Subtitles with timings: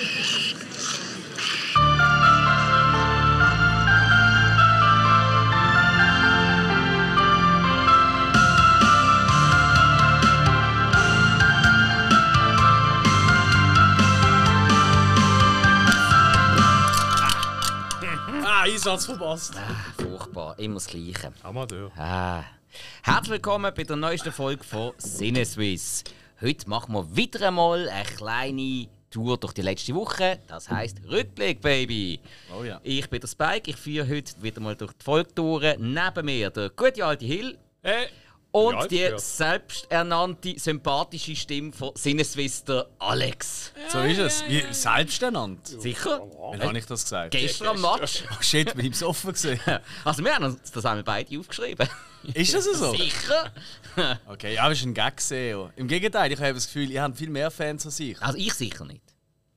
[0.00, 0.04] Ah,
[18.62, 19.54] Einsatz verpasst.
[20.00, 21.32] Furchtbar, immer das Gleiche.
[21.42, 21.90] Amateur.
[21.96, 22.44] Ah.
[23.02, 26.04] Herzlich willkommen bei der neuesten Folge von Sinneswiss.
[26.40, 30.38] Heute machen wir wieder einmal eine kleine Tour durch die letzte Woche.
[30.46, 32.20] Das heisst Rückblick, Baby.
[32.56, 32.80] Oh ja.
[32.82, 35.76] Ich bin der Spike, ich führe heute wieder mal durch die Folge durch.
[35.78, 38.08] Neben mir der gute alte Hill Hey.
[38.52, 39.18] und Ja, die ja.
[39.18, 43.72] selbsternannte, sympathische Stimme von Sinneswiss, der Alex.
[43.88, 44.44] So ist es.
[44.48, 45.66] Wie selbst ernannt.
[45.66, 46.20] Sicher?
[46.38, 47.30] Wann habe ich das gesagt?
[47.30, 48.24] Gestern am Match.
[48.30, 49.60] Oh shit, bin ich besoffen gesehen.
[50.04, 51.88] Also wir haben uns das einmal beide aufgeschrieben.
[52.34, 52.92] Ist das so?
[52.94, 53.52] Sicher?
[54.26, 55.70] Okay, ja, aber es ist ein Gag gesehen.
[55.76, 58.20] Im Gegenteil, ich habe das Gefühl, ihr habt viel mehr Fans als ich.
[58.22, 59.02] Also ich sicher nicht.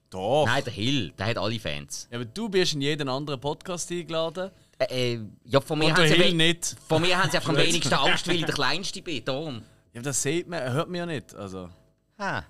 [0.10, 0.46] Doch.
[0.46, 2.08] Nein, der Hill, der hat alle Fans.
[2.12, 4.52] Ja, aber du bist in jeden anderen Podcast eingeladen.
[4.78, 6.76] Äh, äh, ja, von mir haben sie we- nicht.
[6.88, 9.24] Von mir haben sie einfach am wenigsten Angst, weil ich der Kleinste bin.
[9.24, 9.56] Darum.
[9.94, 11.34] Ja, aber das sieht man, hört mich ja nicht.
[11.36, 11.70] Also,
[12.18, 12.44] Ah,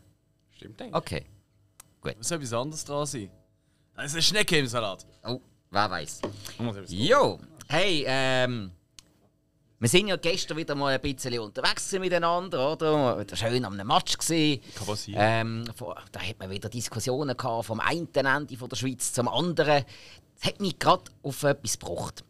[0.56, 0.96] Stimmt eigentlich.
[0.96, 1.25] okay.
[2.18, 3.30] muss etwas anderes dran sein.
[3.96, 5.06] Das ist eine Schnecke im Salat.
[5.23, 6.22] Oh, wer weiß.
[6.88, 8.72] Jo, hey, ähm.
[9.82, 13.18] Wir sind ja gestern wieder mal ein bisschen unterwegs miteinander, oder?
[13.18, 14.16] Wir waren schön am Match.
[14.16, 14.62] Gewesen.
[14.76, 15.20] Kann passieren.
[15.20, 15.66] Ähm,
[16.12, 19.84] da hat man wieder Diskussionen gehabt, vom einen Ende von der Schweiz zum anderen.
[20.36, 22.24] Das hat mich gerade auf etwas gebracht.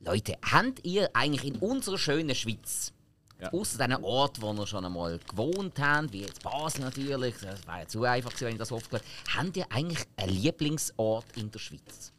[0.00, 2.92] Leute, habt ihr eigentlich in unserer schönen Schweiz,
[3.40, 3.50] Ja.
[3.54, 7.78] außer diesen Ort, wo ihr schon einmal gewohnt habt, wie jetzt Basel natürlich, das wäre
[7.80, 11.58] ja zu einfach gewesen, wenn ich das aufgehört habt ihr eigentlich einen Lieblingsort in der
[11.60, 12.12] Schweiz?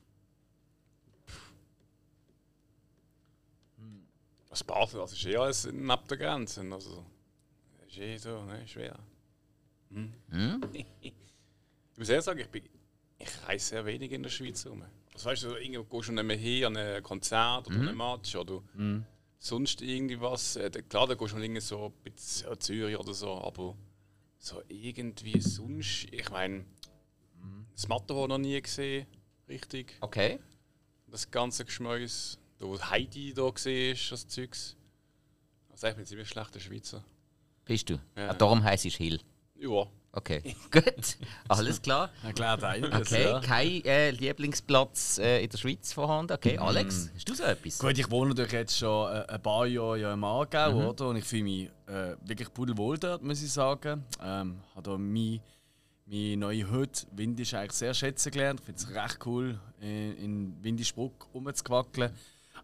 [4.57, 6.61] Was Basel, das ist eh alles neben der Grenze.
[6.71, 7.05] Also,
[7.79, 8.97] das ist eh so, ne, schwer.
[9.91, 10.11] Hm.
[11.01, 11.13] ich
[11.95, 12.63] muss ehrlich sagen, ich, bin,
[13.19, 14.83] ich reise sehr wenig in der Schweiz rum.
[15.13, 17.97] Also, weißt du, irgendwo gehst du nicht mehr hin an ein Konzert oder an ein
[17.97, 18.63] Match oder
[19.37, 20.55] sonst irgendwie was.
[20.55, 23.77] Äh, klar, da gehst du irgendwie so ein bisschen an Zürich oder so, aber
[24.39, 26.65] so irgendwie sonst, ich meine,
[27.73, 29.05] das Matterhorn noch nie gesehen,
[29.47, 29.97] richtig.
[30.01, 30.39] Okay.
[31.05, 32.39] das ganze Geschmäus.
[32.59, 34.75] Da wo Heidi da gesehen ist, das Zeugs.
[35.71, 37.03] Also ich bin ziemlich schlechter Schweizer.
[37.65, 37.99] Bist du?
[38.15, 38.29] Ja.
[38.29, 39.19] Ah, darum heisst es Hill.
[39.59, 39.85] Ja.
[40.13, 40.41] Okay,
[40.71, 41.17] gut.
[41.47, 42.09] Alles klar.
[42.23, 43.11] Erklärt einiges.
[43.11, 43.39] Okay, Ja.
[43.39, 46.33] kein äh, Lieblingsplatz äh, in der Schweiz vorhanden.
[46.33, 47.77] Okay, Alex, hast du so etwas?
[47.77, 50.85] Gut, ich wohne natürlich jetzt schon äh, ein paar Jahre ja im Aargau, Mhm.
[50.87, 51.09] oder?
[51.09, 54.03] Und ich fühle mich äh, wirklich pudelwohl dort, muss ich sagen.
[54.23, 55.39] Ähm, habe da meine,
[56.07, 58.61] meine neue Hütte, Windisch, eigentlich sehr schätzen gelernt.
[58.61, 62.11] Ich finde es recht cool, in, in Windisbruck rumzuwackeln.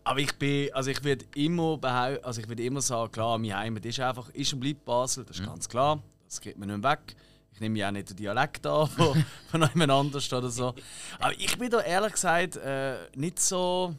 [0.03, 1.79] Aber ich bin, also ich würde immer
[2.23, 5.39] also ich würde immer sagen, klar, mein Heimat ist einfach, ist und bleibt Basel, das
[5.39, 6.01] ist ganz klar.
[6.27, 7.15] Das geht mir nicht weg.
[7.53, 10.73] Ich nehme ja auch nicht den Dialekt an von, von jemand anders oder so.
[11.19, 13.95] Aber ich bin da ehrlich gesagt äh, nicht so.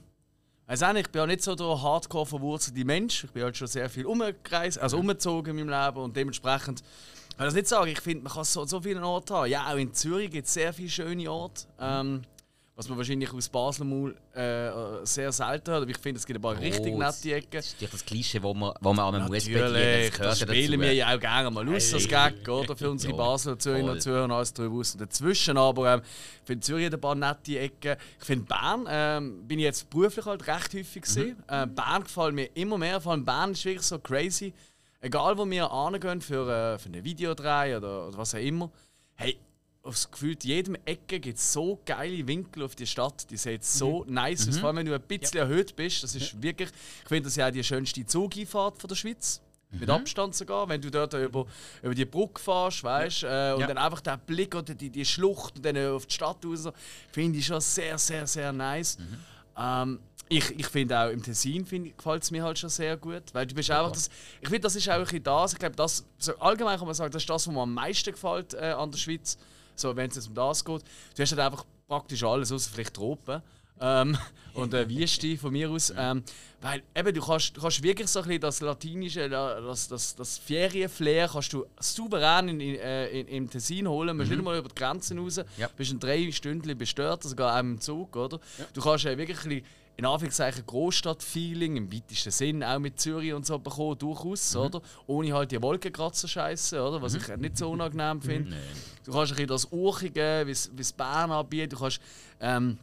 [0.66, 3.24] Nicht, ich bin auch nicht so der hardcore verwurzelte Mensch.
[3.24, 6.82] Ich bin halt schon sehr viel umgereist, also umgezogen in meinem Leben und dementsprechend.
[7.30, 9.50] Ich kann das nicht sagen, ich finde, man kann so, so viele Orte haben.
[9.50, 11.66] Ja, auch in Zürich gibt es sehr viele schöne Orte.
[11.78, 12.22] Ähm,
[12.76, 15.82] was man wahrscheinlich aus Basel mal äh, sehr selten hört.
[15.82, 17.48] Aber ich finde, es gibt ein paar richtig Oh, nette Ecken.
[17.52, 19.60] Das ist doch das Klischee, wo man, wo man einmal muss bedienen.
[19.72, 20.80] Natürlich, Das das spielen dazu.
[20.80, 22.76] wir ja auch gerne mal aus, das Gag, oder?
[22.76, 23.90] Für unsere Ja, Zürcher voll.
[23.90, 24.92] und Zürcher und alles drüber aus.
[24.94, 26.02] Und dazwischen aber, ähm,
[26.40, 27.96] ich finde Zürich hat ein paar nette Ecken.
[28.18, 31.36] Ich finde Bern, ähm, bin ich jetzt beruflich halt recht häufig gesehen.
[31.36, 31.44] Mhm.
[31.48, 34.52] Ähm, Bern gefällt mir immer mehr, vor allem Bern ist wirklich so crazy.
[35.00, 38.70] Egal, wo wir angehen für, äh, für einen Videodreh oder, oder was auch immer.
[39.14, 39.36] Hey,
[39.84, 43.30] aufs Gefühl, in jedem Ecke gibt es so geile Winkel auf die Stadt.
[43.30, 44.14] Die sieht so Mhm.
[44.14, 44.58] nice aus.
[44.58, 46.02] Vor allem, wenn du ein bisschen erhöht bist.
[46.02, 46.70] Das ist wirklich,
[47.02, 49.40] ich finde das ja auch die schönste Zugeinfahrt von der Schweiz.
[49.70, 51.46] Mit Abstand sogar, wenn du dort über,
[51.82, 53.66] über die Brücke fährst, weißt äh, und Ja.
[53.66, 56.68] dann einfach der Blick oder die, die Schlucht und dann auf die Stadt raus,
[57.10, 58.98] finde ich schon sehr, sehr, sehr nice.
[59.58, 63.46] Ähm, ich ich finde auch im Tessin gefällt es mir halt schon sehr gut, weil
[63.46, 64.08] du bist einfach das,
[64.40, 66.94] ich finde, das ist auch ein bisschen das, ich glaube, das, so allgemein kann man
[66.94, 69.36] sagen, das ist das, was mir am meisten gefällt äh, an der Schweiz,
[69.76, 70.82] so wenn es jetzt um das geht.
[71.16, 73.42] Du hast halt einfach praktisch alles, außer vielleicht Tropen.
[73.80, 74.16] Ähm,
[74.54, 75.92] und äh, Wüste von mir aus.
[75.96, 76.22] Ähm,
[76.60, 80.38] weil eben, du kannst, du kannst wirklich so ein bisschen das latinische, das, das, das
[80.38, 84.08] Ferienflair kannst du souverän in, in, äh, in, im Tessin holen.
[84.08, 85.40] Du musst nicht mal über die Grenzen raus.
[85.58, 85.68] Ja.
[85.76, 88.40] bist in drei Stunden bestört, sogar auch im Zug, oder?
[88.72, 93.32] Du kannst äh, wirklich ein bisschen, in Anführungszeichen Großstadt-Feeling im weitesten Sinn auch mit Zürich
[93.32, 94.82] und so bekommen, durchaus, oder?
[95.06, 97.00] Ohne halt die Wolkenkratzer scheiße, oder?
[97.00, 98.56] Was ich nicht so unangenehm finde.
[99.04, 102.00] Du kannst ein bisschen das Urchige, wie es Bern anbietet, du kannst
[102.40, 102.78] ähm,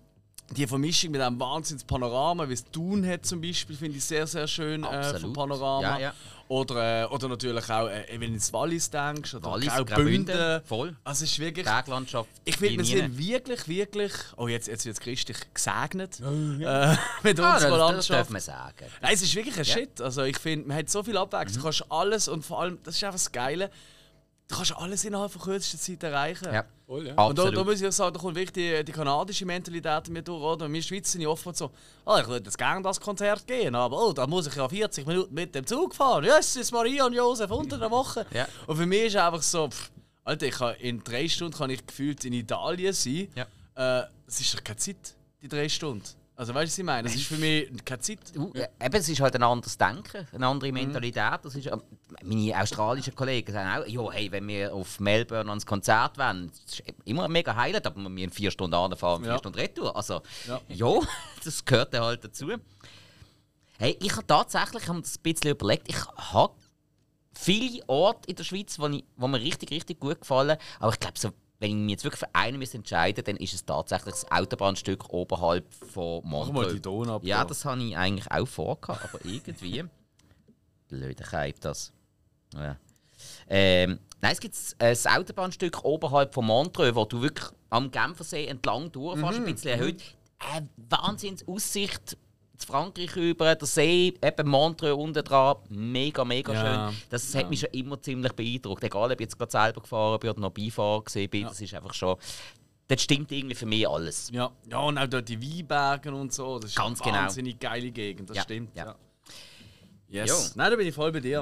[0.55, 4.47] die Vermischung mit einem Wahnsinns-Panorama, wie es Thun hat zum Beispiel, finde ich sehr, sehr
[4.47, 5.33] schön äh, vom.
[5.33, 5.81] Panorama.
[5.81, 6.13] Ja, ja.
[6.47, 10.25] Oder, äh, oder natürlich auch, äh, wenn du ins Wallis denkst, oder Wallis, Graubünden.
[10.25, 10.95] Graubünden, voll.
[11.05, 11.65] Also es ist wirklich...
[11.65, 12.29] Berglandschaft.
[12.43, 14.11] Ich finde, wir sind wirklich, wirklich...
[14.35, 16.23] Oh, jetzt, jetzt wird es christlich gesegnet äh,
[17.23, 18.09] mit Ah, unserer das, das Landschaft.
[18.19, 18.85] darf man sagen.
[19.01, 20.01] Nein, es ist wirklich ein Shit.
[20.01, 21.59] Also ich finde, man hat so viel Abwechslung.
[21.59, 23.71] Du kannst alles und vor allem, das ist einfach das Geile,
[24.51, 26.53] du kannst alles innerhalb von kürzester Zeit erreichen.
[26.53, 26.65] Ja.
[26.85, 27.13] Voll, ja.
[27.23, 30.27] Und da, da muss ich auch sagen, da kommt wirklich die, die kanadische Mentalität mit
[30.27, 30.43] durch.
[30.43, 30.71] Oder?
[30.71, 31.71] Wir Schweizer sind ja oft so,
[32.05, 35.07] oh, ich würde jetzt gerne das Konzert gehen, aber oh, da muss ich ja 40
[35.07, 36.25] Minuten mit dem Zug fahren.
[36.25, 38.25] Ja, es ist Maria und Josef unter der Woche.
[38.33, 38.47] Ja.
[38.67, 39.91] Und für mich ist einfach so, pff,
[40.23, 43.29] Alter, ich kann, in drei Stunden kann ich gefühlt in Italien sein.
[43.35, 44.01] Ja.
[44.01, 46.03] Äh, es ist doch keine Zeit, die drei Stunden.
[46.41, 47.07] Also weißt du, was ich meine?
[47.07, 48.17] Es ist für mich keine Zeit.
[48.33, 51.37] Du, äh, eben, es ist halt ein anderes Denken, eine andere Mentalität.
[51.43, 51.83] Das ist, ähm,
[52.23, 56.79] meine australischen Kollegen sagen auch, ja, hey, wenn wir auf Melbourne ans Konzert wollen, das
[56.79, 59.37] ist immer mega Highlight, aber wir müssen vier Stunden anfahren, vier Ja.
[59.37, 59.95] Stunden retour.
[59.95, 60.59] Also, Ja.
[60.67, 60.99] ja,
[61.45, 62.49] das gehört dann halt dazu.
[63.77, 66.55] Hey, ich habe tatsächlich ich habe mir das ein bisschen überlegt, ich habe
[67.35, 70.57] viele Orte in der Schweiz, wo, ich, wo mir richtig, richtig gut gefallen.
[70.79, 71.29] Aber ich glaube, so,
[71.61, 75.13] wenn ich mich jetzt wirklich für einen müsste entscheiden dann ist es tatsächlich das Autobahnstück
[75.13, 76.73] oberhalb von Mach mal Montreux.
[76.73, 77.19] die Donau.
[77.21, 79.83] Ja, das habe ich eigentlich auch vorgehabt, aber irgendwie.
[80.89, 81.93] Blöder Keib das.
[82.55, 82.77] Ja.
[83.47, 88.47] Ähm, nein, es gibt äh, das Autobahnstück oberhalb von Montreux, wo du wirklich am Genfersee
[88.47, 90.03] entlang durchfährst, ein bisschen erhöht.
[90.39, 92.17] Eine Wahnsinns-Aussicht
[92.61, 95.57] zu Frankreich über, der See, eben Montreux unten dran.
[95.69, 97.01] Mega, mega Ja, schön.
[97.09, 98.83] Das hat mich schon immer ziemlich beeindruckt.
[98.83, 101.73] Egal, ob ich jetzt gerade selber gefahren bin oder noch Beifahrer gesehen bin, das ist
[101.73, 102.17] einfach schon.
[102.87, 104.29] Das stimmt irgendwie für mich alles.
[104.31, 106.59] Ja, ja und auch dort die Weinberge und so.
[106.59, 107.23] Das ist Ganz eine genau.
[107.23, 108.75] wahnsinnig geile Gegend, das Ja, stimmt.
[108.75, 108.85] ja.
[108.85, 108.95] Ja.
[110.09, 110.29] Yes.
[110.29, 110.35] Jo.
[110.55, 111.41] Nein, da bin ich voll bei dir.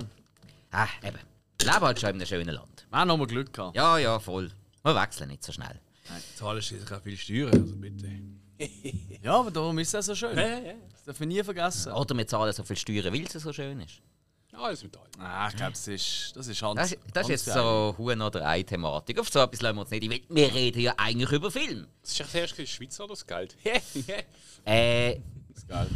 [0.71, 1.17] Ah, eben.
[1.59, 2.85] Ich lebe halt schon in einem schönen Land.
[2.89, 3.75] Wir haben nochmal Glück gehabt.
[3.75, 4.51] Ja, ja, voll.
[4.83, 5.79] Wir wechseln nicht so schnell.
[6.35, 8.09] Zahlen schließlich auch viel Steuern, also bitte.
[9.21, 10.37] Ja, aber darum ist es so schön.
[10.37, 10.73] Ja, ja.
[10.91, 11.91] Das darf man nie vergessen.
[11.91, 14.01] Oder wir zahlen so viel Steuern, weil es so schön ist.
[14.53, 15.09] Alles mit allem.
[15.19, 16.75] Ah, ich glaube, das ist, das ist Hans.
[16.75, 19.19] Das, das ist jetzt so Huhn oder Ei-Thematik.
[19.19, 20.35] Auf so etwas lassen wir uns nicht ein.
[20.35, 21.87] Wir reden ja eigentlich über Film.
[22.01, 23.55] Das ist echt erst in der Schweiz oder das Geld?
[24.65, 25.19] Äh,
[25.53, 25.89] das Geld.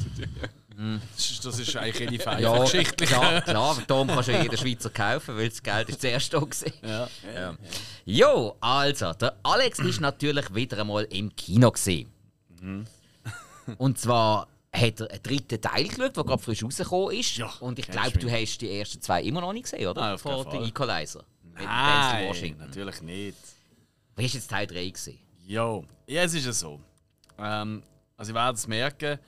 [1.16, 3.06] Das ist, das ist eigentlich eine feine ja, Geschichte.
[3.06, 6.40] klar, klar, darum kannst du ja jeden Schweizer kaufen, weil das Geld ist zuerst da
[6.40, 6.74] gewesen.
[6.82, 7.10] Ja.
[7.36, 7.56] Ja.
[8.06, 11.70] Jo, also, der Alex ist natürlich wieder einmal im Kino
[13.78, 17.38] Und zwar hat er einen dritten Teil geschaut, der gerade frisch rausgekommen ist.
[17.38, 20.02] Ja, Und ich glaube, du hast die ersten zwei immer noch nicht gesehen, oder?
[20.02, 20.68] Nein, Vor Fall.
[20.68, 21.24] Equalizer.
[21.44, 22.66] Mit Nein, Washington.
[22.66, 23.38] natürlich nicht.
[24.16, 25.20] Wie hast du jetzt Teil 3 gesehen?
[25.46, 26.80] Jo, ja, es ist ja so.
[27.38, 27.84] Ähm,
[28.18, 29.20] also, ich werde es merken.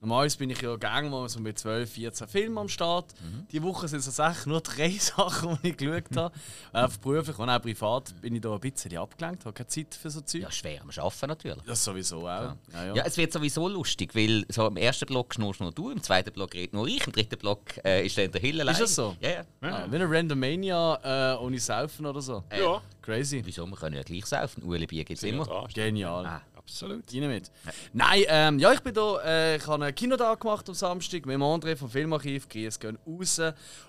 [0.00, 3.12] Normalerweise bin ich ja gegangen, wo so mit 12, 14 Filmen am Start.
[3.20, 3.48] Mhm.
[3.50, 6.34] Die Woche sind es tatsächlich nur drei Sachen, die ich geschaut habe.
[6.72, 10.10] Äh, beruflich und auch privat bin ich da ein bisschen abgelenkt, habe keine Zeit für
[10.10, 10.42] so Zeug.
[10.42, 11.62] Ja, schwer am Arbeiten natürlich.
[11.64, 12.24] Das sowieso auch.
[12.24, 12.56] Ja.
[12.74, 16.02] Ja, Ja, es wird sowieso lustig, weil so im ersten Block schnurst nur du, im
[16.02, 18.74] zweiten Block redet nur ich, im dritten Block äh, ist dann der Hill allein.
[18.74, 19.16] Ist das so?
[19.20, 19.44] Ja, ja.
[19.62, 22.44] Ah, wie eine Randomania äh, ohne Saufen oder so.
[22.56, 23.40] Ja, Crazy.
[23.42, 23.66] Wieso?
[23.66, 24.62] Wir können ja gleich saufen.
[24.62, 25.66] Ueli Bier gibt es immer.
[25.72, 26.26] Genial.
[26.26, 26.42] Ah.
[26.68, 27.04] Absolut.
[27.14, 27.50] Rein mit.
[27.94, 31.34] Nein, ähm, ja, ich bin da, äh, ich habe einen Kinotag gemacht am Samstag mit
[31.34, 33.40] dem André vom Filmarchiv, Grüß gehen raus.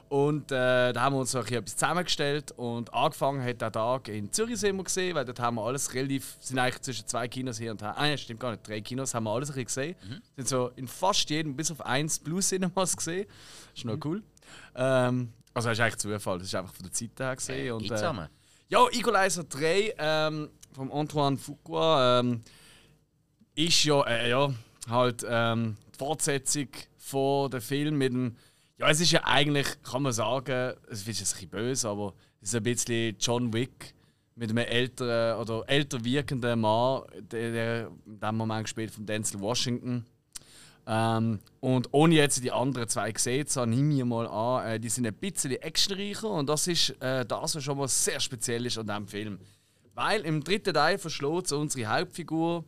[0.07, 4.31] Und äh, da haben wir uns bisschen etwas zusammengestellt und angefangen hat der Tag in
[4.31, 7.57] Zürich sind wir gesehen, weil dort haben wir alles relativ, sind eigentlich zwischen zwei Kinos
[7.57, 7.95] hier und her.
[7.97, 10.21] Nein, stimmt gar nicht, drei Kinos haben wir alles ein bisschen gesehen.
[10.37, 13.27] Sind so in fast jedem, bis auf eins Plus Cinemas gesehen.
[13.75, 14.23] ist noch cool.
[14.73, 17.73] Ähm, also das ist eigentlich Zufall, das ist einfach von der Zeit her gesehen.
[17.73, 18.13] und, Gibt's äh,
[18.69, 22.41] ja, Equalizer 3 ähm, vom Antoine Fuqua ähm,
[23.59, 24.53] ist ja, äh, ja
[24.89, 28.35] halt ähm, die Fortsetzung von dem Film mit dem.
[28.77, 32.49] Ja, es ist ja eigentlich, kann man sagen, es ist ein bisschen böse, aber es
[32.49, 33.93] ist ein bisschen John Wick
[34.35, 39.41] mit einem älteren oder älter wirkenden Mann, der, der in dem Moment gespielt von Denzel
[39.41, 40.05] Washington.
[40.87, 44.79] Ähm, und ohne jetzt die anderen zwei gesehen zu haben, nehme ich mal an, äh,
[44.79, 48.65] die sind ein bisschen actionreicher und das ist äh, das, was schon mal sehr speziell
[48.65, 49.39] ist an diesem Film.
[49.93, 52.63] Weil im dritten Teil verschlägt unsere Hauptfigur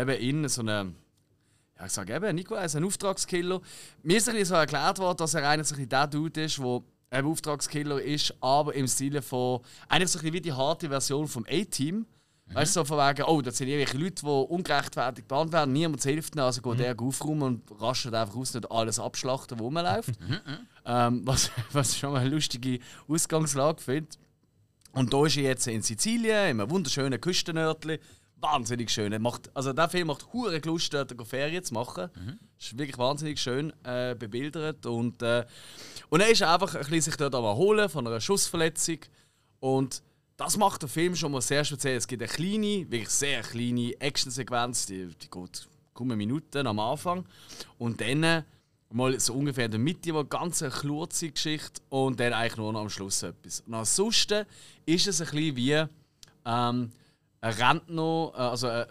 [0.00, 0.94] eben in so eine,
[1.78, 3.60] ja ich sage eben, Nico ist ein Auftragskiller.
[4.02, 6.58] Mir ist ein bisschen so erklärt worden, dass er eigentlich so ein der Dude ist,
[6.58, 10.88] der ein Auftragskiller ist, aber im Stile von, eigentlich so ein bisschen wie die harte
[10.88, 12.06] Version vom A-Team.
[12.50, 16.02] Weißt du, so von wegen, oh, das sind irgendwelche Leute, die ungerechtfertigt behandelt werden, niemand
[16.02, 20.18] hilft ihnen, also geht der aufräumen und rastet einfach aus, nicht alles abschlachten, wo rumläuft.
[20.86, 24.08] ähm, was, was ich schon mal eine lustige Ausgangslage finde.
[24.92, 28.00] Und da ist er jetzt in Sizilien, in einem wunderschönen Küstenörtli.
[28.40, 29.12] Wahnsinnig schön.
[29.12, 32.08] Er Macht, also der Film macht hure Lust, dort eine Ferien zu machen.
[32.58, 34.86] Ist wirklich wahnsinnig schön äh, bebildert.
[34.86, 35.44] Und, äh,
[36.08, 38.98] und er ist einfach ein bisschen sich dort am erholen von einer Schussverletzung.
[39.60, 40.02] Und
[40.36, 41.96] das macht der Film schon mal sehr speziell.
[41.96, 47.26] Es gibt eine kleine, wirklich sehr kleine Actionsequenz, die, die geht, kaum Minuten am Anfang.
[47.76, 48.42] Und dann äh,
[48.90, 52.90] mal so ungefähr in der Mitte eine klurzige Geschichte und dann eigentlich nur noch am
[52.90, 53.60] Schluss etwas.
[53.60, 54.46] Und ansonsten
[54.86, 55.84] ist es ein bisschen wie
[56.44, 56.92] ähm,
[57.40, 58.86] ein Rentner, äh, also äh,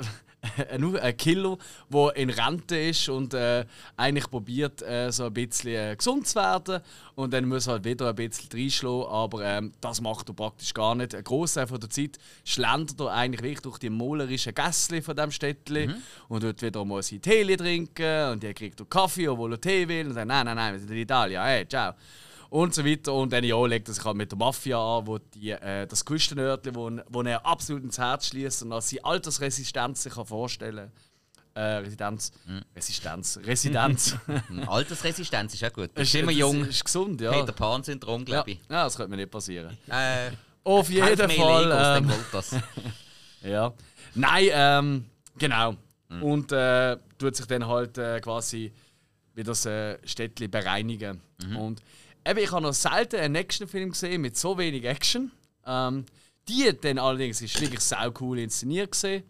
[0.70, 1.58] ein, ein Killer,
[1.90, 6.36] der in Rente ist und äh, eigentlich probiert, äh, so ein bisschen äh, gesund zu
[6.36, 6.82] werden.
[7.16, 10.74] Und dann muss er halt wieder ein bisschen reinschlagen, aber ähm, das macht er praktisch
[10.74, 11.16] gar nicht.
[11.16, 15.32] Ein Großteil von der Zeit schlendert er eigentlich wirklich durch die malerischen Gässchen von diesem
[15.32, 19.62] Städtchen und dort wieder mal sein Tee trinken und er kriegt er Kaffee, obwohl er
[19.62, 21.94] Tee will und sagt, nein, nein, nein, wir sind in Italien, hey, ciao
[22.50, 23.14] und so weiter.
[23.14, 26.04] Und dann ja, legt er sich halt mit der Mafia an, wo die, äh, das
[26.06, 30.92] Küstenörtchen, wo, wo er absolut ins Herz schließt und als seine Altersresistenz sich kann vorstellen
[31.58, 32.32] äh, Residenz,
[32.76, 34.16] Resistenz, Residenz.
[34.68, 35.86] Altersresistenz ist auch gut.
[35.86, 36.66] ist Bist immer jung.
[36.66, 37.32] Ist gesund, ja.
[37.32, 38.26] Peter Pan-Syndrom, ja.
[38.26, 38.60] glaube ich.
[38.70, 39.76] ja, das könnte mir nicht passieren.
[39.90, 40.32] Äh,
[40.64, 41.98] Auf jeden Fall.
[41.98, 42.62] Legos, ähm.
[43.42, 43.74] Ja.
[44.16, 45.06] Nein, ähm,
[45.38, 45.76] genau.
[46.10, 46.24] Hm.
[46.24, 48.72] Und äh, tut sich dann halt äh, quasi
[49.34, 51.22] wie das äh, Städtchen bereinigen.
[51.44, 51.56] Mhm.
[51.58, 51.82] Und
[52.30, 55.32] eben, ich habe noch selten einen Actionfilm gesehen mit so wenig Action.
[55.66, 56.06] Ähm,
[56.48, 59.24] die dann allerdings ist wirklich sau cool inszeniert gesehen.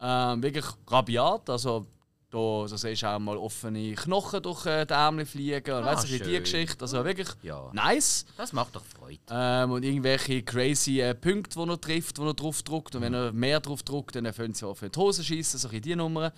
[0.00, 1.86] Ähm, wirklich rabiat, also
[2.30, 5.94] da, da siehst du auch mal offene Knochen durch äh, die Ärmel fliegen und Ah,
[5.94, 6.40] weißt du, die.
[6.40, 6.82] Geschichte.
[6.82, 7.70] Also wirklich Ja.
[7.72, 8.26] nice.
[8.36, 9.20] Das macht doch Freude.
[9.30, 12.96] Ähm, und irgendwelche crazy äh, Punkte, die er trifft, die er drauf druckt.
[12.96, 15.94] Und wenn er mehr drauf druckt, dann können sie auf die Hose schießen, so die
[15.94, 16.32] Nummern.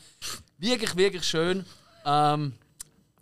[0.58, 1.64] Wirklich, wirklich schön.
[2.04, 2.52] Ähm,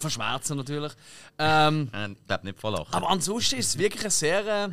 [0.04, 0.92] verschmerzen natürlich.
[1.38, 2.92] Ähm, Ich glaube nicht voll lachen.
[2.92, 4.46] aber ansonsten ist es wirklich ein sehr.
[4.46, 4.68] Äh,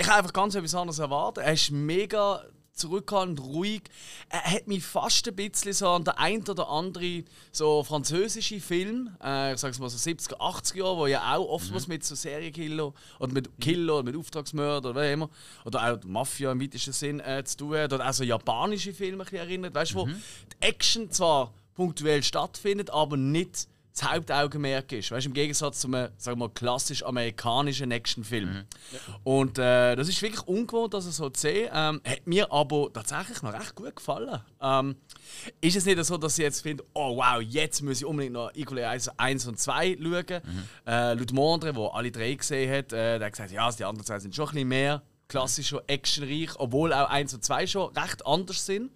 [0.00, 1.44] ich habe einfach ganz etwas anderes erwartet.
[1.44, 3.82] Er ist mega zurückhaltend, ruhig.
[4.28, 9.10] Er hat mich fast ein bisschen so an der ein oder andere so französische Film,
[9.20, 12.92] äh, ich sag's mal so 70er, 80er Jahre, wo ja auch oftmals mit so Serienkiller
[13.18, 15.28] oder mit Killer oder mit Auftragsmörder oder was immer,
[15.64, 19.24] oder auch Mafia im weitesten Sinn äh, zu tun hat, oder auch so japanische Filme
[19.24, 20.16] ein bisschen erinnert, weißt du, wo die
[20.60, 23.66] Action zwar punktuell stattfindet, aber nicht
[23.98, 25.10] das Hauptaugenmerk ist.
[25.10, 28.64] Weißt, Im Gegensatz zu einem sagen wir mal, klassisch amerikanischen Actionfilm.
[29.24, 31.70] Und äh, das ist wirklich ungewohnt, das so zu sehen.
[31.72, 34.40] Ähm, hat mir aber tatsächlich noch recht gut gefallen.
[34.60, 34.96] Ähm,
[35.60, 38.54] ist es nicht so, dass ich jetzt finde, oh wow, jetzt muss ich unbedingt noch
[38.54, 40.42] Equally 1, 1 und 2 schauen.
[40.86, 44.06] Äh, Laut Mondre, der alle drei gesehen hat, äh, der hat gesagt, ja, die anderen
[44.06, 47.94] zwei sind schon ein bisschen mehr klassisch schon actionreich, obwohl auch 1 und 2 schon
[47.94, 48.90] recht anders sind.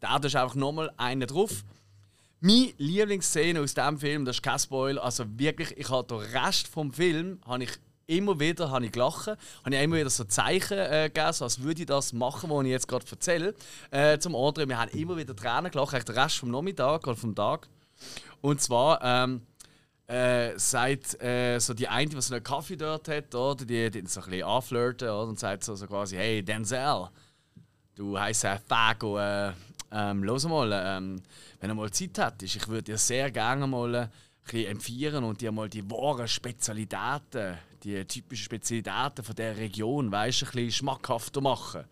[0.00, 1.62] Da ist einfach nochmal einen drauf.
[2.46, 6.68] Meine Lieblingsszene aus diesem Film, das ist kein Spoiler, also wirklich, ich habe den Rest
[6.68, 7.70] vom Film, habe ich
[8.06, 9.38] immer wieder habe ich gelacht, habe
[9.74, 12.70] ich immer wieder so Zeichen äh, gegeben, so als würde ich das machen, was ich
[12.70, 13.54] jetzt gerade erzähle.
[13.90, 17.34] Äh, zum anderen, wir haben immer wieder Tränen gelacht, den Rest vom Nachmittag oder vom
[17.34, 17.66] Tag.
[18.42, 19.40] Und zwar ähm,
[20.06, 24.06] äh, sagt äh, so die eine, die so einen Kaffee dort hat, oder, die, die
[24.06, 27.08] so ein bisschen anflirten oder, und sagt so, so quasi, hey Denzel,
[27.94, 29.52] du heisst äh, Fago, äh,
[29.94, 31.22] ähm, los mal, ähm,
[31.60, 34.10] wenn du mal Zeit hättest, ich würde dir sehr gerne mal äh, ein
[34.42, 40.42] bisschen empfehlen und dir mal die wahren Spezialitäten, die typischen Spezialitäten von der Region, weißt
[40.42, 41.84] du, ein bisschen schmackhafter machen.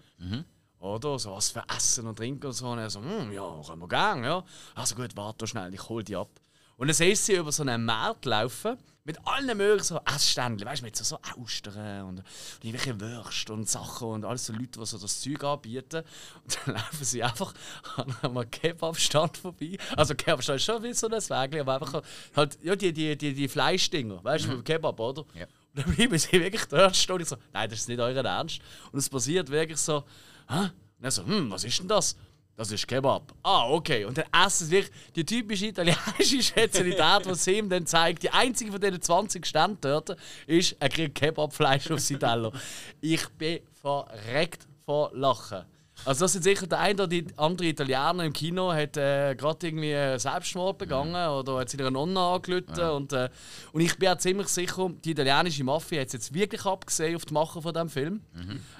[0.80, 1.16] Oder?
[1.18, 2.66] So was für Essen und Trinken und so.
[2.66, 4.44] Und er so, hm, ja, können wir gerne, ja.
[4.74, 6.28] Also gut, warte schnell, ich hol die ab.
[6.76, 10.68] Und dann siehst du sie über so einen Markt laufen, mit allen möglichen so Essständchen,
[10.68, 12.24] weißt du, mit so, so Austern und, und
[12.62, 16.04] irgendwelche Würste und Sachen und alles so Leute, die so das Zeug anbieten.
[16.44, 17.52] Und dann laufen sie einfach
[17.96, 19.76] an einem Kebabstand vorbei.
[19.96, 22.02] Also Kebabstand ist schon wie so ein Wägel, aber einfach
[22.36, 25.24] halt, ja, die, die, die, die Fleischdinger, weißt du, vom Kebab, oder?
[25.34, 25.46] Ja.
[25.74, 27.16] Und dann bleiben sie wirklich dort stehen.
[27.16, 28.60] Und ich so, nein, das ist nicht euer Ernst.
[28.92, 30.04] Und es passiert wirklich so,
[30.48, 30.70] hä?
[30.98, 32.16] Und er so, hm, was ist denn das?
[32.56, 33.32] Das ist Kebab.
[33.42, 34.04] Ah, okay.
[34.04, 38.22] Und dann essen sie wirklich die typische italienische Spezialität, die sie ihm dann zeigt.
[38.22, 40.16] Die einzige von diesen 20 Ständen dort
[40.46, 42.52] ist, er kriegt Kebabfleisch auf seinen Teller.
[43.00, 45.64] Ich bin verreckt vor Lachen.
[46.04, 49.66] Also das sind sicher der eine oder die andere Italiener im Kino hat äh, gerade
[49.66, 53.28] irgendwie äh, Selbstmord begangen oder hat seiner Nonna angelüht und, äh,
[53.72, 57.24] und ich bin auch ziemlich sicher, die italienische Mafia hat es jetzt wirklich abgesehen auf
[57.24, 58.20] die Macher von diesem Film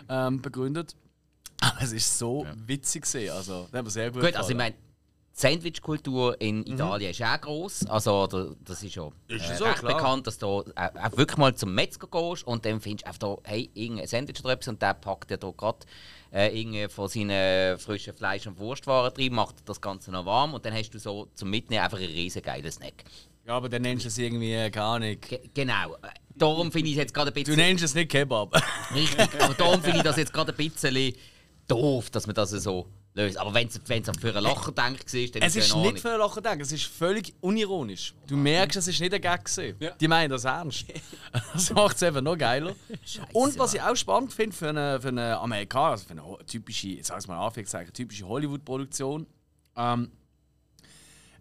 [0.09, 0.97] ähm, begründet.
[1.63, 4.57] Aber es ist so witzig gesehen, also das hat mir sehr gut Gut, also ich
[4.57, 4.57] gefallen.
[4.59, 4.75] meine,
[5.35, 7.87] die Sandwich-Kultur in Italien ist auch gross.
[7.87, 9.97] Also da- das ist ja äh, Ist so, recht klar.
[9.97, 13.19] bekannt, dass du auch, auch wirklich mal zum Metzger gehst und dann findest du einfach
[13.19, 15.79] da, hey, irgendein Sandwich oder etwas und der packt dir da gerade
[16.33, 20.75] äh, von seinen frischen Fleisch- und Wurstwaren drin, macht das Ganze noch warm und dann
[20.75, 23.05] hast du so zum Mitnehmen einfach einen riesen geilen Snack.
[23.47, 25.29] Ja, aber dann nennst du es irgendwie äh, gar nicht.
[25.29, 25.95] Ge genau.
[26.03, 27.57] Äh, Darum finde ich es jetzt gerade ein Du bisschen...
[27.57, 28.55] nennst es nicht Kebab.
[28.95, 30.95] Richtig, aber darum finde ich das jetzt gerade ein bisschen
[31.73, 33.37] doof, dass man das so löst.
[33.37, 33.77] Aber wenn es
[34.09, 36.61] am für ein Lachen denkt, war, dann Es ist in nicht für ein Lachen denken,
[36.63, 38.15] es ist völlig unironisch.
[38.27, 39.45] Du merkst, es ist nicht ein Gag.
[39.45, 39.77] gewesen.
[39.81, 39.91] Ja.
[39.93, 40.87] Die meinen das ernst.
[41.53, 42.75] Das macht es eben noch geiler.
[43.33, 46.89] Und was ich auch spannend finde für eine, für eine Amerikaner, also für eine typische,
[46.89, 49.27] ich sag's mal Anführungszeichen, typische Hollywood-Produktion,
[49.77, 50.11] ähm,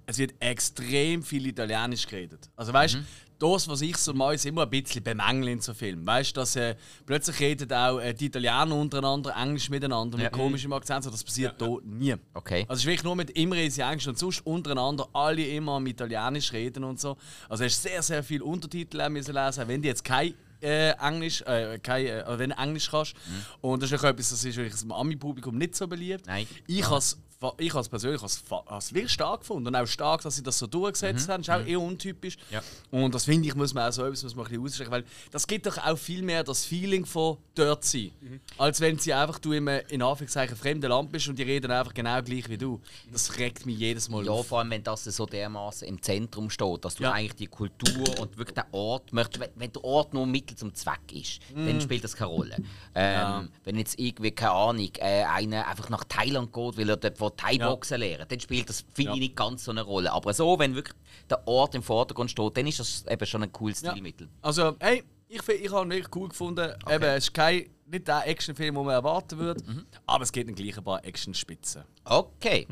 [0.06, 2.50] es wird extrem viel Italienisch geredet.
[2.56, 3.06] Also weißt Mhm.
[3.42, 6.06] Das, was ich so mal immer ein bisschen bemängle in so Filmen.
[6.06, 10.30] Weißt du, dass äh, plötzlich reden auch äh, die Italiener untereinander Englisch miteinander mit Ja.
[10.30, 11.04] komischem Akzent.
[11.04, 12.16] So, das passiert hier nie.
[12.34, 12.66] Okay.
[12.68, 15.88] Also es ist wirklich nur mit immer in Englisch und sonst untereinander alle immer am
[15.88, 17.18] Italienisch reden und so.
[17.50, 21.80] Also hast sehr, sehr viel Untertitel müssen lesen, wenn die jetzt kein äh, Englisch, äh,
[21.82, 23.16] kein, äh, wenn du Englisch kannst.
[23.62, 26.28] Und das ist auch etwas, das ist wirklich im Ami-Publikum nicht so beliebt.
[26.28, 26.46] Nein.
[26.68, 27.18] Ich has
[27.58, 30.68] ich has persönlich has, has wirklich stark gefunden und auch stark, dass sie das so
[30.68, 31.44] durchgesetzt haben.
[31.44, 32.38] Das ist auch eher untypisch.
[32.52, 32.62] Ja.
[32.92, 35.04] Und das finde ich, muss man auch so etwas muss man ein bisschen ausstrecken, weil
[35.32, 38.12] das gibt doch auch viel mehr das Feeling von dort sein,
[38.58, 41.94] als wenn sie einfach du im, in Anführungszeichen fremden Land bist und die reden einfach
[41.94, 42.80] genau gleich wie du.
[43.12, 44.48] Das regt mich jedes Mal Ja, auf.
[44.48, 47.12] vor allem, wenn das so dermaßen im Zentrum steht, dass du Ja.
[47.14, 49.50] eigentlich die Kultur und wirklich den Ort möchtest.
[49.56, 51.66] Wenn, der Ort nur Mittel zum Zweck ist, Mm.
[51.66, 52.58] dann spielt das keine Rolle.
[52.94, 57.20] Ähm, Wenn jetzt irgendwie, keine Ahnung, äh, einer einfach nach Thailand geht, weil er dort
[57.36, 59.14] Thai-Boxen lernen dann spielt das, finde Ja.
[59.16, 60.12] ich, nicht ganz so eine Rolle.
[60.12, 60.96] Aber so, wenn wirklich
[61.30, 63.92] der Ort im Vordergrund steht, dann ist das eben schon ein cooles Ja.
[63.92, 64.30] Stilmittel.
[64.42, 66.74] Also, hey, ich, find- ich habe ihn wirklich cool gefunden.
[66.90, 69.64] Eben, es ist kein, nicht der Actionfilm, den man erwarten würde,
[70.06, 71.84] aber es gibt dann gleich ein paar Actionspitzen.
[72.06, 72.68] Okay,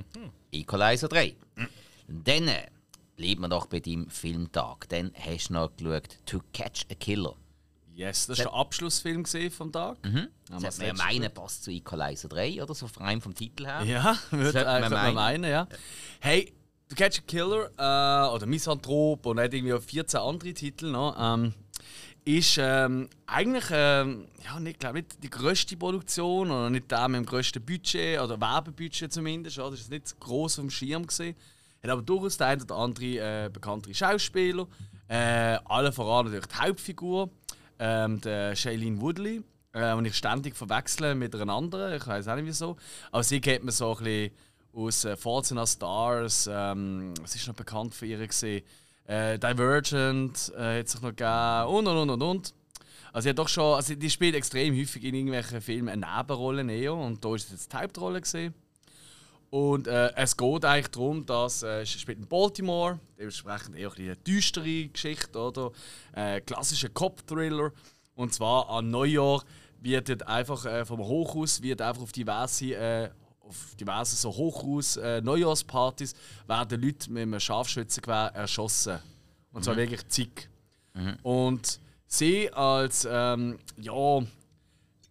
[0.51, 1.35] Equalizer 3.
[2.07, 2.67] Dann äh,
[3.15, 4.87] bleiben wir doch bei deinem Filmtag.
[4.89, 7.35] Dann hast du noch geschaut «To Catch a Killer».
[7.99, 9.97] Yes, das war der Abschlussfilm gewesen vom Tag.
[10.05, 13.35] Haben wir Das man ja meinen, passt zu Equalizer 3 oder so, vor allem vom
[13.35, 13.83] Titel her.
[13.83, 15.15] Ja, würde man man, man meinen.
[15.15, 15.67] meinen, ja.
[16.21, 16.53] Hey,
[16.87, 21.13] The Catch a Killer äh, oder Misanthrop und hat irgendwie auch 14 andere Titel noch.
[21.19, 21.53] Ähm,
[22.23, 27.17] ist ähm, eigentlich ähm, ja, nicht, glaub, nicht die grösste Produktion oder nicht der mit
[27.19, 29.57] dem grössten Budget oder Werbebudget zumindest.
[29.57, 29.69] Ja.
[29.69, 31.35] Das ist nicht groß vom Schirm gesehen.
[31.83, 34.67] Hat aber durchaus der eine oder andere äh, bekanntere Schauspieler.
[35.09, 37.29] Äh, alle voran natürlich die Hauptfigur,
[37.79, 39.41] ähm, der Shailene Woodley.
[39.73, 42.77] Äh, und ich ständig verwechsle mit einer anderen, ich weiß auch nicht wieso.
[43.11, 44.31] Aber sie kennt man so ein bisschen
[44.73, 46.49] aus äh, and Stars.
[46.51, 48.27] Ähm, was ist noch bekannt für ihre?
[49.05, 52.53] Äh, Divergent äh, hat sich noch gegeben und und und und.
[53.11, 56.71] Also sie hat doch schon, also die spielt extrem häufig in irgendwelchen Filmen eine Nebenrolle
[56.71, 58.53] eher und da ist sie jetzt die Hauptrolle gesehen.
[59.49, 64.15] Und äh, es geht eigentlich darum, dass äh, es spielt in Baltimore, dementsprechend eher eine
[64.15, 65.71] düstere Geschichte, oder?
[66.13, 67.71] Äh, klassischer Cop-Thriller.
[68.15, 69.43] Und zwar an Neujahr
[69.81, 73.09] wird dort einfach äh, vom Hochhaus wird einfach auf diverse, äh,
[73.39, 76.13] auf diverse so Hochhaus äh, Neujahrspartys
[76.45, 78.99] werden Leute mit einem Scharfschützengewehr erschossen.
[79.51, 80.49] Und zwar wirklich zig.
[81.23, 84.21] Und sie als ähm, ja,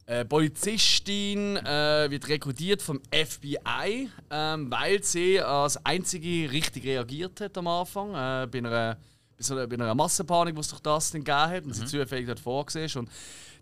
[0.09, 7.59] äh, Polizistin äh, wird rekrutiert vom FBI, ähm, weil sie als einzige richtig reagiert hat
[7.59, 8.11] am Anfang.
[8.13, 8.97] Äh, bei, einer, bei,
[9.39, 12.27] so einer, bei einer Massenpanik, die es durch das dann gegeben hat und sie zufällig
[12.27, 12.91] dort vorgesehen.
[13.01, 13.11] Und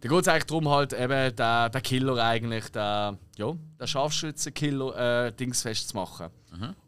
[0.06, 5.26] da geht es eigentlich darum, halt eben der, der Killer eigentlich, der, ja, der Scharfschützenkiller,
[5.26, 6.28] äh, Dings festzumachen.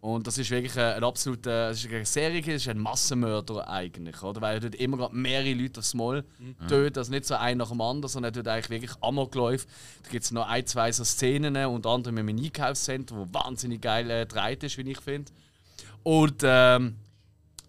[0.01, 3.69] Und das ist wirklich ein, ein absoluter, es ist eine Serie, es ist ein Massenmörder
[3.69, 4.41] eigentlich, oder?
[4.41, 6.25] Weil er dort immer gerade mehrere Leute aufs Mal
[6.69, 9.67] tötet, also nicht so ein nach dem anderen, sondern er tut eigentlich wirklich Amokläufe.
[10.05, 14.09] Da gibt es noch ein, zwei so Szenen, unter anderem im Einkaufszentrum, wo wahnsinnig geil
[14.11, 15.31] äh, ist, wie ich finde.
[16.05, 16.97] Und, ähm,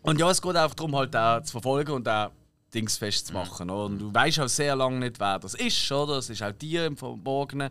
[0.04, 2.32] und ja, es geht einfach darum, halt auch zu verfolgen und auch
[2.74, 3.70] Dings festzumachen.
[3.70, 3.86] oder?
[3.86, 6.18] Und du weißt auch sehr lange nicht, wer das ist, oder?
[6.18, 7.70] Es ist auch dir im Verborgenen.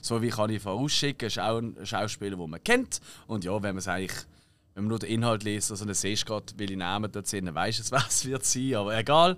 [0.00, 3.00] So wie kann ich vorausschicken, ist auch ein Schauspieler, den man kennt.
[3.26, 4.26] Und ja, wenn man es eigentlich,
[4.74, 7.46] wenn man nur den Inhalt liest, also dann siehst du gerade, welche Namen dort sind,
[7.46, 9.36] dann weißt du, wer es wird sein, aber egal.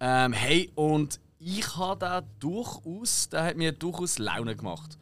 [0.00, 4.98] Ähm, hey, und ich habe da durchaus, der hat mir durchaus Laune gemacht.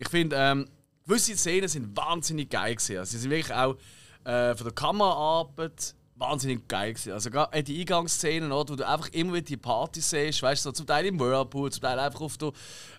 [0.00, 0.68] Ich finde, ähm,
[1.06, 2.98] gewisse Szenen sind wahnsinnig geil gewesen.
[2.98, 3.76] Also sie sind wirklich auch
[4.24, 7.12] äh, von der Kameraarbeit wahnsinnig geil gewesen.
[7.12, 10.68] Also gerade die Eingangsszenen, oder, wo du einfach immer wieder die Party siehst, weißt du,
[10.68, 12.52] so zum Teil im Whirlpool, zum Teil einfach auf der,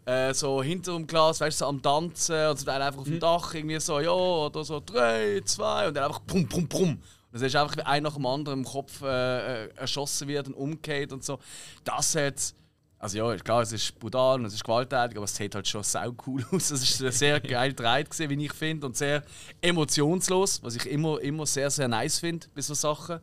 [0.06, 3.08] äh, so hinter dem Glas, weißt du, so am Tanzen und zum Teil einfach auf
[3.08, 6.90] dem Dach irgendwie so, ja, oder so drei, zwei und dann einfach pum, pum, pum.
[6.92, 7.02] Und
[7.34, 10.48] dann siehst du einfach, wie ein nach dem anderen im Kopf äh, äh, erschossen wird
[10.48, 11.40] und umgeht und so.
[11.84, 12.56] Das hat
[13.00, 15.84] also ja, klar, es ist brutal und es ist gewalttätig, aber es sieht halt schon
[15.84, 16.70] sau cool aus.
[16.70, 19.24] Es ist sehr geil gedreht, gewesen, wie ich finde, und sehr
[19.62, 23.20] emotionslos, was ich immer, immer sehr, sehr nice finde bei so Sachen.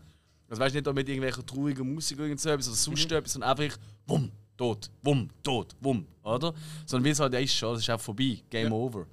[0.49, 3.51] Also weißt du, nicht mit irgendwelcher traurigen Musik oder so etwas oder sonst etwas, sondern
[3.51, 6.55] einfach wumm, tot, wumm, tot, wumm, oder?
[6.87, 9.07] Sondern wie es halt ist schon, es ist auch vorbei, Game over.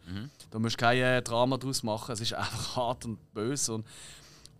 [0.49, 3.73] Da musst du kein äh, Drama draus machen, es ist einfach hart und böse.
[3.73, 3.85] Und,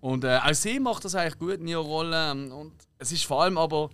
[0.01, 2.31] und äh, auch sie macht das eigentlich gut in ihrer Rolle.
[2.31, 3.89] ähm, Und es ist vor allem aber,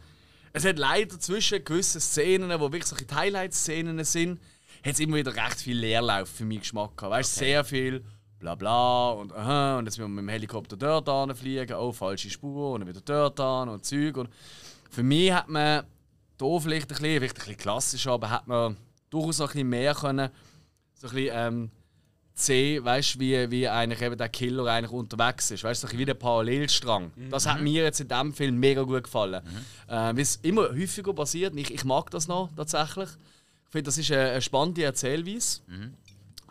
[0.54, 4.40] es hat leider zwischen gewissen Szenen, wo wirklich solche Highlight-Szenen sind,
[4.84, 7.12] hat es immer wieder recht viel Leerlauf für meinen Geschmack gehabt.
[7.12, 8.04] Weißt du, sehr viel
[8.40, 12.30] bla bla und aha, und jetzt müssen wir mit dem Helikopter dort fliegen, oh, falsche
[12.30, 14.16] Spur und dann wieder dort an und Zeug.
[14.18, 14.30] Und
[14.90, 15.86] für mich hat man
[16.40, 18.78] hier vielleicht ein bisschen, vielleicht ein bisschen klassisch, aber hat man
[19.10, 20.30] durchaus noch ein bisschen mehr können,
[20.94, 21.72] so ein bisschen, ähm,
[22.42, 25.64] sehen, weißt, wie, wie eigentlich eben der Killer eigentlich unterwegs ist.
[25.64, 27.12] Weißt du, wie der Parallelstrang.
[27.30, 29.42] Das hat mir jetzt in diesem Film mega gut gefallen.
[29.88, 31.56] Äh, wie es immer häufiger passiert.
[31.56, 33.10] Ich, ich mag das noch tatsächlich.
[33.66, 35.62] Ich finde, das ist eine, eine spannende Erzählweise.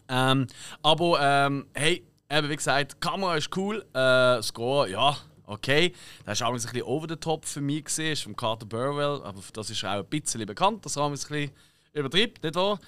[0.08, 0.46] Ähm,
[0.82, 5.92] aber ähm, hey, eben wie gesagt, die Kamera ist cool, äh, Score, ja, okay.
[6.24, 9.40] Das war ein bisschen over the top für mich, gewesen, ist von Carter Burwell, aber
[9.52, 11.50] das ist auch ein bisschen bekannt, das haben wir ein bisschen
[11.92, 12.78] übertrieben, nicht wahr?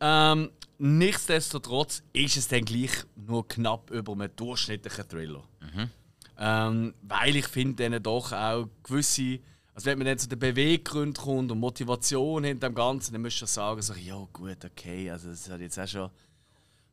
[0.00, 0.50] Ähm,
[0.84, 5.42] nichtsdestotrotz ist es dann gleich nur knapp über einem durchschnittlichen Thriller.
[6.38, 9.38] Ähm, weil ich finde dann doch auch gewisse,
[9.72, 13.36] also wenn man dann zu den Beweggründen kommt und Motivation hinter dem Ganzen, dann musst
[13.36, 16.10] du schon sagen, so, ja gut, okay, also das hat jetzt auch schon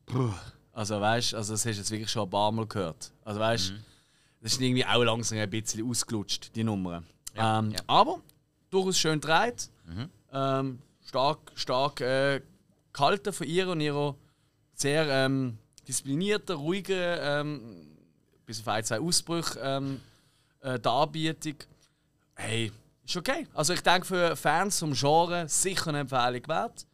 [0.05, 0.31] Puh.
[0.73, 3.11] Also weißt, also das hast du jetzt wirklich schon ein paar Mal gehört.
[3.25, 3.73] Also weißt,
[4.41, 7.03] das ist irgendwie auch langsam ein bisschen ausgelutscht, die Nummer.
[7.35, 7.79] ähm, ja.
[7.87, 8.21] Aber
[8.69, 9.69] durchaus schön gedreht.
[10.31, 12.41] Ähm, stark, stark äh,
[12.93, 14.15] gehalten von ihr und ihrer
[14.73, 17.97] sehr ähm, disziplinierten, ruhigen, ähm,
[18.45, 20.01] bis auf ein, zwei Ausbrüche ähm,
[20.61, 21.55] äh, Darbietung.
[22.35, 22.71] Hey,
[23.05, 23.47] ist okay.
[23.53, 26.85] Also ich denke für Fans vom Genre sicher eine Empfehlung wert.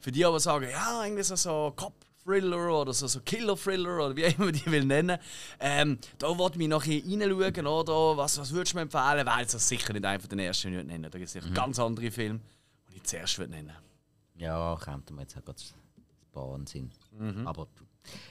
[0.00, 4.22] Für die aber sagen, ja, irgendwie so, so Cop-Thriller oder so, so Killer-Thriller oder wie
[4.38, 5.18] immer die will nennen.
[5.60, 8.16] Ähm, da wollte ich mich noch hier reinschauen, oder?
[8.16, 9.26] Was, was würdest du mir empfehlen?
[9.26, 11.04] Weil das sicher nicht einfach den ersten nicht nennen.
[11.04, 12.40] Da gibt es sicher ganz andere Filme,
[12.90, 13.72] die ich zuerst würde nennen.
[14.38, 17.46] Ja, kommt mir jetzt auch gerade ein paar in den Sinn.
[17.46, 17.66] Aber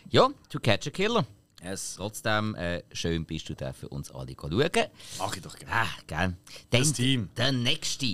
[0.10, 1.26] ja, To Catch a Killer.
[1.64, 1.96] Yes.
[1.98, 4.52] Trotzdem, äh, schön bist du da für uns alle schauen.
[5.18, 5.74] Mach ich doch gerne.
[5.74, 6.18] Ah, gell.
[6.18, 7.30] Dann Das Team.
[7.36, 8.06] Der nächste.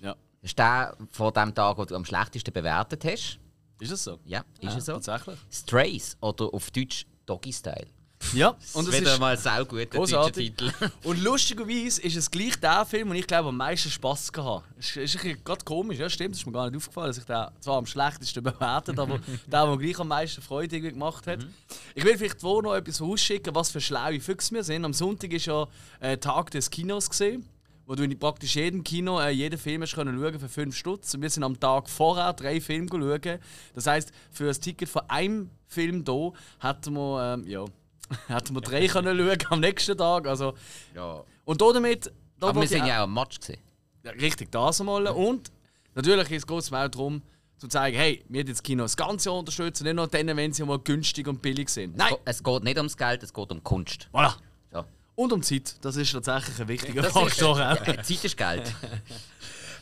[0.00, 0.14] Ja.
[0.40, 3.38] Das ist der von dem Tag, den du am schlechtesten bewertet hast.
[3.80, 4.18] Ist es so?
[4.24, 4.92] Ja, ist Ja, es so.
[4.94, 5.38] Tatsächlich.
[5.50, 7.88] Strays oder auf Deutsch Doggy Style.
[8.34, 10.56] Ja, und es Wieder ist mal sau deutscher großartig.
[10.56, 10.72] Titel.
[11.04, 14.96] Und lustigerweise ist es gleich der Film, den ich glaube am meisten Spass gehabt ist,
[14.96, 17.24] ist ein bisschen gerade komisch, ja, stimmt, das ist mir gar nicht aufgefallen, dass ich
[17.24, 21.46] den zwar am schlechtesten bewertet, aber der, der gleich am meisten Freude irgendwie gemacht hat.
[21.94, 24.84] Ich will vielleicht wo noch etwas vorausschicken, was für schlaue Füchse wir sind.
[24.84, 25.66] Am Sonntag ist ja
[26.00, 27.48] äh, Tag des Kinos gesehen.
[27.86, 31.12] Wo du in praktisch jedem Kino äh, jeden Film hast können schauen für 5 Stutz.
[31.12, 33.38] Und wir sind am Tag vorher drei Filme schauen.
[33.74, 37.66] Das heisst, für das Ticket von einem Film hier hätten wir, ähm, ja,
[38.28, 40.26] hätten wir drei können schauen am nächsten Tag.
[40.26, 40.54] Also,
[40.94, 41.22] Ja.
[41.44, 42.12] und da damit.
[42.38, 43.60] Da Aber wir sind ja auch am Match gesehen.
[44.02, 45.06] ja, richtig, das einmal.
[45.08, 45.50] Und
[45.94, 47.22] natürlich geht es auch darum,
[47.56, 50.64] zu zeigen, hey, wir das Kino das ganze Jahr unterstützen, nicht nur dann, wenn sie
[50.64, 51.96] mal günstig und billig sind.
[51.96, 52.14] Nein!
[52.24, 54.08] Es geht nicht ums Geld, es geht um Kunst.
[54.12, 54.34] Voilà.
[54.72, 54.84] So.
[55.14, 57.52] Und um Zeit, das ist tatsächlich ein wichtiger Das Faktor.
[57.52, 58.74] ist, ja, Zeit ist Geld.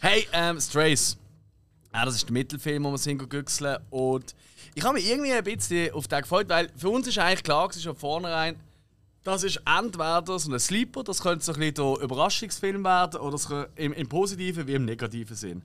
[0.00, 1.16] Hey, ähm, Strays.
[1.94, 3.78] Ja, das ist der Mittelfilm, wo wir sind güchseln.
[3.90, 4.35] Und
[4.74, 7.68] ich habe mich irgendwie ein bisschen auf den gefreut, weil für uns ist eigentlich klar,
[7.68, 8.58] es ist von vornherein,
[9.22, 13.37] das ist entweder so ein Sleeper, das könnte so ein bisschen der Überraschungsfilm werden, oder
[13.37, 15.62] es kann im, im positiven wie im negativen Sinn.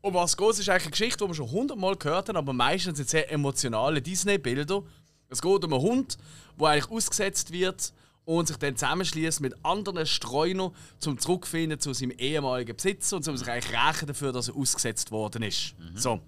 [0.00, 2.96] Um was geht, ist eigentlich eine Geschichte, die wir schon hundertmal gehört haben, aber meistens
[2.96, 4.82] sind sehr emotionale Disney-Bilder.
[5.28, 6.18] Es geht um einen Hund,
[6.58, 7.92] der eigentlich ausgesetzt wird
[8.24, 13.36] und sich dann zusammenschließt mit anderen Streunern, zum zurückfinden zu seinem ehemaligen Besitzer und um
[13.36, 15.74] sich eigentlich rächen dafür, dass er ausgesetzt worden ist.
[15.94, 16.20] So.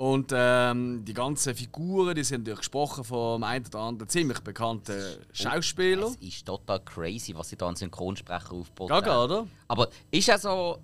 [0.00, 4.98] Und ähm, die ganzen Figuren, die sind natürlich gesprochen von einem oder anderen ziemlich bekannten
[5.34, 6.06] Schauspieler.
[6.06, 8.88] Es ist total crazy, was sie da an Synchronsprecher aufbauen.
[8.88, 9.46] Gaga, oder?
[9.68, 10.78] Aber ist ja so.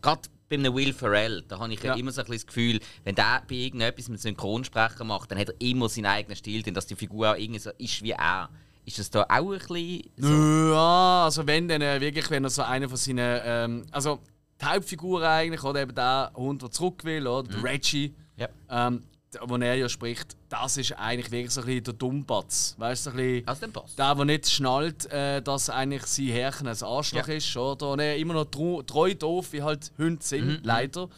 [0.00, 1.94] Gerade bei einem Will Ferrell, da habe ich ja.
[1.94, 5.48] Immer so ein bisschen das Gefühl, wenn der bei irgendetwas mit Synchronsprecher macht, dann hat
[5.48, 8.48] er immer seinen eigenen Stil, denn dass die Figur auch irgendwie so ist wie er.
[8.84, 10.12] Ist das da auch ein bisschen.
[10.18, 10.72] So?
[10.72, 14.20] Ja, also wenn dann äh, wirklich, wenn er so einer von seinen, ähm, also
[14.60, 18.48] die Hauptfigur eigentlich, oder eben der Hund, der zurück will, oder der Reggie, Ja.
[18.70, 19.02] ähm,
[19.42, 23.10] wo er ja spricht, das ist eigentlich wirklich so ein bisschen der Dummbatz, weißt du,
[23.10, 23.66] so ein bisschen Also
[23.98, 27.34] der, der nicht schnallt, äh, dass eigentlich sein Herrchen ein Arschloch Ja.
[27.34, 27.90] ist, oder?
[27.90, 31.08] Und er immer noch treu, treu doof, wie halt Hunde sind, Mhm, leider.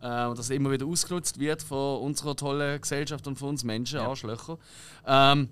[0.00, 3.62] Äh, und dass er immer wieder ausgenutzt wird von unserer tollen Gesellschaft und von uns
[3.64, 4.58] Menschen, Arschlöcher.
[5.06, 5.48] Ähm,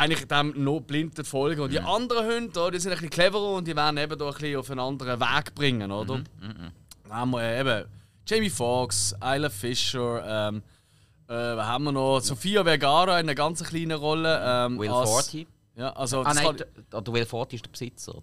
[0.00, 1.60] eigentlich dem noch blind folgen.
[1.62, 4.32] Und die anderen Hunde, die sind ein bisschen cleverer und die werden eben da ein
[4.32, 6.22] bisschen auf einen anderen Weg bringen, oder?
[6.40, 6.72] Dann
[7.10, 7.84] haben wir äh, eben
[8.26, 10.62] Jamie Foxx, Isla Fisher, ähm,
[11.28, 12.20] äh, was haben wir noch?
[12.20, 14.40] Sophia Vergara in einer ganz kleinen Rolle.
[14.44, 15.46] Ähm, Will als- Forty.
[15.76, 16.56] Ja, also Ah nein, kann-
[16.92, 18.22] der, der Will Forty ist der Besitzer.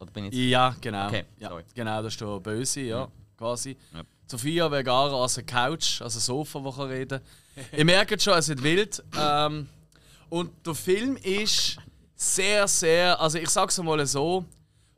[0.00, 1.06] Oder bin ich ja, genau.
[1.08, 1.64] Okay, ja, sorry.
[1.74, 3.76] genau, das ist der Böse, ja, quasi.
[3.92, 4.02] Ja.
[4.26, 7.20] Sophia Vergara als eine Couch, also ein Sofa, wo kann reden.
[7.76, 9.02] Ihr merkt schon, es wird wild.
[9.20, 9.68] Ähm,
[10.34, 11.76] und der Film ist
[12.16, 14.44] sehr, sehr, also ich sag's mal so,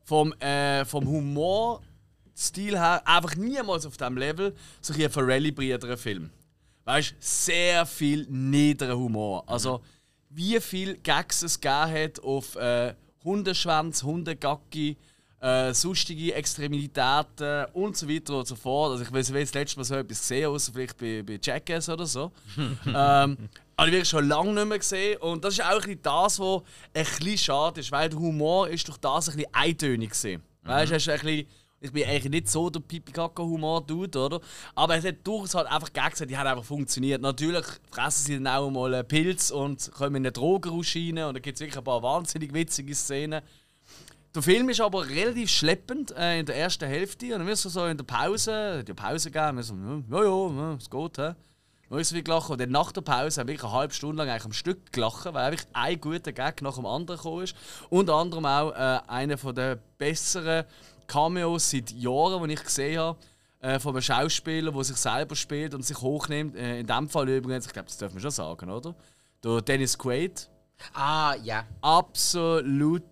[0.02, 6.30] vom, äh, vom Humorstil her einfach niemals auf dem Level, so ein Ferrelli-Brüder Film.
[6.86, 9.44] Weißt du, sehr viel niederer Humor.
[9.46, 9.82] Also,
[10.30, 14.96] wie viel Gags es gegeben hat auf äh, Hundeschwanz, Hundegacki,
[15.40, 18.92] äh, sonstige Extremitäten und so weiter und so fort.
[18.92, 21.90] Also ich weiß, ich das letzte Mal so etwas gesehen, außer vielleicht bei, bei Jackass
[21.90, 22.32] oder so.
[22.86, 23.36] ähm,
[23.76, 25.18] aber ich wirklich schon lange nicht mehr gesehen.
[25.18, 26.62] Und das ist auch ein das, was
[26.94, 30.12] ein bisschen schade ist, weil der Humor ist durch das ein bisschen eintönig
[30.64, 30.78] war.
[30.78, 31.46] Weißt du, ein bisschen
[31.78, 34.40] ich bin eigentlich nicht so der Pipi-Kaka-Humor-Dude, oder?
[34.74, 37.20] Aber es hat durchaus halt einfach gesagt, die hat einfach funktioniert.
[37.20, 41.34] Natürlich fressen sie dann auch mal einen Pilz und kommen in einen Drogenrausch rein und
[41.34, 43.42] da gibt es wirklich ein paar wahnsinnig witzige Szenen.
[44.34, 47.68] Der Film ist aber relativ schleppend äh, in der ersten Hälfte und dann wirst du
[47.68, 51.34] so in der Pause, die Pause geben, wir so, ja, ja, ja, es geht, hä?
[51.88, 54.16] Noch ist so viel gelacht und dann nach der Pause wir wirklich eine halbe Stunde
[54.16, 57.54] lang eigentlich am Stück gelacht, weil einfach ein guter Gag nach dem anderen gekommen ist.
[57.90, 60.64] Unter anderem auch äh, einer der besseren
[61.06, 63.18] Cameos seit Jahren, die ich gesehen habe,
[63.60, 66.56] äh, von einem Schauspieler, der sich selber spielt und sich hochnimmt.
[66.56, 68.94] Äh, in dem Fall übrigens, ich glaube, das dürfen wir schon sagen, oder?
[69.44, 70.48] Der Dennis Quaid.
[70.92, 71.64] Ah, ja.
[71.80, 73.04] Absolut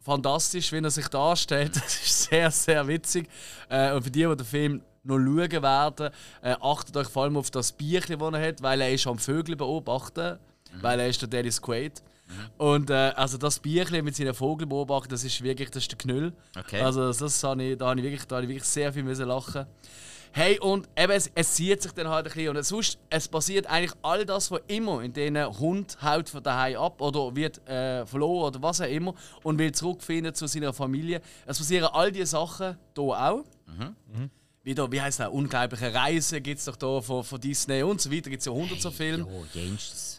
[0.00, 1.74] fantastisch, wie er sich darstellt.
[1.82, 3.28] Das ist sehr, sehr witzig.
[3.68, 6.10] Äh, und für die, die den Film noch schauen werden,
[6.42, 9.18] äh, achtet euch vor allem auf das Bierchen, das er hat, weil er ist am
[9.18, 10.38] Vögel beobachten,
[10.72, 10.82] mhm.
[10.82, 12.02] weil er ist der Dennis Quaid.
[12.56, 15.98] Und äh, also das Bierchen mit seinen Vogel beobachten, das ist wirklich das ist der
[15.98, 16.32] Knüll.
[16.58, 16.80] Okay.
[16.80, 19.26] Also das habe ich, da habe ich wirklich, da habe ich wirklich sehr viel müssen
[19.26, 19.66] lachen.
[20.32, 22.54] Hey, und eben, es, es zieht sich dann halt ein bisschen.
[22.54, 26.76] Und sonst, es passiert eigentlich all das, was immer in diesen Hund haut von daheim
[26.76, 31.22] ab oder wird äh, verloren oder was auch immer und will zurückfinden zu seiner Familie.
[31.46, 33.44] Es passieren all diese Sachen hier auch.
[33.66, 33.96] Mhm.
[34.12, 34.30] Mhm
[34.68, 38.12] wieder, wie heißt das, unglaubliche Reise gibt es doch da von, von Disney und so
[38.12, 39.26] weiter, gibt es ja hunderte so Filme.
[39.26, 39.40] Ja,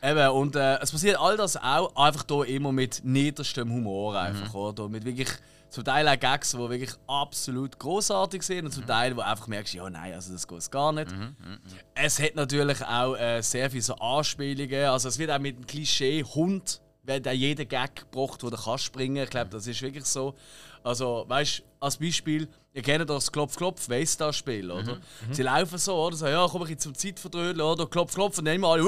[0.01, 4.53] Eben, und äh, es passiert all das auch einfach hier immer mit niederstem Humor einfach,
[4.53, 4.59] mhm.
[4.59, 4.89] oder?
[4.89, 5.29] Mit wirklich
[5.69, 8.87] zum Teil auch Gags, die wirklich absolut großartig sind und zum mhm.
[8.87, 11.11] Teil, wo einfach merkst, ja nein, also das geht gar nicht.
[11.11, 11.59] Mhm, mhm, mhm.
[11.93, 15.67] Es hat natürlich auch äh, sehr viele so Anspielungen, also es wird auch mit dem
[15.67, 19.23] Klischee Hund wird auch jeder Gag gebracht, den du kannst springen.
[19.23, 20.35] Ich glaube, das ist wirklich so.
[20.83, 24.95] Also, weißt du, als Beispiel, ihr kennt das Klopf-Klopf, weiss das Spiel, oder?
[24.95, 25.33] Mhm.
[25.33, 26.15] Sie laufen so, oder?
[26.15, 27.85] So, ja, komm ich zum Zeitverdrödeln, oder?
[27.85, 28.85] Klopf, Klopf, und dann immer alle.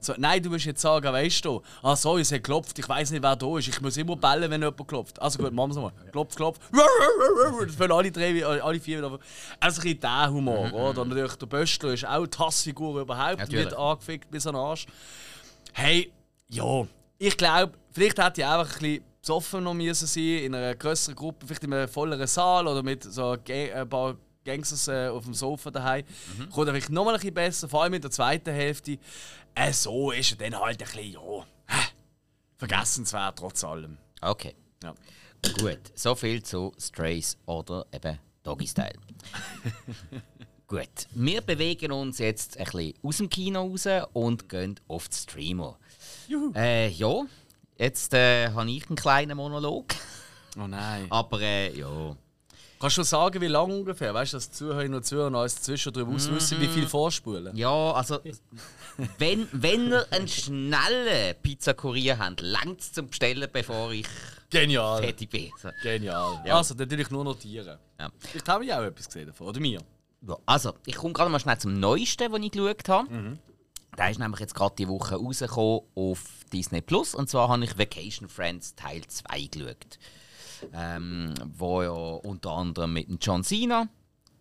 [0.00, 1.62] So, nein, du musst jetzt sagen, weißt du?
[1.82, 3.68] Ah, sorry, es hat geklopft, ich weiß nicht, wer da ist.
[3.68, 5.22] Ich muss immer bellen, wenn jemand klopft.
[5.22, 6.10] Also gut, machen wir es mal.
[6.10, 6.58] Klopf, Klopf.
[6.72, 9.18] Das wollen alle drei, alle vier wieder.
[9.60, 11.02] Also ein bisschen der Humor, oder?
[11.02, 14.62] Und natürlich der Böstler ist auch die Hassfigur überhaupt, ja, wird angefickt bis an den
[14.62, 14.86] Arsch.
[15.72, 16.10] Hey,
[16.48, 16.86] ja,
[17.18, 21.16] ich glaube, vielleicht hätte ich einfach ein bisschen besoffen noch müssen sein in einer größeren
[21.16, 25.34] Gruppe, vielleicht in einem volleren Saal oder mit so ein paar Gangsters äh, auf dem
[25.34, 26.04] Sofa daheim.
[26.38, 26.50] Mhm.
[26.50, 28.98] Kommt vielleicht noch mal ein bisschen besser, vor allem in der zweiten Hälfte.
[29.54, 31.86] Äh, so ist er dann halt ein bisschen, ja, äh,
[32.56, 33.98] vergessenswert trotz allem.
[34.20, 34.54] Okay.
[34.82, 34.94] Ja.
[35.58, 38.94] Gut, so viel zu Strays oder eben Doggy Style.
[40.66, 45.14] Gut, wir bewegen uns jetzt ein bisschen aus dem Kino raus und gehen auf den
[45.14, 45.78] Streamer.
[46.28, 46.52] Juhu.
[46.54, 47.22] Äh, ja,
[47.78, 49.94] jetzt äh, habe ich einen kleinen Monolog.
[50.58, 51.06] Oh nein.
[51.10, 52.16] Aber äh, ja.
[52.78, 54.12] Kannst du sagen, wie lange ungefähr?
[54.12, 56.34] Weißt du, dass die Zuhörer und Zuhörer noch zwischendurch mm -hmm.
[56.34, 57.56] wissen, wie viel vorspulen?
[57.56, 58.20] Ja, also,
[59.18, 64.06] wenn, wenn ihr einen schnellen Pizzakurier habt, längt es zum Bestellen, bevor ich
[64.50, 65.02] Genial.
[65.02, 65.50] fertig bin.
[65.58, 65.70] So.
[65.82, 66.42] Genial.
[66.44, 66.58] Ja.
[66.58, 67.78] Also, dann natürlich nur notieren.
[67.98, 68.10] Ja.
[68.34, 69.80] Ich habe ja auch etwas gesehen davon, oder mir?
[70.28, 73.10] Ja, also, ich komme gerade mal schnell zum Neuesten, den ich geschaut habe.
[73.10, 73.38] Mhm.
[73.98, 77.14] Der ist nämlich jetzt gerade die Woche rausgekommen auf Disney Plus.
[77.14, 79.98] Und zwar habe ich Vacation Friends Teil 2 geschaut.
[80.72, 83.88] Ähm, wo ja unter anderem mit John Cena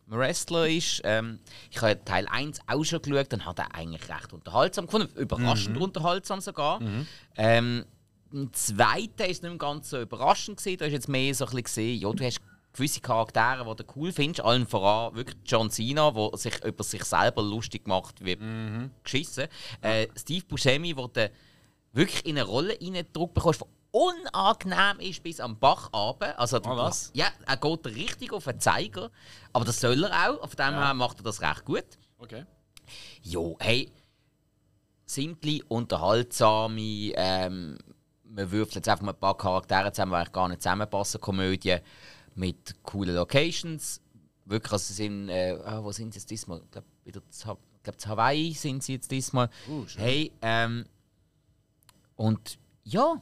[0.07, 1.01] ein Wrestler ist.
[1.03, 1.39] Ähm,
[1.71, 5.09] ich habe Teil 1 auch schon geschaut und hat er eigentlich recht unterhaltsam gefunden.
[5.17, 5.81] Überraschend mhm.
[5.81, 6.79] unterhaltsam sogar.
[6.79, 7.07] Mhm.
[7.35, 7.85] Ähm,
[8.31, 10.57] im zweiten ist es nicht ganz so überraschend.
[10.57, 10.77] Gewesen.
[10.77, 12.41] Da ist jetzt mehr so ein bisschen gesehen, ja, du hast
[12.75, 14.43] gewisse Charaktere, die du cool findest.
[14.45, 18.91] Allen voran wirklich John Cena, der sich über sich selber lustig macht, wie mhm.
[19.03, 19.47] geschissen.
[19.81, 21.33] Äh, Steve Buscemi, der du
[21.93, 26.37] wirklich in eine Rolle reingedrückt bekommst, die unangenehm ist bis am Bach runter.
[26.37, 27.11] Also, oh, was?
[27.13, 29.09] Ja, er geht richtig auf den Zeiger.
[29.53, 30.41] Aber das soll er auch.
[30.41, 30.85] Auf dem ja.
[30.85, 31.85] her macht er das recht gut.
[32.17, 32.45] Okay.
[33.21, 33.91] Jo, hey.
[35.07, 37.77] Simple, unterhaltsame, ähm,
[38.23, 41.77] man würfelt jetzt einfach mal ein paar Charaktere zusammen, die eigentlich gar nicht zusammenpassen, Komödie
[42.35, 44.01] mit coolen Locations.
[44.45, 46.61] Wirklich, also sind, äh, oh, wo sind sie jetzt diesmal?
[46.63, 49.49] Ich glaube, wieder zu, glaub, zu Hawaii sind sie jetzt diesmal.
[49.67, 50.85] Uh, hey, ähm,
[52.15, 53.21] und ja,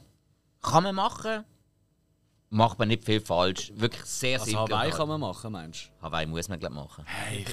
[0.60, 1.44] kann man machen.
[2.50, 3.72] Macht man nicht viel falsch.
[3.74, 6.06] Wirklich sehr, also Hawaii kann man machen, meinst du?
[6.06, 7.04] Hawaii muss man, glaube machen.
[7.06, 7.44] Hey,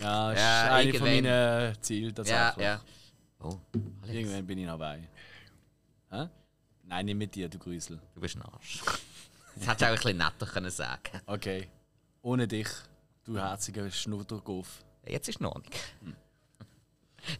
[0.00, 2.56] ja, das ja, ist eine von meinen Zielen tatsächlich.
[2.56, 2.80] Ja, ja.
[3.40, 3.58] Oh,
[4.06, 5.08] Irgendwann bin ich in Hawaii.
[6.10, 6.28] Hä?
[6.84, 8.00] Nein, nicht mit dir, du Grüsel.
[8.14, 8.82] Du bist ein Arsch.
[9.56, 11.68] Das hättest du auch ein bisschen netter können sagen Okay.
[12.22, 12.68] Ohne dich,
[13.24, 14.84] du herziger Schnuddergolf.
[15.06, 15.74] Jetzt ist noch nicht.
[16.02, 16.14] Hm.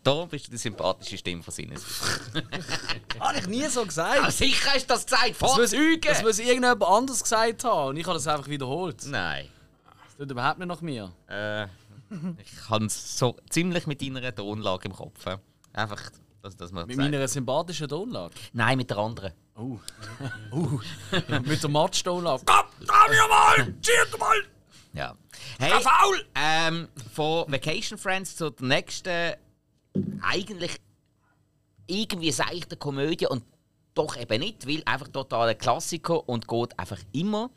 [0.03, 1.85] Darum bist du die sympathische Stimme von Sinnes.
[3.21, 4.21] Habe ich nie so gesagt.
[4.23, 6.01] Ah, sicher hast du das gesagt, Das vor muss, Zeugen!
[6.03, 8.99] das muss irgendjemand anders gesagt haben und ich habe das einfach wiederholt.
[8.99, 9.49] Das Nein.
[10.19, 11.13] tut überhaupt nicht nach mir.
[11.29, 15.25] Äh, ich habe es so ziemlich mit deiner Tonlage im Kopf.
[15.73, 16.03] Einfach,
[16.55, 18.35] dass man Mit meiner sympathischen Tonlage.
[18.53, 19.33] Nein, mit der anderen.
[19.57, 19.79] Oh.
[20.53, 20.81] uh.
[21.45, 22.43] Mit der Matsch-Tonlage.
[22.47, 23.75] Komm, komm hier mal!
[23.83, 24.37] Schiert mal!
[24.93, 25.17] Ja.
[25.59, 26.25] Hey, faul!
[26.35, 29.35] ähm, von Vacation Friends zur nächsten,
[30.23, 30.81] eigentlich
[31.87, 33.45] irgendwie seichte Komödie und
[33.95, 37.51] doch eben nicht, weil einfach totaler Klassiker und geht einfach immer.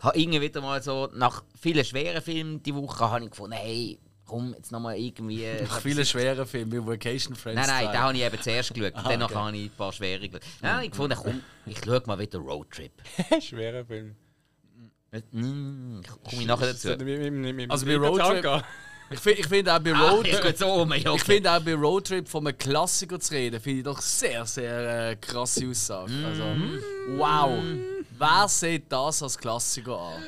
[0.00, 3.98] Habe irgendwie wieder mal so, nach vielen schweren Filmen die Woche, habe ich gefunden, hey,
[4.26, 5.46] komm, jetzt nochmal irgendwie...
[5.62, 7.56] Nach vielen schweren Filmen Vacation Friends.
[7.56, 7.92] Nein, nein, 2.
[7.92, 8.92] den habe ich eben zuerst geschaut.
[8.94, 9.34] Ah, Danach okay.
[9.34, 10.42] habe ich ein paar schwere geschaut.
[10.62, 12.92] Nein, ich gefunden, komm, ich schaue mal wieder Roadtrip.
[13.40, 14.16] Schwerer Film.
[15.30, 16.88] Mm, komme ich nachher dazu.
[17.68, 18.62] Also bei Roadtrip-
[19.10, 22.46] Ich finde ich find auch bei Ah, Road ich um, finde auch bei Roadtrip von
[22.46, 26.12] einem Klassiker zu reden, finde ich doch sehr, sehr äh, krasse Aussage.
[26.26, 26.42] Also,
[27.16, 27.52] wow!
[28.18, 30.22] Wer sieht das als Klassiker an?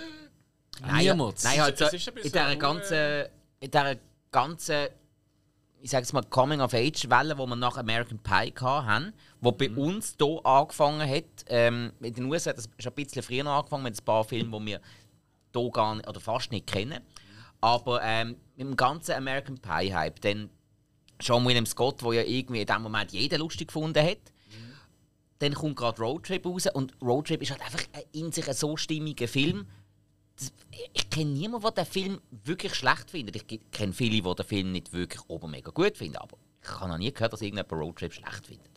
[0.82, 1.42] Nein, Niemand.
[1.42, 3.24] Nein, halt so, in dieser ganzen,
[3.60, 3.96] in dieser
[4.30, 4.88] ganzen,
[5.80, 10.40] ich sage es mal, Coming-of-Age-Welle, die wir nach American Pie hatten, die bei uns hier
[10.44, 11.24] angefangen hat.
[11.48, 14.52] Ähm, in den USA hat das schon ein bisschen früher angefangen mit ein paar Filmen,
[14.52, 14.80] die wir
[15.54, 17.00] hier gar nicht, oder fast nicht kennen.
[17.60, 20.50] Aber ähm, mit dem ganzen American Pie-Hype, dann
[21.20, 24.18] Sean William Scott, der ja irgendwie in dem Moment jeder lustig gefunden hat.
[25.38, 28.76] Dann kommt gerade Roadtrip raus und Roadtrip ist halt einfach ein in sich ein so
[28.76, 29.66] stimmiger Film.
[30.92, 33.36] Ich kenne niemanden, der den Film wirklich schlecht findet.
[33.36, 36.88] Ich kenne viele, die den Film nicht wirklich ober mega gut finden, aber ich habe
[36.90, 38.70] noch nie gehört, dass irgendjemand Roadtrip schlecht findet.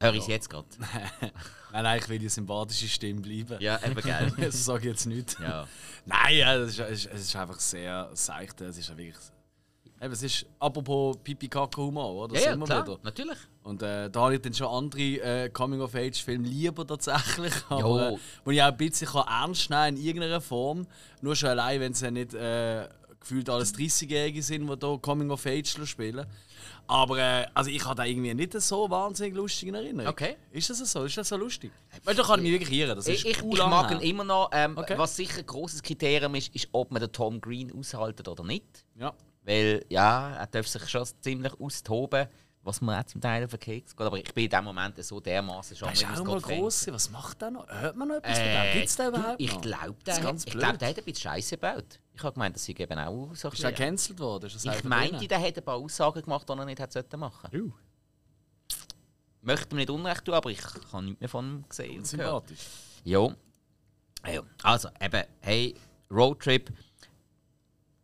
[0.00, 0.66] Höre ich es jetzt gerade?
[1.72, 3.56] Nein, nein, ich will die sympathische Stimme bleiben.
[3.60, 4.32] Ja, eben geil.
[4.38, 5.38] Das sage ich jetzt nicht.
[5.40, 5.66] ja.
[6.04, 8.60] Nein, ja, es, ist, es, ist, es ist einfach sehr seicht.
[8.60, 9.16] Es ist ja wirklich.
[10.02, 12.34] Eben, es ist apropos pipi kacke humor oder?
[12.34, 12.98] Ja, Das ja, sind wir klar, wieder.
[13.04, 13.38] natürlich.
[13.62, 17.52] Und äh, da habe ich dann schon andere äh, Coming-of-Age-Filme lieber tatsächlich.
[17.70, 17.76] Jo.
[17.78, 20.86] Aber, äh, wo ich auch ein bisschen kann ernst nehmen in irgendeiner Form.
[21.20, 22.88] Nur schon allein, wenn es ja nicht äh,
[23.20, 26.26] gefühlt alles 30-Jährige sind, die hier Coming-of-Age spielen.
[26.88, 30.10] Aber äh, also ich habe da irgendwie nicht so wahnsinnig lustig in Erinnerung.
[30.10, 30.36] Okay.
[30.50, 31.04] Ist das so?
[31.04, 31.70] Ist das so lustig?
[32.02, 32.96] Weil da kann ich mich wirklich irren.
[32.96, 34.50] Das ist Ich, cool ich mag ihn immer noch.
[34.52, 34.98] Ähm, Okay.
[34.98, 38.84] Was sicher ein grosses Kriterium ist, ist, ob man den Tom Green aushaltet oder nicht.
[38.98, 39.14] Ja.
[39.44, 42.28] Weil, ja, er darf sich schon ziemlich austoben,
[42.62, 44.06] was man auch zum Teil auf den Keks geht.
[44.06, 46.86] Aber ich bin in dem Moment so dermaßen schon Er ist auch mal groß.
[46.92, 47.66] Was macht er noch?
[47.68, 48.72] Hört man noch etwas Äh, von dem?
[48.74, 49.60] Gibt es du, überhaupt ich noch?
[49.62, 50.58] glaube, Das der, ich blöd.
[50.60, 51.98] glaub, der hat ein bisschen Scheiße gebaut.
[52.14, 54.46] Ich habe gemeint, das sei eben auch so ein Ist er bisschen- gecancelt worden?
[54.46, 57.48] Ist das Ich meinte, der hätte ein paar Aussagen gemacht, die er nicht hätte machen
[57.50, 57.66] sollten.
[57.66, 57.72] Uh,
[59.40, 60.60] Möchte mir nicht unrecht tun, aber ich
[60.92, 61.98] habe nichts mehr von ihm gesehen.
[61.98, 62.46] und gehört.
[62.48, 62.66] sympathisch.
[63.02, 63.34] Jo.
[64.24, 64.40] ja.
[64.62, 65.74] Also, eben, hey,
[66.08, 66.72] Roadtrip.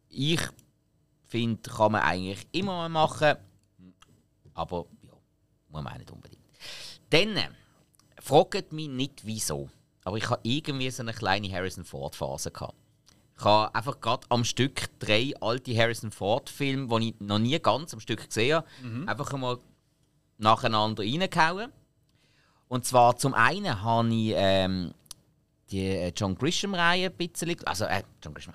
[0.08, 0.40] Ich
[1.28, 3.36] finde, kann man eigentlich immer mal machen.
[4.54, 5.12] Aber ja,
[5.68, 6.42] muss man auch nicht unbedingt.
[7.10, 7.48] Dann äh,
[8.20, 9.68] fragt mich nicht wieso.
[10.04, 12.74] Aber ich habe irgendwie so eine kleine Harrison Ford-Phase gehabt.
[13.38, 17.94] Ich habe einfach gerade am Stück drei alte Harrison Ford-Filme, die ich noch nie ganz
[17.94, 18.66] am Stück gesehen habe,
[19.06, 19.58] einfach einmal
[20.38, 21.72] nacheinander reingehauen.
[22.68, 24.92] Und zwar zum einen habe ich ähm,
[25.70, 27.56] die äh, John Grisham-Reihe ein bisschen.
[27.66, 28.54] Also, äh, John Grisham.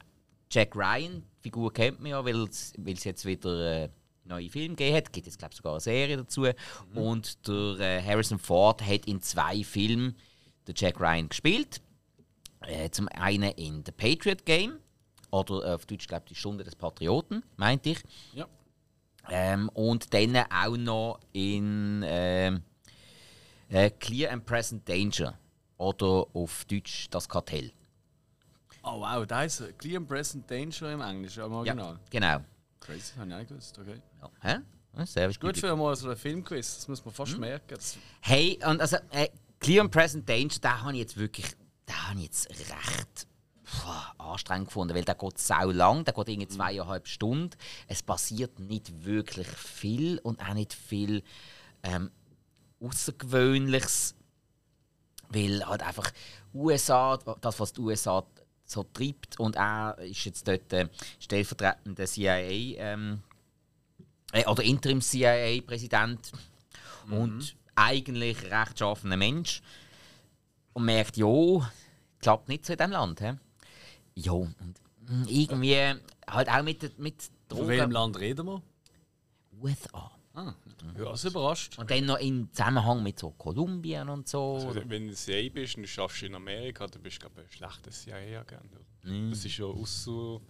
[0.53, 3.89] Jack Ryan, die Figur kennt man ja, weil es jetzt wieder äh,
[4.25, 5.11] neue Filme gegeben hat.
[5.11, 6.45] Gibt jetzt, glaube ich, sogar eine Serie dazu.
[6.93, 10.15] Und der äh, Harrison Ford hat in zwei Filmen
[10.67, 11.81] den Jack Ryan gespielt.
[12.61, 14.77] Äh, zum einen in The Patriot Game.
[15.31, 17.99] Oder äh, auf Deutsch, glaube ich, die Stunde des Patrioten, meinte ich.
[18.33, 18.47] Ja.
[19.31, 22.61] Ähm, und dann auch noch in ähm,
[23.69, 25.37] äh, Clear and Present Danger.
[25.77, 27.71] Oder auf Deutsch das Kartell.
[28.83, 31.99] Oh wow, da ist Clear and Present Danger im Englischen, im Original.
[32.09, 32.39] genau.
[32.81, 33.79] Crazy, habe ich nicht gewusst.
[33.79, 34.01] Okay.
[34.21, 34.29] Ja.
[34.41, 34.57] Hä?
[34.97, 37.75] Ja, Sehr Gut für mal so einen Filmquiz, das muss man fast merken.
[37.75, 41.47] Das, Hey, und also äh, Clear and Present Danger, da habe ich jetzt wirklich,
[41.85, 43.27] da habe ich jetzt recht
[43.65, 43.85] pff,
[44.17, 47.55] anstrengend gefunden, weil der geht sau lang, der geht irgendwie zweieinhalb Stunden.
[47.87, 51.23] Es passiert nicht wirklich viel und auch nicht viel
[51.83, 52.11] ähm,
[52.81, 54.15] Außergewöhnliches,
[55.29, 56.11] weil halt einfach
[56.53, 58.25] USA, das was die USA
[58.73, 60.87] so treibt und er ist jetzt dort äh,
[61.19, 63.21] stellvertretender CIA ähm,
[64.31, 66.31] äh, oder Interim CIA-Präsident
[67.09, 69.61] und eigentlich rechtschaffener Mensch
[70.73, 71.63] und merkt, jo,
[72.19, 73.21] klappt nicht so in diesem Land.
[73.21, 73.31] He?
[74.15, 75.93] Jo, und mm, irgendwie
[76.27, 77.93] halt auch mit, mit von welchem Drogen.
[77.93, 78.61] Land reden wir?
[79.61, 80.11] USA.
[80.35, 80.53] Ah,
[80.97, 81.77] ja, das überrascht.
[81.77, 84.55] Und dann noch im Zusammenhang mit so Kolumbien und so.
[84.55, 87.47] Also, wenn du CIA bist und du schaffst in Amerika, dann bist du glaube ich
[87.47, 88.71] ein schlechtes CIA-Agent.
[89.29, 90.41] Das ist ja aus so.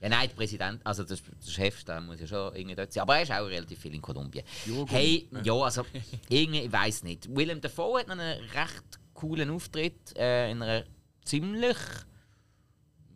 [0.00, 3.02] Ja, nein, der Präsident, also der, der Chef, der muss ja schon irgendwie dort sein.
[3.02, 4.44] Aber er ist auch relativ viel in Kolumbien.
[4.88, 5.84] Hey, ja, also
[6.28, 7.28] irgendwie, ich weiß nicht.
[7.34, 10.84] Willem Dafoe hat noch einen recht coolen Auftritt äh, in einer
[11.24, 11.76] ziemlich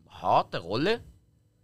[0.08, 1.00] harten Rolle,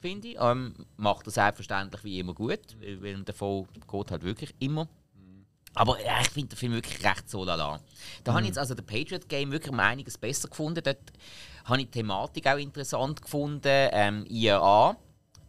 [0.01, 0.37] finde ich.
[0.41, 4.89] Ähm, macht er selbstverständlich wie immer gut, weil Willem Dafoe geht halt wirklich immer.
[5.75, 7.81] Aber ja, ich finde den Film wirklich recht so lala.
[8.25, 10.83] Da habe ich jetzt also den Patriot Game wirklich um einiges besser gefunden.
[10.83, 11.13] Dort
[11.65, 14.97] habe ich die Thematik auch interessant gefunden, ähm, IRA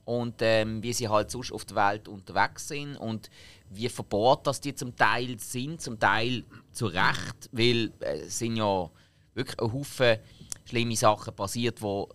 [0.06, 3.30] und ähm, wie sie halt sonst auf der Welt unterwegs sind und
[3.70, 8.58] wie verbohrt das die zum Teil sind, zum Teil zu Recht, weil äh, es sind
[8.58, 8.90] ja
[9.34, 10.18] wirklich ein Haufen
[10.66, 12.10] schlimme Sachen passiert, wo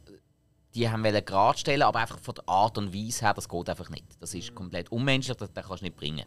[0.75, 3.69] die haben wollen gerade stellen, aber einfach von der Art und Weise her, das geht
[3.69, 4.05] einfach nicht.
[4.21, 6.25] Das ist komplett unmenschlich, das, das kannst du nicht bringen.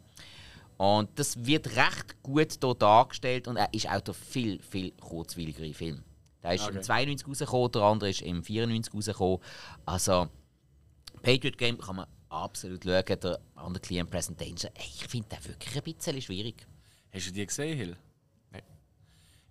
[0.78, 5.74] Und das wird recht gut hier dargestellt und er ist auch der viel, viel kurzwilligere
[5.74, 6.04] Film.
[6.44, 6.78] Der ist Okay.
[6.78, 9.40] im 92 rausgekommen, der andere ist im 94 rausgekommen.
[9.86, 10.30] Also,
[11.24, 13.04] Patriot Game kann man absolut schauen.
[13.22, 16.68] Der andere Client Presentation, ey, ich finde den wirklich ein bisschen schwierig.
[17.12, 17.98] Hast du die gesehen, Hill?
[18.52, 18.62] Nein.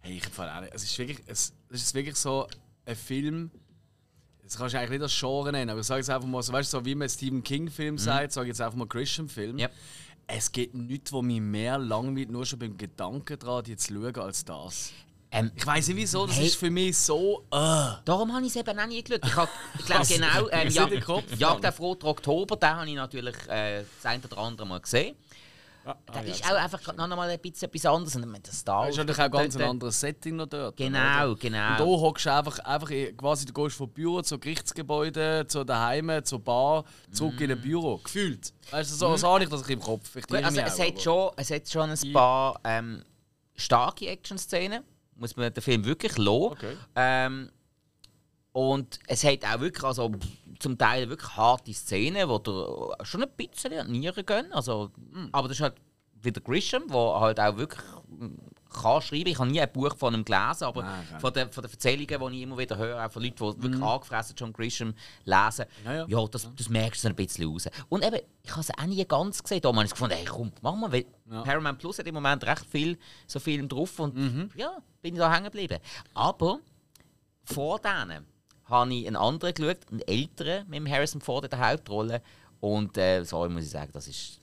[0.01, 0.75] Hey, ich empfehle auch nicht.
[0.75, 2.47] Es ist wirklich, es, es ist wirklich so
[2.85, 3.51] ein Film.
[4.47, 6.53] Das kannst du eigentlich nicht als Genre nennen, aber ich sage jetzt einfach mal so,
[6.53, 9.59] weißt du, so wie man Stephen King-Film sagt, sage ich jetzt einfach mal Christian-Film.
[9.59, 9.69] Ja.
[10.29, 14.17] Es gibt nichts, was mich mehr langweilt, nur schon beim Gedanken daran, die zu schauen,
[14.17, 14.93] als das.
[15.33, 16.47] Ähm, Ich weiß nicht wieso, das Hey.
[16.47, 17.41] ist für mich so.
[17.51, 17.57] Äh.
[18.05, 19.21] Darum habe ich es eben auch nie geschaut.
[19.25, 20.91] Ich, hab- ich glaube genau, ähm, Jagd
[21.31, 21.65] gefahren?
[21.67, 25.17] auf Roter Oktober, den habe ich natürlich äh, das eine oder andere Mal gesehen.
[26.15, 28.17] Der ist auch einfach noch mal ein bisschen etwas anderes.
[28.17, 30.77] Und das Das ist natürlich auch ganz ein dort- anderes Setting noch dort.
[30.77, 30.99] Genau,
[31.31, 31.35] oder?
[31.37, 31.71] genau.
[31.73, 35.65] Und da hockst du einfach, einfach in- quasi, du gehst vom Büro zu Gerichtsgebäude, zu
[35.65, 37.99] daheim, zur Bar, zurück in ein Büro.
[37.99, 38.53] Gefühlt.
[38.71, 40.17] Weißt du, so, so habe ich das im Kopf.
[40.17, 40.35] Ich Mm.
[40.35, 43.03] Gut, also es, auch, hat aber- schon, es hat schon ein paar ähm,
[43.55, 44.83] starke Action-Szenen.
[45.15, 46.57] Muss man den Film wirklich loben.
[46.57, 46.77] Okay.
[46.97, 47.51] Ähm,
[48.53, 50.11] und es hat auch wirklich, also
[50.59, 54.53] zum Teil wirklich harte Szenen, wo der schon ein bisschen an Nieren gehen.
[54.53, 55.29] Also, Hm.
[55.33, 55.75] Aber das ist halt
[56.23, 58.27] wieder Grisham, der halt auch wirklich mm,
[58.71, 59.29] kann schreiben.
[59.29, 61.05] Ich habe nie ein Buch von ihm gelesen, aber nein.
[61.21, 63.83] von den, von den Erzählungen, die ich immer wieder höre, auch von Leuten, die wirklich
[63.83, 64.95] angefressen John Grisham
[65.25, 65.87] lesen, Mhm.
[65.87, 66.27] Ja, ja, ja.
[66.27, 67.69] das, das merkst du so ein bisschen raus.
[67.91, 69.61] Und eben, ich habe es auch nie ganz gesehen.
[69.61, 71.43] Da habe ich gefunden, hey, komm, machen wir, weil Ja.
[71.43, 74.51] Paramount Plus hat im Moment recht viel so Film drauf und Mhm.
[74.57, 75.79] ja, bin ich da hängen geblieben.
[76.15, 76.59] Aber
[77.45, 78.27] vor denen
[78.67, 82.23] habe ich einen anderen geschaut, einen älteren, mit dem Harrison Ford in der Hauptrolle.
[82.61, 84.41] Und äh, sorry, muss ich sagen, das ist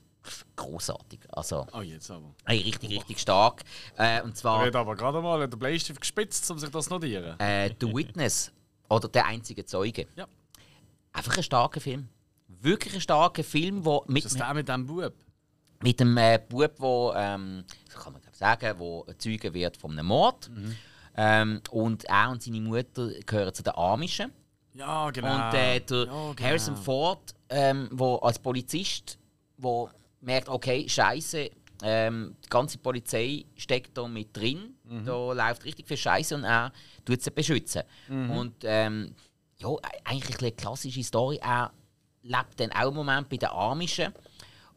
[0.56, 1.20] großartig.
[1.30, 2.34] Also, Oh, jetzt aber.
[2.46, 3.62] hey, richtig, richtig stark.
[3.96, 6.90] Äh, und Er zwar hat aber gerade mal den Bleistift gespitzt, um sich das zu
[6.94, 7.38] notieren.
[7.38, 8.52] äh, The Witness
[8.88, 10.06] oder Der einzige Zeuge.
[10.16, 10.26] Ja.
[11.12, 12.08] Einfach ein starker Film.
[12.48, 15.12] Wirklich ein starker Film, wo mit, Ist das der mit dem Bub?
[15.82, 17.62] mit dem äh, Bub, wo, ähm,
[17.92, 20.50] kann man sagen, wo Zeuge wird von einem Mord.
[21.16, 24.32] Ähm, und er und seine Mutter gehören zu den Amischen.
[24.74, 25.34] Ja, genau.
[25.48, 26.34] Und äh, der Ja, genau.
[26.40, 29.18] Harrison Ford, ähm, wo als Polizist,
[29.56, 29.88] wo
[30.20, 31.50] merkt, okay, Scheiße,
[31.82, 35.04] ähm, die ganze Polizei steckt da mit drin, Mhm.
[35.06, 36.72] da läuft richtig viel Scheiße und er
[37.04, 37.82] tut sie beschützen.
[38.08, 38.30] Mhm.
[38.30, 39.14] Und ähm,
[39.58, 39.68] ja,
[40.04, 41.38] eigentlich eine klassische Story.
[41.42, 41.72] Er
[42.22, 44.12] lebt dann auch im Moment bei den Amischen.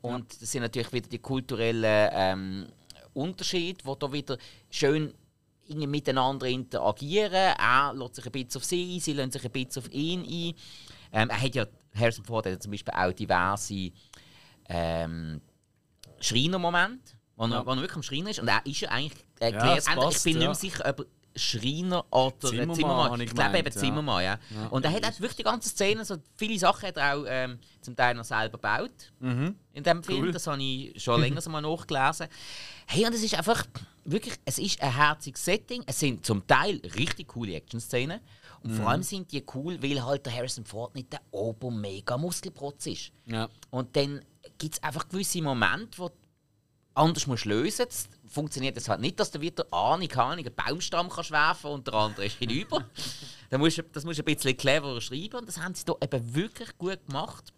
[0.02, 2.68] Und das sind natürlich wieder die kulturellen ähm,
[3.14, 4.38] Unterschiede, die da wieder
[4.70, 5.14] schön
[5.68, 7.34] irgendwie miteinander interagieren.
[7.34, 10.22] Er lässt sich ein bisschen auf sie ein, sie lassen sich ein bisschen auf ihn
[10.22, 10.56] ein.
[11.14, 11.66] Ähm, er hat ja,
[11.96, 13.92] Harrison Ford hat ja zum Beispiel auch diverse
[14.70, 15.42] ähm,
[16.20, 17.66] Schreinermomente, wo, er, Ja.
[17.66, 18.40] wo er wirklich am Schreiner ist.
[18.40, 20.48] Und er ist ja eigentlich äh, Ja, passt, ich bin nicht ja.
[20.50, 21.06] mehr sicher, ob er
[21.40, 23.22] Schreiner oder Zimmermann, Zimmermann.
[23.22, 23.80] ich Ich glaube eben ja.
[23.80, 24.40] Zimmermann, ja.
[24.72, 27.60] Und er hat auch wirklich die ganze Szene, so viele Sachen hat er auch ähm,
[27.82, 29.56] zum Teil noch selber gebaut Mhm.
[29.74, 30.24] in dem Film.
[30.24, 30.32] Cool.
[30.32, 32.28] Das habe ich schon länger so mal nachgelesen.
[32.88, 33.66] Hey, und es ist einfach
[34.08, 35.84] wirklich, es ist ein herziges Setting.
[35.86, 38.20] Es sind zum Teil richtig coole Action-Szenen.
[38.64, 43.12] Und vor allem sind die cool, weil halt der Harrison Ford nicht der Ober-Mega-Muskelprotz ist.
[43.26, 43.48] Ja.
[43.70, 44.22] Und dann
[44.58, 46.16] gibt es einfach gewisse Momente, wo du
[46.96, 48.10] anders musst lösen musst.
[48.28, 51.94] Funktioniert das halt nicht, dass du wieder Ahnung, Ahnung, einen Baumstamm kannst werfen und der
[51.94, 52.84] andere ist hinüber.
[53.50, 55.94] da musst du, das musst du ein bisschen cleverer schreiben und das haben sie da
[56.02, 57.54] eben wirklich gut gemacht.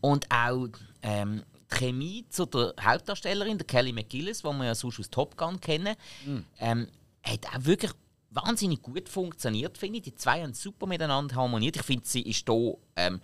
[0.00, 0.68] Und auch
[1.02, 1.42] ähm,
[1.72, 5.96] Chemie zu der Hauptdarstellerin, der Kelly McGillis, die wir ja sonst aus Top Gun kennen,
[6.58, 6.88] ähm,
[7.22, 7.92] hat auch wirklich
[8.30, 10.04] wahnsinnig gut funktioniert, finde ich.
[10.04, 11.76] Die zwei haben super miteinander harmoniert.
[11.76, 13.20] Ich finde, sie ist hier ähm,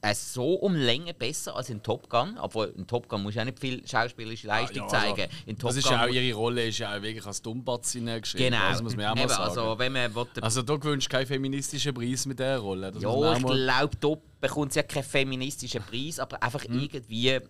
[0.00, 2.38] äh, so um Länge besser als in Top Gun.
[2.38, 5.28] Obwohl, in Top Gun muss ja nicht viel schauspielerische Leistung Ja, also, zeigen.
[5.46, 8.20] In Top Das ist Gun ja auch ihre Rolle, ist ja auch wirklich als Dummbatzine
[8.20, 8.52] geschrieben.
[8.52, 8.68] Genau.
[8.70, 9.42] Das muss man ja auch mal Eben, sagen.
[9.42, 12.92] also, wenn man will, Also, du gewünscht keinen feministischen Preis mit dieser Rolle.
[12.92, 16.80] Das Ja, ich glaube, da bekommt sie ja keinen feministischen Preis, aber einfach Mhm.
[16.80, 17.40] irgendwie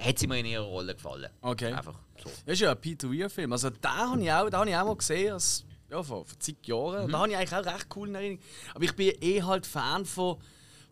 [0.00, 1.30] hat sie mir in ihrer Rolle gefallen.
[1.40, 1.72] Okay.
[1.72, 2.28] Einfach so.
[2.44, 3.52] Das ist ja ein Peter Weir-Film.
[3.52, 6.38] Also, den habe ich, auch- den habe ich auch mal gesehen, als, ja, vor, vor
[6.40, 7.04] zig Jahren.
[7.04, 8.40] Und Da habe ich eigentlich auch recht cool in Erinnerung.
[8.74, 10.38] Aber ich bin eh halt Fan von,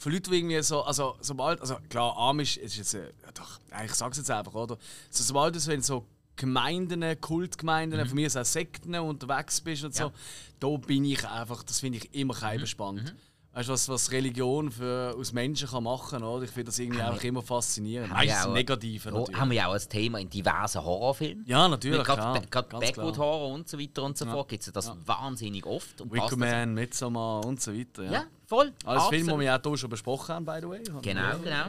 [0.02, 0.82] von Leuten, die irgendwie so.
[0.82, 1.60] Also, sobald.
[1.60, 2.94] Also, klar, Amish ist jetzt.
[2.94, 4.76] Äh, ja, doch, ich sag's jetzt einfach, oder?
[5.10, 9.84] So, sobald du so in so Gemeinden, Kultgemeinden, von mir aus auch Sekten unterwegs bist
[9.84, 10.12] und so, Ja.
[10.58, 11.62] da bin ich einfach.
[11.62, 13.14] Das finde ich immer kein spannend.
[13.54, 16.42] Weißt du, was, was Religion für, aus Menschen kann machen kann?
[16.42, 18.08] Ich finde das irgendwie einfach immer faszinierend.
[18.10, 19.36] Haben wir Meistens Ja, natürlich.
[19.40, 21.44] haben wir ja auch als Thema in diversen Horrorfilmen.
[21.46, 22.02] Ja, natürlich.
[22.02, 23.16] Gerade Backwood klar.
[23.18, 26.00] Horror und so weiter und so fort gibt es ja das wahnsinnig oft.
[26.00, 28.04] Und passt das- Wickerman, Midsommar und so weiter.
[28.04, 28.12] Ja.
[28.12, 28.72] Ja, voll.
[28.86, 30.82] Alles Filme, die wir auch hier schon besprochen haben, by the way.
[31.02, 31.66] Genau, genau.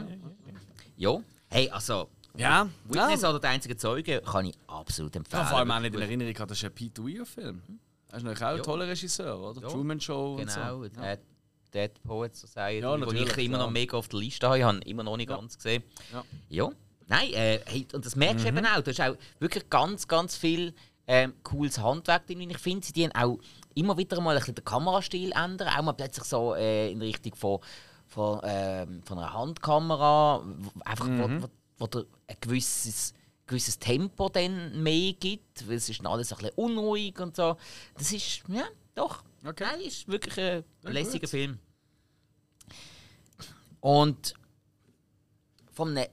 [0.96, 1.20] Ja.
[1.48, 3.30] Hey, also, Ja, Witness ja.
[3.30, 5.42] oder der einzige Zeuge kann ich absolut empfehlen.
[5.42, 7.62] ja vor allem auch nicht in Erinnerung das ist ein Peter Weir-Film.
[8.10, 8.62] Er ist natürlich auch ein Ja.
[8.62, 9.60] toller Regisseur, oder?
[9.62, 9.68] Ja.
[9.68, 11.00] Truman Show Genau, und so.
[11.00, 11.20] Dead,
[11.74, 14.58] Dead Poets Society, Ja, wo ich immer noch mega auf der Liste habe.
[14.58, 15.82] Ich habe immer noch nicht ganz gesehen.
[16.48, 16.70] Ja.
[17.06, 18.58] Nein, äh, hey, und das merkst du Mhm.
[18.58, 18.80] eben auch.
[18.80, 20.72] Du hast auch wirklich ganz, ganz viel
[21.06, 22.48] ähm, cooles Handwerk drin.
[22.48, 23.38] Ich finde, sie die auch
[23.74, 25.68] immer wieder mal ein bisschen den Kamerastil ändern.
[25.68, 27.58] Auch mal plötzlich so äh, in Richtung von,
[28.06, 30.42] von, ähm, von einer Handkamera.
[30.86, 31.42] Einfach, Mhm.
[31.42, 31.48] wo,
[31.78, 33.12] wo, wo ein gewisses,
[33.46, 35.68] gewisses Tempo dann mehr gibt.
[35.68, 37.56] Weil es ist dann alles ein bisschen unruhig und so.
[37.98, 38.64] Das ist, ja,
[38.94, 39.22] doch.
[39.46, 39.64] Okay.
[39.64, 41.30] Nein, ist wirklich ein Ja, lässiger gut.
[41.30, 41.58] Film.
[43.80, 44.34] Und
[45.72, 46.08] von einem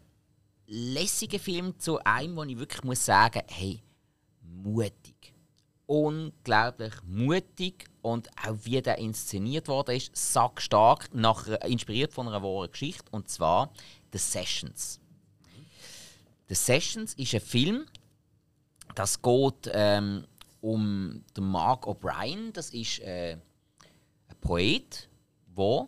[0.68, 3.82] lässigen Film zu einem, wo ich wirklich muss sagen, hey,
[4.42, 5.34] mutig.
[5.86, 12.72] Unglaublich mutig und auch wie der inszeniert worden ist, sackstark, nach, inspiriert von einer wahren
[12.72, 13.74] Geschichte, und zwar
[14.12, 15.00] The Sessions.
[16.48, 17.86] The Sessions ist ein Film,
[18.96, 20.26] das geht ähm,
[20.62, 22.54] um den Mark O'Brien.
[22.54, 23.38] Das ist äh,
[24.28, 25.10] ein Poet,
[25.48, 25.88] der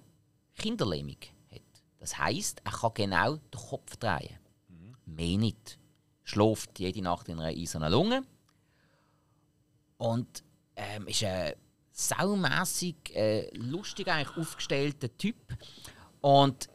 [0.56, 1.18] Kinderlähmung
[1.52, 1.62] hat.
[2.00, 4.38] Das heißt, er kann genau den Kopf drehen.
[5.06, 5.80] Mehr nicht.
[6.24, 8.24] Schläft jede Nacht in einer eisernen Lunge.
[9.98, 10.44] Und
[10.76, 11.54] ähm, ist ein
[11.92, 15.36] saumässig, äh, lustig eigentlich aufgestellter Typ.
[16.22, 16.68] Und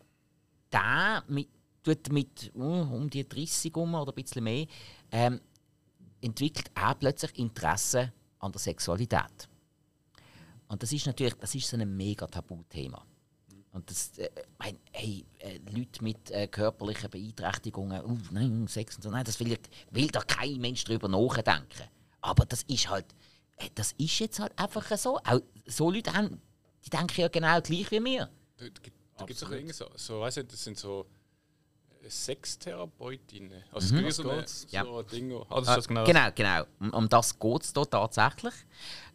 [0.72, 1.49] der mit,
[1.82, 4.66] tut mit uh, um die 30 um oder ein bisschen mehr,
[5.11, 5.40] ähm,
[6.21, 9.49] entwickelt er plötzlich Interesse an der Sexualität.
[10.69, 13.05] Und das ist natürlich das ist so ein mega Tabuthema.
[13.73, 19.03] Und das, äh, mein, hey, äh, Leute mit äh, körperlichen Beeinträchtigungen, uh, nein, Sex und
[19.03, 19.57] so, nein, das will,
[19.91, 21.85] will da kein Mensch drüber nachdenken.
[22.21, 23.07] Aber das ist halt,
[23.59, 25.19] äh, das ist jetzt halt einfach so.
[25.19, 26.41] Auch so Leute haben,
[26.85, 28.31] die denken ja genau gleich wie wir.
[28.57, 31.07] Da, da gibt es auch irgendwie so, so weißt du, das sind so
[32.11, 33.64] Sextherapeutinnen.
[33.72, 34.62] Also es gibt so, eine, geht's.
[34.62, 34.82] so Ja.
[34.84, 35.32] ein Ding.
[35.48, 36.04] Ah, das ist das genau.
[36.04, 36.64] Genau, genau.
[36.80, 38.54] Um, um das geht es hier tatsächlich.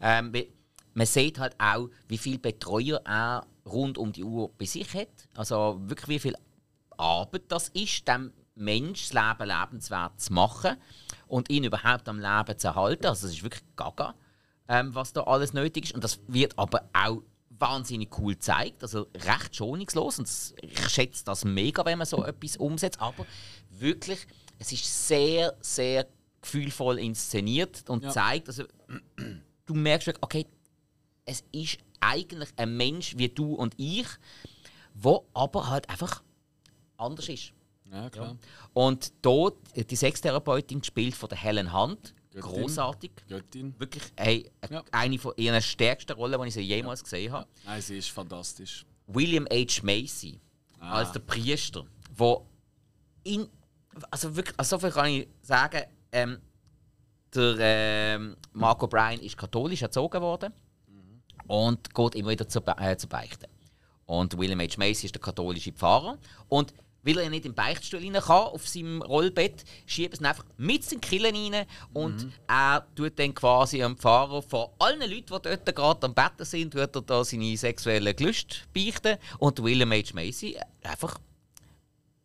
[0.01, 0.33] Ähm,
[0.93, 5.07] man sieht halt auch, wie viele Betreuer er rund um die Uhr bei sich hat.
[5.35, 6.35] Also wirklich, wie viel
[6.97, 10.77] Arbeit das ist, dem Mensch das Leben lebenswert zu machen
[11.27, 13.07] und ihn überhaupt am Leben zu erhalten.
[13.07, 14.13] Also es ist wirklich gaga,
[14.67, 15.95] ähm, was da alles nötig ist.
[15.95, 17.23] Und das wird aber auch
[17.63, 20.19] wahnsinnig cool gezeigt, also recht schonungslos.
[20.19, 20.29] Und
[20.61, 22.99] ich schätze das mega, wenn man so etwas umsetzt.
[22.99, 23.25] Aber
[23.69, 24.27] wirklich,
[24.59, 26.07] es ist sehr, sehr
[26.41, 28.09] gefühlvoll inszeniert und Ja.
[28.09, 28.63] zeigt, also
[29.65, 30.45] du merkst wirklich, okay,
[31.25, 34.07] es ist eigentlich ein Mensch wie du und ich,
[34.93, 36.21] wo aber halt einfach
[36.97, 37.53] anders ist.
[37.91, 38.35] Ja, klar.
[38.73, 42.61] Und dort die Sextherapeutin gespielt von der Helen Hunt, Göttin.
[42.61, 43.75] großartig, Göttin.
[43.79, 44.83] wirklich hey, Ja.
[44.91, 47.47] eine von ihren stärksten Rollen, die ich sie jemals gesehen habe.
[47.65, 48.85] Nein, sie ist fantastisch.
[49.07, 49.81] William H.
[49.83, 50.39] Macy
[50.79, 50.95] Ah.
[50.99, 52.45] als der Priester, wo
[53.23, 53.47] in
[54.11, 56.39] also wirklich, also so viel kann ich sagen, ähm,
[57.33, 60.51] der ähm, Marco Bryan ist katholisch erzogen worden
[61.47, 63.47] und geht immer wieder zur, Be äh, zur Beichte.
[64.05, 64.75] Und William H.
[64.77, 66.17] Macy ist der katholische Pfarrer
[66.49, 66.73] und
[67.03, 70.99] weil er nicht im Beichtstuhl rein kann, auf seinem Rollbett, schiebt ihn einfach mit in
[70.99, 75.75] den Killen rein und er tut dann quasi am Pfarrer von allen Leuten, die dort
[75.75, 80.13] gerade am Betten sind, tut er da seine sexuellen Gelüste beichten und William H.
[80.13, 81.19] Macy äh, einfach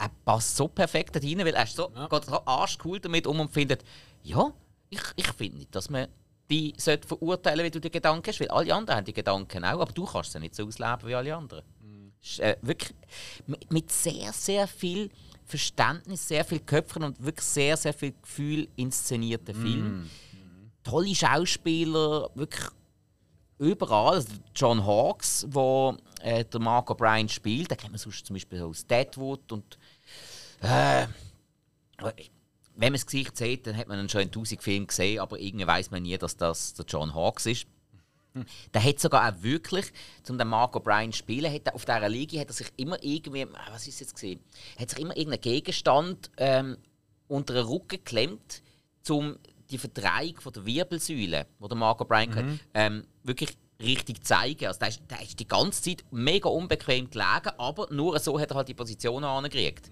[0.01, 2.07] er passt so perfekt da rein, weil er ist so, Ja.
[2.07, 3.85] geht so arschcool damit um und findet,
[4.23, 4.53] ja,
[4.91, 6.07] ich, ich finde nicht, dass man
[6.51, 9.81] die sollte verurteilen, wie du die Gedanken hast, weil alle anderen haben die Gedanken auch,
[9.81, 11.63] aber du kannst sie nicht so ausleben wie alle anderen.
[12.39, 12.95] Äh, wirklich
[13.47, 15.11] mit, mit sehr, sehr viel
[15.45, 20.11] Verständnis, sehr viel Köpfen und wirklich sehr, sehr viel Gefühl inszenierter Film.
[20.83, 22.67] Tolle Schauspieler, wirklich
[23.59, 24.15] überall.
[24.17, 28.63] Also John Hawkes, wo äh, der Mark O'Brien spielt, den kennt man sonst zum Beispiel
[28.63, 29.79] aus Deadwood und
[30.61, 31.07] äh,
[31.99, 35.67] wenn man das Gesicht sieht, dann hat man schon in tausend Filmen gesehen, aber irgendwie
[35.67, 37.67] weiß man nie, dass das der John Hawkes ist.
[38.73, 39.87] Der hat sogar auch wirklich,
[40.29, 43.03] um den Mark O'Brien zu spielen, hat er auf dieser Liga hat er sich immer
[43.03, 44.41] irgendwie, was ist jetzt gesehen,
[44.79, 46.77] hat sich immer irgendeinen Gegenstand ähm,
[47.27, 48.63] unter den Rücken geklemmt,
[49.09, 49.37] um
[49.71, 54.67] die Verdrehung von der Wirbelsäule, die der Marco Bryan hat, ähm, wirklich richtig zeigen.
[54.67, 58.51] Also der, ist, der ist die ganze Zeit mega unbequem gelegen, aber nur so hat
[58.51, 59.91] er halt die Position angekriegt.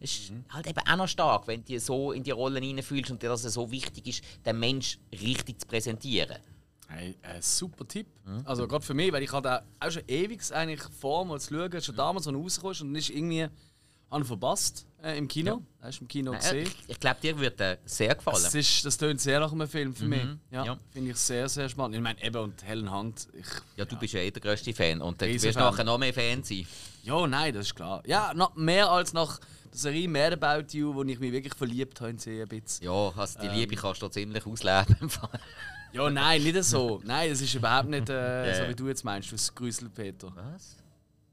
[0.00, 3.22] Es ist halt eben auch noch stark, wenn du so in die Rollen hineinfühlst und
[3.22, 6.38] dir das so wichtig ist, den Mensch richtig zu präsentieren.
[6.92, 8.06] Hey, ein super Tipp.
[8.44, 11.80] Also gerade für mich, weil ich hatte auch schon ewig eigentlich vor, mal zu schauen,
[11.82, 13.46] schon damals, als er ist und dann ist irgendwie
[14.10, 15.62] an verpasst äh, im Kino.
[15.80, 15.86] Ja.
[15.86, 16.66] Hast du im Kino Nein, gesehen?
[16.66, 18.42] ich ich glaube, dir würde der sehr gefallen.
[18.42, 20.24] Das, ist, das tönt sehr nach einem Film für mich.
[20.50, 20.78] Ja, Ja.
[20.90, 21.94] Finde ich sehr, sehr spannend.
[21.94, 23.28] Ich meine, eben und Helen Hunt.
[23.34, 26.12] Ich, Ja, du bist ja eh der grösste Fan und du wirst nachher noch mehr
[26.12, 26.66] Fan sein.
[27.04, 28.02] ja, nein, das ist klar.
[28.04, 29.38] Ja, noch mehr als nach
[29.72, 32.84] der Serie Mad About You, wo ich mich wirklich verliebt habe in sie ein bisschen.
[32.86, 33.54] Ja, also die Ähm.
[33.54, 34.96] Liebe kannst du ziemlich ausleben.
[35.00, 35.30] im Fall.
[35.92, 37.00] Ja, nein, nicht so.
[37.04, 40.32] Nein, das ist überhaupt nicht äh, so, wie du jetzt meinst, das Grüßel Peter.
[40.34, 40.76] Was?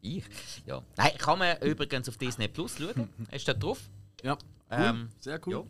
[0.02, 0.24] Ich?
[0.66, 0.82] Ja.
[0.96, 3.10] Nein, kann man übrigens auf Disney Plus schauen.
[3.32, 3.80] Ist da drauf?
[4.24, 4.40] Ja, cool.
[4.72, 5.54] Ähm, sehr cool.
[5.54, 5.64] ja.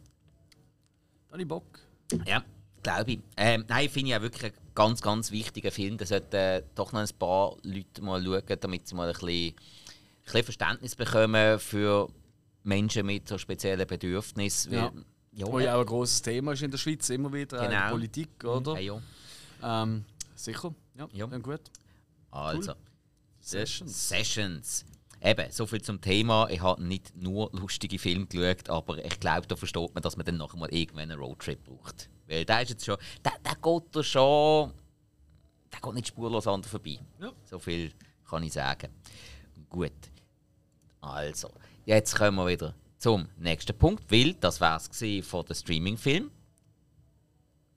[1.27, 1.79] Da habe ich Bock.
[2.25, 2.43] Ja,
[2.83, 3.19] glaube ich.
[3.35, 5.97] Ähm, nein, finde ich auch wirklich einen ganz, ganz wichtigen Film.
[5.97, 9.29] Da sollten äh, doch noch ein paar Leute mal schauen, damit sie mal ein bisschen,
[9.49, 9.55] ein
[10.23, 12.07] bisschen Verständnis bekommen für
[12.63, 14.73] Menschen mit so speziellen Bedürfnissen.
[14.73, 14.91] Ja.
[14.93, 15.03] Weil-
[15.37, 17.59] ja, Wo ja auch ein grosses Thema ist in der Schweiz, immer wieder.
[17.59, 17.89] Der Genau.
[17.91, 18.79] Politik, oder?
[18.79, 18.99] ja,
[19.61, 19.83] ja.
[19.83, 20.03] Ähm,
[20.35, 20.73] sicher.
[20.95, 21.27] Ja, Ja.
[21.27, 21.61] dann gut.
[22.31, 22.73] Also.
[23.39, 24.09] Sessions.
[24.09, 24.85] Sessions.
[25.21, 26.47] Eben, so viel zum Thema.
[26.49, 30.25] Ich habe nicht nur lustige Filme geschaut, aber ich glaube, da versteht man, dass man
[30.25, 32.09] dann nachher mal irgendwann einen Roadtrip braucht.
[32.27, 32.97] Weil der ist jetzt schon.
[33.23, 34.73] Der, der geht da schon.
[35.71, 36.99] Der geht nicht spurlos an dir vorbei.
[37.19, 37.31] Ja.
[37.45, 37.91] So viel
[38.29, 38.89] kann ich sagen.
[39.69, 39.91] Gut.
[41.01, 41.49] Also,
[41.85, 46.31] jetzt kommen wir wieder zum nächsten Punkt, weil das war es von der Streaming-Film.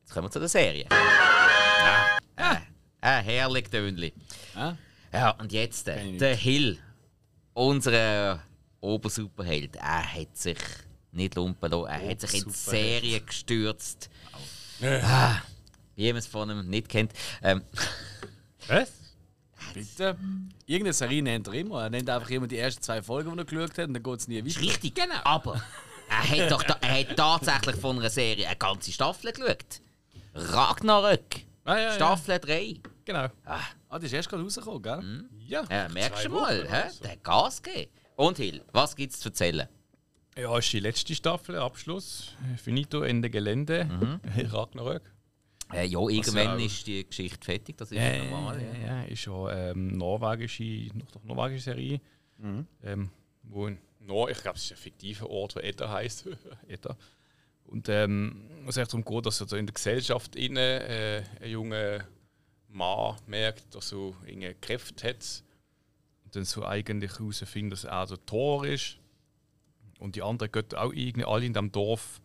[0.00, 0.86] Jetzt kommen wir zu der Serie.
[0.90, 2.56] Ah, äh,
[3.00, 4.12] äh, herrlich Tönli.
[4.54, 4.76] Ja?
[5.12, 6.78] Ja, und jetzt äh, der Hill,
[7.54, 8.42] unser
[8.80, 10.58] Obersuperheld, er hat sich
[11.12, 12.50] nicht lumpen lassen, er hat sich in die.
[12.50, 14.08] Serie gestürzt.
[14.82, 15.42] Ah,
[15.96, 17.12] wie man es von ihm nicht kennt.
[17.42, 17.62] Ähm,
[18.68, 18.90] Was?
[19.74, 20.16] Bitte.
[20.66, 21.82] Irgendeine Serie nennt er immer.
[21.84, 24.18] Er nennt einfach immer die ersten zwei Folgen, die er geschaut hat, und dann geht
[24.20, 24.66] es nie ist weiter.
[24.68, 24.94] richtig,
[25.24, 25.62] aber
[26.08, 29.80] er hat, doch da, er hat tatsächlich von einer Serie eine ganze Staffel geschaut.
[30.34, 32.62] Ragnarök, Ah, ja, Staffel 3.
[32.62, 33.26] Ja, genau.
[33.44, 34.98] Ah, die ist erst gerade rausgekommen, gell?
[34.98, 35.28] Hm?
[35.46, 36.88] Ja, Ja, merkst du mal, hä?
[36.90, 37.02] so.
[37.02, 37.90] der hat Gas gegeben.
[38.16, 39.68] Und Hill, was gibt es zu erzählen?
[40.38, 42.32] ja, ist die letzte Staffel, Abschluss.
[42.62, 44.20] Finito, Ende Gelände.
[44.52, 45.02] Ragnarök.
[45.72, 48.60] Äh, ja, irgendwann auch- ist die Geschichte fertig, das ist Ja, ja normal.
[48.62, 52.00] ja, ja, ist ja ähm, norwegische, noch doch norwegische Serie.
[52.82, 53.10] Ähm,
[53.42, 56.26] wo in Nor, ich glaube, es ist ein fiktiver Ort, der Edda heisst.
[56.68, 56.96] Etwa.
[57.64, 62.04] Und ähm, es echt darum geht, dass also in der Gesellschaft innen, äh, ein junger
[62.68, 65.44] Mann merkt, dass er irgendeine Kräfte hat.
[66.24, 68.96] Und dann so eigentlich herausfindet, dass er der Tor ist.
[69.98, 72.22] Und die anderen Götter auch irgendwie alle in diesem Dorf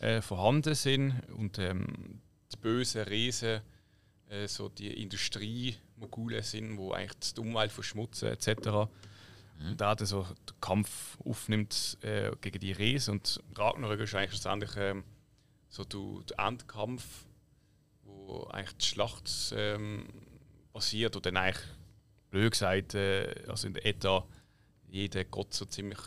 [0.00, 1.22] äh, vorhanden sind.
[1.36, 2.20] Und ähm,
[2.52, 3.60] die bösen Riesen,
[4.28, 8.68] äh, so die Industriemogule sind, wo eigentlich die Umwelt verschmutzen etc.
[9.58, 13.12] Und da dann so den Kampf aufnimmt äh, gegen die Riesen.
[13.12, 15.04] Und Ragnarök ist eigentlich schlussendlich ähm,
[15.68, 17.04] so der, Endkampf,
[18.02, 20.08] wo eigentlich die Schlacht ähm,
[20.72, 21.64] passiert und dann eigentlich
[22.30, 24.26] blöd gesagt, äh, also in der Eta
[24.88, 26.00] jeder Gott so ziemlich,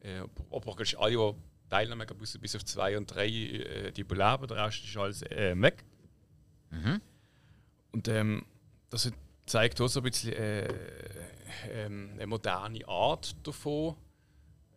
[0.00, 1.34] äh, praktisch alle,
[1.68, 5.84] glaub, bis, auf zwei und drei, äh, die überleben, der Rest ist alles äh, weg.
[7.92, 8.44] Und ähm,
[8.90, 9.10] das
[9.46, 10.68] zeigt auch so ein bisschen äh,
[11.70, 13.96] ähm, eine moderne Art davon.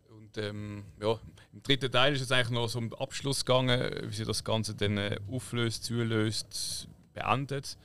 [0.09, 1.19] Und ähm, ja,
[1.53, 4.43] im dritten Teil ist es eigentlich noch so um den Abschluss gegangen, wie sie das
[4.43, 7.77] Ganze dann äh, auflöst, zulöst, beendet.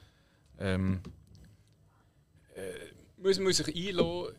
[0.59, 1.01] Ähm,
[2.55, 2.73] äh,
[3.17, 4.35] muss man sich einlassen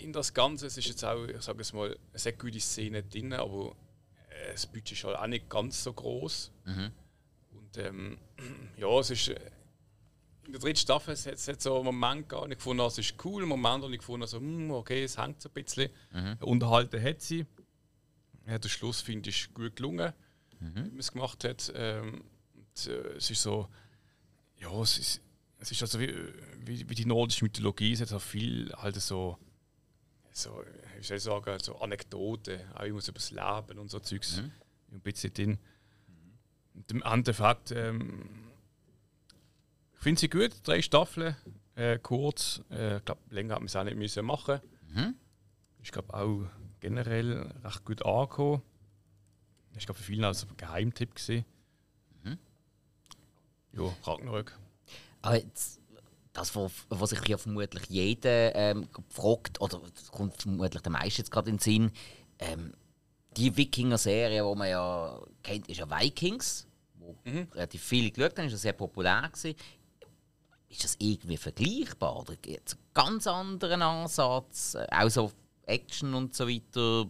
[0.00, 0.66] in das Ganze.
[0.66, 3.74] Es ist jetzt auch, ich sage es mal, eine sehr gute Szene drin, aber
[4.50, 6.52] das Budget ist halt auch nicht ganz so groß.
[7.52, 8.18] Und ähm,
[8.76, 9.28] ja, es ist.
[9.28, 9.50] Äh,
[10.46, 13.14] in der dritten Staffel es hat es so einen Moment und ich gefunden, es ist
[13.24, 15.90] cool, einen Moment, und ich gefunden, so, hm, okay, es hängt so ein bisschen.
[16.40, 17.46] Unterhalten hat sie.
[18.46, 20.12] Ja, der Schluss finde ich gut gelungen,
[20.58, 21.72] wie man es gemacht hat.
[21.76, 22.24] Ähm,
[22.54, 23.68] und, äh, es ist so,
[24.56, 25.20] ja, es ist,
[25.58, 26.12] es ist also wie,
[26.58, 29.38] wie, wie die nordische Mythologie, es hat auch viel halt so,
[30.32, 30.62] so
[30.96, 34.38] wie soll ich sagen, so Anekdoten, auch immer so über das Leben und so Zeugs,
[34.92, 35.58] ein bisschen drin.
[36.74, 38.28] Und im Endeffekt, ähm,
[39.94, 41.36] ich finde sie gut, drei Staffeln,
[41.74, 42.62] äh, kurz.
[42.70, 44.60] Äh, ich glaube, länger hat man es auch nicht müssen machen.
[45.82, 46.44] Ich glaube auch
[46.80, 48.62] generell recht gut angekommen.
[49.76, 51.44] Ich glaube, für viele auch so ein Geheimtipp gesehen.
[53.72, 54.58] Ja, Ragnarök.
[55.22, 55.79] Aber jetzt,
[56.40, 61.18] das, was, was sich ja vermutlich jeder ähm, fragt, oder das kommt vermutlich der meiste
[61.22, 61.92] jetzt gerade in den Sinn,
[62.38, 62.72] ähm,
[63.36, 67.48] die Wikinger-Serie, die man ja kennt, ist ja Vikings, wo Mhm.
[67.54, 69.54] relativ viele geschaut haben, ist ja sehr populär gewesen.
[70.68, 72.20] Ist das irgendwie vergleichbar?
[72.20, 74.74] Oder gibt es einen ganz anderen Ansatz?
[74.74, 75.32] Äh, Auch so
[75.66, 77.04] Action und so weiter.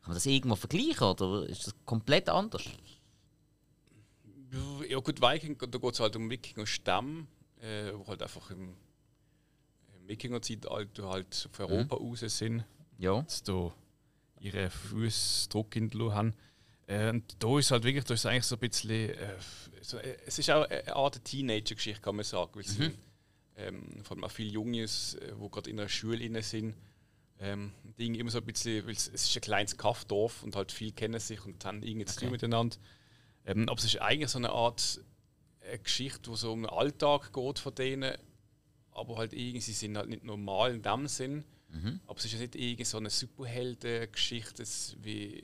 [0.00, 2.62] Kann man das irgendwo vergleichen oder ist das komplett anders?
[4.88, 7.26] Ja gut, Viking, da geht es halt um Wikinger-Stamm,
[7.62, 8.76] äh, wo halt einfach im,
[9.94, 12.64] im Wikinger-Zeitalter halt auf Europa raus sind.
[12.98, 13.20] Ja.
[13.20, 13.72] jetzt da
[14.38, 16.34] ihre Fußdruck in der haben.
[16.86, 19.36] Äh, und da ist halt wirklich, da ist eigentlich so ein bisschen, äh,
[19.80, 22.50] so, äh, es ist auch eine Art Teenager-Geschichte, kann man sagen.
[22.54, 22.98] Weil es sind,
[23.56, 26.74] ähm, vor allem auch viele Jungs, äh, die gerade in einer Schule inne sind.
[27.38, 30.70] Ähm, irgendwie immer so ein bisschen, weil es, es ist ein kleines Kaffdorf und halt
[30.70, 32.32] viele kennen sich und haben irgendwie zu tun Okay.
[32.32, 32.76] miteinander.
[33.44, 35.00] Ähm, aber es ist eigentlich so eine Art
[35.72, 38.16] äh, Geschichte, wo so um den Alltag geht von denen,
[38.92, 41.44] aber halt irgendwie, sie sind halt nicht normal in dem Sinn.
[42.06, 45.42] Aber es ist ja nicht irgendwie so eine Superhelden-Geschichte, es wie,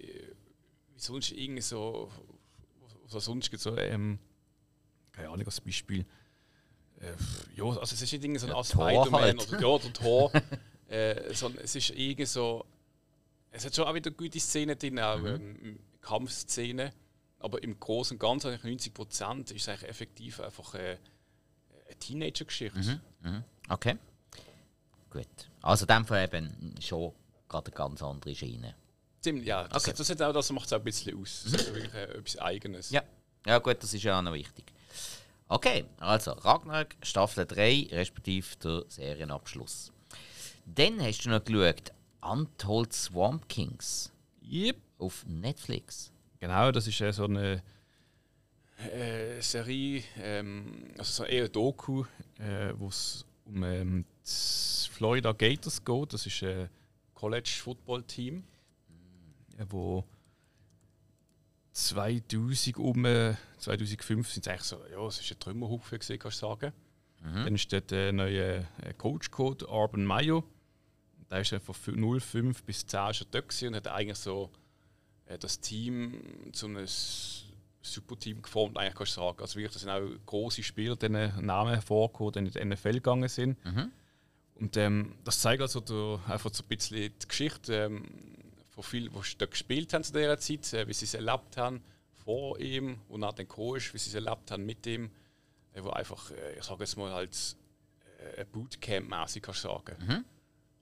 [0.94, 2.10] wie sonst irgendwie so,
[3.10, 4.18] was sonst gibt, so, ähm,
[5.12, 6.04] keine Ahnung, als Beispiel.
[7.00, 7.12] Äh,
[7.56, 9.48] ja, also es ist nicht irgendwie so ein Ja, Spider-Man halt.
[9.48, 10.32] oder, ja, oder Tor.
[10.88, 12.66] äh, sondern es ist irgendwie so,
[13.50, 16.90] es hat schon auch wieder gute Szenen drin, auch ähm, Kampfszenen.
[17.40, 20.98] Aber im Großen und Ganzen, eigentlich 90 Prozent, ist es eigentlich effektiv einfach äh,
[21.86, 23.00] eine Teenager-Geschichte.
[23.68, 23.96] Okay.
[25.10, 25.26] Gut.
[25.62, 27.12] Also in dem Fall eben schon
[27.48, 28.74] gerade eine ganz andere Schiene.
[29.20, 29.94] Ziemlich, ja, das, Okay.
[29.96, 31.42] das, hat auch, das macht es auch ein bisschen aus.
[31.44, 32.90] Das ist wirklich äh, etwas Eigenes.
[32.90, 33.02] Ja.
[33.46, 34.64] Ja gut, das ist ja auch noch wichtig.
[35.48, 39.92] Okay, also Ragnarök Staffel 3, respektive der Serienabschluss.
[40.66, 44.12] Dann hast du noch geschaut Untold Swamp Kings
[44.42, 44.76] Yep.
[44.98, 46.10] auf Netflix.
[46.40, 47.62] Genau, das ist äh, so eine
[48.92, 52.04] äh, Serie, ähm, also so eher Doku,
[52.38, 56.12] äh, wo es um ähm, das Florida Gators geht.
[56.12, 56.68] Das ist ein
[57.14, 58.44] College-Football-Team,
[59.58, 60.04] äh, wo
[61.72, 66.42] 2000 um, äh, 2005 sind es eigentlich so, ja, es ist ein Trümmerhaufen gewesen, kannst
[66.42, 66.72] du sagen.
[67.20, 70.44] Dann ist dort ein neuer äh, Coach gekommen, der Urban Mayo.
[71.30, 74.57] Der ist von 05 bis 10 schon dort und hat eigentlich so äh,
[75.40, 76.22] das Team
[76.52, 76.86] zu einem
[77.82, 79.40] Superteam geformt, eigentlich kannst du sagen.
[79.40, 83.28] Also wirklich, da sind auch große Spieler, denen Namen hervorgekommen, die in die NFL gegangen
[83.28, 83.56] sind.
[84.56, 88.04] Und ähm, das zeigt also der, einfach so ein bisschen die Geschichte ähm,
[88.70, 91.80] von vielen, die dort gespielt haben zu dieser Zeit, äh, wie sie es erlebt haben
[92.24, 95.10] vor ihm und nach dem Coach, wie sie es erlebt haben mit ihm,
[95.74, 97.56] äh, wo einfach, äh, ich sage jetzt mal, halt
[98.18, 100.24] äh, ein Bootcamp-mäßig kannst du sagen.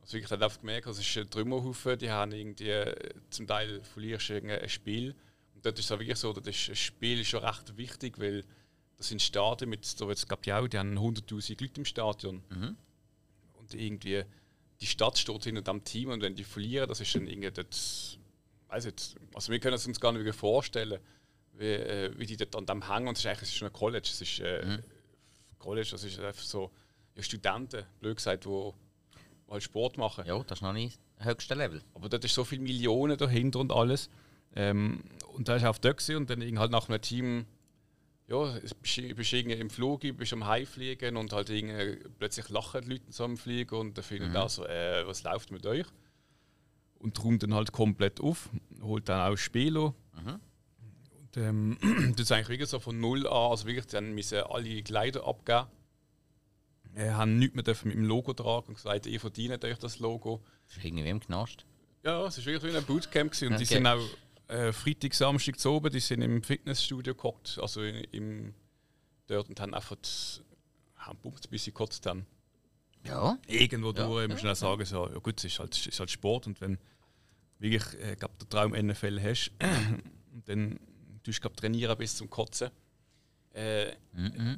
[0.06, 3.82] Also wirklich, hat einfach gemerkt, das ist ein Trümmerhaufen, die haben irgendwie, äh, zum Teil
[3.82, 5.16] verlierst du irgendein Spiel.
[5.52, 8.44] Und dort ist es auch wirklich so, das ein Spiel ist schon recht wichtig, weil
[8.96, 12.40] das sind Stadien mit, so jetzt gab ja auch, die haben 100'000 Leute im Stadion.
[13.54, 14.22] Und irgendwie,
[14.80, 17.76] die Stadt steht hinter dem Team und wenn die verlieren, das ist dann irgendwie dort,
[18.68, 21.00] weiß nicht, also wir können es uns gar nicht vorstellen,
[21.54, 23.08] wie, äh, wie die dort an dem hängen.
[23.08, 24.78] Und es ist eigentlich es ist schon ein College, es ist äh,
[25.58, 26.70] College, das ist einfach so
[27.16, 28.72] ja, Studenten, blöd gesagt, die wo
[29.48, 30.24] halt Sport machen.
[30.26, 31.82] Ja, das ist noch nicht das höchste Level.
[31.94, 34.10] Aber dort ist so viele Millionen dahinter und alles.
[34.54, 37.46] Ähm, und da ist er auf dort und dann halt nach einem Team,
[38.28, 38.96] ja, bist
[39.32, 41.50] du im Flug, bist am Heimfliegen und halt
[42.18, 44.48] plötzlich lachen die Leute so am Fliegen und dann finden mhm.
[44.48, 45.86] so, äh, was läuft mit euch?
[46.98, 48.48] Und räumt dann halt komplett auf,
[48.80, 49.94] holt dann auch Spieler.
[51.20, 51.76] Und ähm,
[52.16, 55.66] das ist eigentlich wirklich so von null an, also wirklich, dann müssen alle Kleider abgeben.
[56.96, 59.98] Äh, haben nichts mehr dürfen mit dem Logo tragen und gesagt, ihr verdient euch das
[59.98, 60.42] Logo.
[60.66, 61.66] Das ist irgendwie im Knast.
[62.02, 63.32] Ja, es war wirklich wie ein Bootcamp.
[63.32, 63.52] Gewesen.
[63.52, 63.74] Und die Okay.
[63.74, 64.00] sind auch
[64.48, 68.54] äh, Freitag, Samstag zu oben, die sind im Fitnessstudio gehockt, also in, im,
[69.26, 69.96] dort und haben einfach
[70.96, 72.24] haben pumpt, bis sie gekotzt haben.
[73.04, 73.38] Ja.
[73.46, 76.10] Irgendwo durch, muss man auch sagen, so, ja gut, es ist halt, es ist halt
[76.10, 76.78] Sport und wenn
[77.58, 79.52] wirklich äh, glaub, der Traum NFL hast,
[80.32, 80.80] und dann
[81.22, 82.70] tust du glaub, trainieren bis zum Kotzen.
[83.56, 83.92] Äh,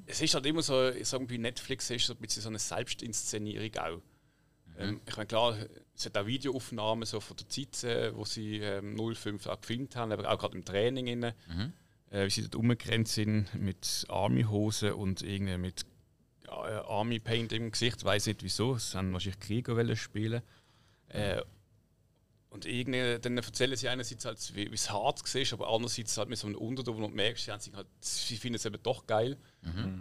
[0.06, 2.58] Es ist halt immer so, ich sage bei Netflix ist so ein bisschen so eine
[2.58, 4.00] Selbstinszenierung auch.
[4.78, 5.56] Ähm, ich meine, klar,
[5.94, 9.94] es hat auch Videoaufnahmen so von der Zeit, äh, wo sie ähm, 05 auch gefilmt
[9.96, 11.06] haben, aber auch gerade im Training.
[11.06, 11.34] Inne,
[12.10, 15.82] äh, wie sie dort rumgerannt sind mit Army-Hosen und irgendwie mit
[16.46, 18.04] äh, Army-Paint im Gesicht.
[18.04, 20.42] weiß nicht wieso, sie haben wahrscheinlich Krieger spielen.
[21.08, 21.42] Äh,
[22.50, 26.30] und irgendwie, dann erzählen sie einerseits halt, wie wie es hart war, aber andererseits halt
[26.30, 28.82] mit so einem Unterton, wo du merkst, sie, haben sich halt, sie finden es eben
[28.82, 29.36] doch geil.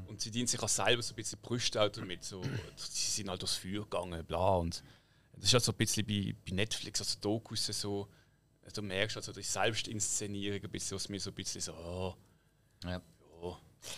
[0.07, 2.23] Und sie dienen sich auch selber so ein bisschen Brüste auch damit.
[2.23, 2.41] So,
[2.77, 4.55] sie sind halt durchs Feuer gegangen, bla.
[4.55, 4.81] Und
[5.33, 8.07] das ist halt so ein bisschen bei, bei Netflix, also Dokus so,
[8.73, 12.15] du merkst also die Selbstinszenierung ein bisschen, was mir so ein bisschen so, oh,
[12.83, 13.01] Ja.
[13.41, 13.57] ja.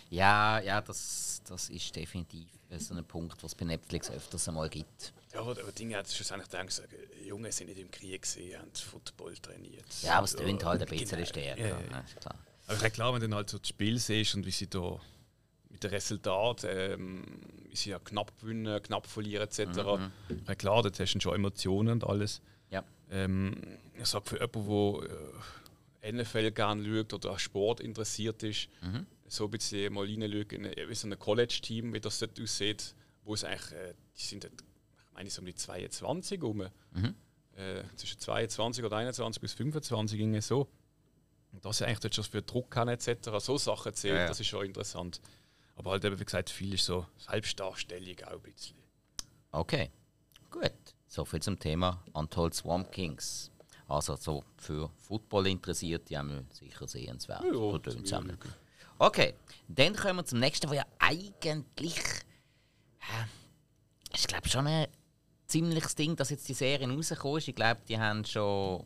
[0.10, 4.70] Ja, ja, das, das ist definitiv so ein Punkt, was es bei Netflix öfters einmal
[4.70, 5.14] gibt.
[5.34, 6.82] Ja, aber das Ding hat schlussendlich gedacht,
[7.26, 9.86] Junge sind nicht im Krieg gesehen, haben Football trainiert.
[10.02, 11.62] Ja, aber es tönt halt ein bisschen stärker.
[11.62, 11.82] Ja, ja.
[11.92, 12.36] Ja, ist klar.
[12.68, 15.00] Aber ich klar, wenn du dann halt so das Spiel siehst und wie sie da
[15.70, 17.24] mit dem Resultat, ähm,
[17.70, 19.60] wie sie ja knapp gewinnen, knapp verlieren etc.
[19.68, 20.12] Mhm.
[20.48, 22.42] Ja, klar, dort hast du schon Emotionen und alles.
[22.70, 22.84] Ja.
[23.12, 23.56] Ähm,
[23.98, 25.08] ich sage für jemanden,
[26.02, 29.06] der äh, NFL gerne schaut oder Sport interessiert ist, Mhm.
[29.30, 33.44] So ein bisschen mal reinschauen in so ein College-Team, wie das dort aussieht, wo es
[33.44, 36.68] eigentlich, äh, die sind dort, ich meine, so um die 22 rum.
[36.92, 37.16] Mhm.
[37.56, 40.70] Äh, zwischen 22 oder 21 bis 25 ging so.
[41.52, 43.30] Und dass sie eigentlich dort schon für Druck haben etc.
[43.40, 44.28] So Sachen zählt, Ja, ja.
[44.28, 45.20] das ist schon interessant.
[45.76, 48.78] Aber halt eben, wie gesagt, viel ist so Selbstdarstellung auch ein bisschen.
[49.52, 49.90] Okay,
[50.52, 50.72] gut.
[51.08, 53.52] So viel zum Thema Untold Swamp Kings.
[53.88, 57.44] Also so für Football interessiert, die haben wir sicher sehenswert.
[57.44, 57.52] Ja,
[59.02, 59.34] Okay,
[59.70, 61.98] dann kommen wir zum nächsten, wo ja eigentlich.
[63.00, 63.26] Äh,
[64.14, 64.88] ich glaube schon ein
[65.48, 67.48] ziemliches Ding, dass jetzt die Serie rausgekommen ist.
[67.48, 68.84] Ich glaube, die haben schon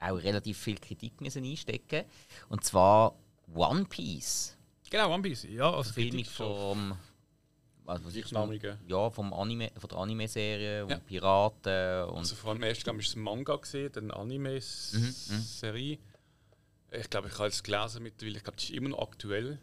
[0.00, 2.04] auch relativ viel Kritik müssen einstecken.
[2.48, 3.16] Und zwar
[3.52, 4.56] One Piece.
[4.88, 5.44] Genau, One Piece.
[5.50, 6.96] Ja, also Verfilmung vom.
[7.84, 8.30] Was, was ist.
[8.86, 10.98] Ja, vom Anime, von der Anime-Serie und Ja.
[10.98, 15.98] Piraten und Also vor allem erst ist es ein Manga gesehen, dann eine Anime-Serie.
[16.90, 18.36] Ich glaube, ich habe es gelesen mittlerweile.
[18.38, 19.58] Ich glaube, das ist immer noch aktuell.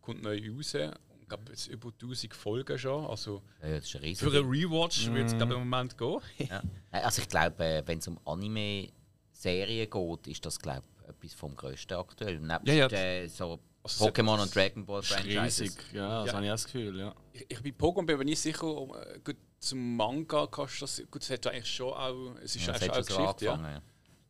[0.00, 0.74] Kommt neu raus.
[0.74, 3.06] Ich glaube, jetzt über 1000 Folgen schon.
[3.06, 5.96] Also ja, das ist ein riesen für einen Rewatch wird es glaube ich, im Moment
[5.96, 6.20] gehen.
[6.48, 6.62] ja.
[6.90, 11.54] Also ich glaube, äh, wenn es um Anime-Serien geht, ist das glaube ich etwas vom
[11.56, 12.38] Größten aktuell.
[12.40, 12.86] Nebst Ja, ja.
[12.88, 15.60] äh, so Also es Pokémon und Dragon Ball Franchises.
[15.60, 16.34] Riesig, ja, das Ja.
[16.34, 17.14] habe ich auch das Gefühl, ja.
[17.32, 20.80] Ich, ich bei Pokémon bin mir nicht sicher, um, äh, gut, zum Manga kannst du
[20.84, 21.02] das.
[21.10, 22.34] Gut, es hat eigentlich schon auch.
[22.42, 23.70] Es ist Ja, das eigentlich hat schon so Geschichte, ja.
[23.70, 23.82] Ja.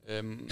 [0.06, 0.46] Ähm,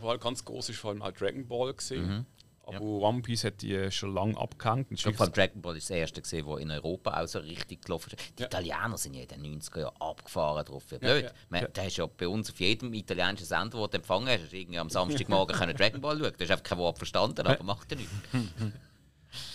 [0.00, 2.06] aber halt ganz groß ist vor allem auch Dragon Ball gesehen.
[2.08, 2.26] Mhm.
[2.68, 4.88] Aber One Piece hat die schon lange abgehängt.
[4.90, 8.12] Ich glaube, Dragon Ball ist das erste gesehen, wo in Europa auch so richtig gelaufen
[8.16, 8.36] ist.
[8.38, 8.46] Die Ja.
[8.48, 10.82] Italiener sind ja in den 90er Jahren abgefahren drauf.
[10.90, 11.24] Wie blöd.
[11.26, 14.26] ja, Man, Da hast du ja bei uns auf jedem italienischen Sender, den du empfangen
[14.28, 16.32] hast, irgendwie am Samstagmorgen können Dragon Ball schauen.
[16.36, 18.12] Du hast einfach kein Wort verstanden, aber macht ja nichts.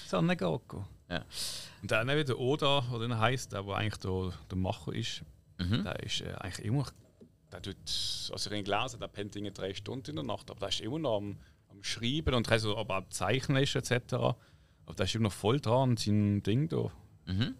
[0.07, 0.81] Sonne Goku.
[1.09, 1.25] Ja.
[1.81, 5.23] Und dann eben der Oda, der dann heisst, der, der eigentlich der, der Macher ist,
[5.57, 5.83] Mhm.
[5.83, 6.85] der ist äh, eigentlich immer.
[7.51, 7.75] Der tut,
[8.31, 10.81] also ich habe gelesen, der pennt irgendwie drei Stunden in der Nacht, aber der ist
[10.81, 11.37] immer noch am,
[11.69, 14.13] am Schreiben und also, aber auch Zeichnen ist etc.
[14.13, 16.91] Aber der ist immer noch voll dran an seinem Ding da.
[17.25, 17.55] Mhm.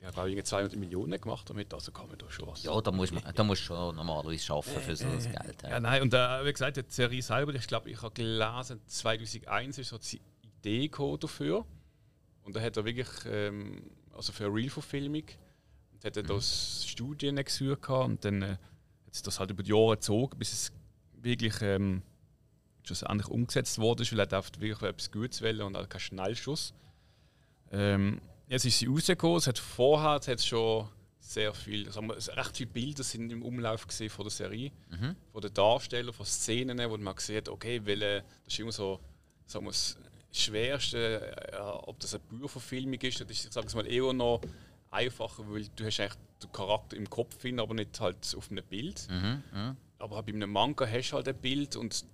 [0.00, 2.62] Ich habe auch irgendwie 200 Millionen gemacht damit, also kann man da schon was.
[2.62, 5.62] Ja, da musst du da musst du schon normalerweise arbeiten für so das Geld.
[5.62, 5.80] Ja, Ja.
[5.80, 9.88] nein, und äh, wie gesagt, die Serie selber, ich glaube, ich habe gelesen, 2001 ist
[9.88, 10.20] so die
[10.60, 10.88] Idee
[11.20, 11.66] dafür.
[12.44, 15.24] Und da hat er wirklich, ähm, also für eine Real-Verfilmung,
[15.92, 18.56] und hat er das Studien gesucht und dann äh,
[19.18, 20.72] sich das halt über die Jahre gezogen, bis es
[21.20, 22.02] wirklich ähm,
[22.82, 26.74] schlussendlich umgesetzt wurde, weil er hat oft wirklich etwas Gutes wollen und auch keinen Schnellschuss.
[27.70, 30.88] Ähm, jetzt ist sie rausgekommen, es hat vorher es hat schon
[31.20, 34.72] sehr viel, sagen wir, recht viele Bilder sind im Umlauf gesehen von der Serie,
[35.30, 39.00] von den Darstellern, von Szenen, wo man gesehen hat, okay, welche, das ist immer so,
[39.44, 39.98] sagen wir, das
[40.32, 44.40] Schwerste, äh, ob das eine Bücherverfilmung ist, das ist, ich sage es mal, eher noch
[44.90, 48.64] einfacher, weil du hast eigentlich den Charakter im Kopf hin, aber nicht halt auf einem
[48.64, 49.06] Bild.
[49.10, 49.76] Mhm, mhm.
[49.98, 52.04] Aber halt bei einem Manga hast du halt ein Bild und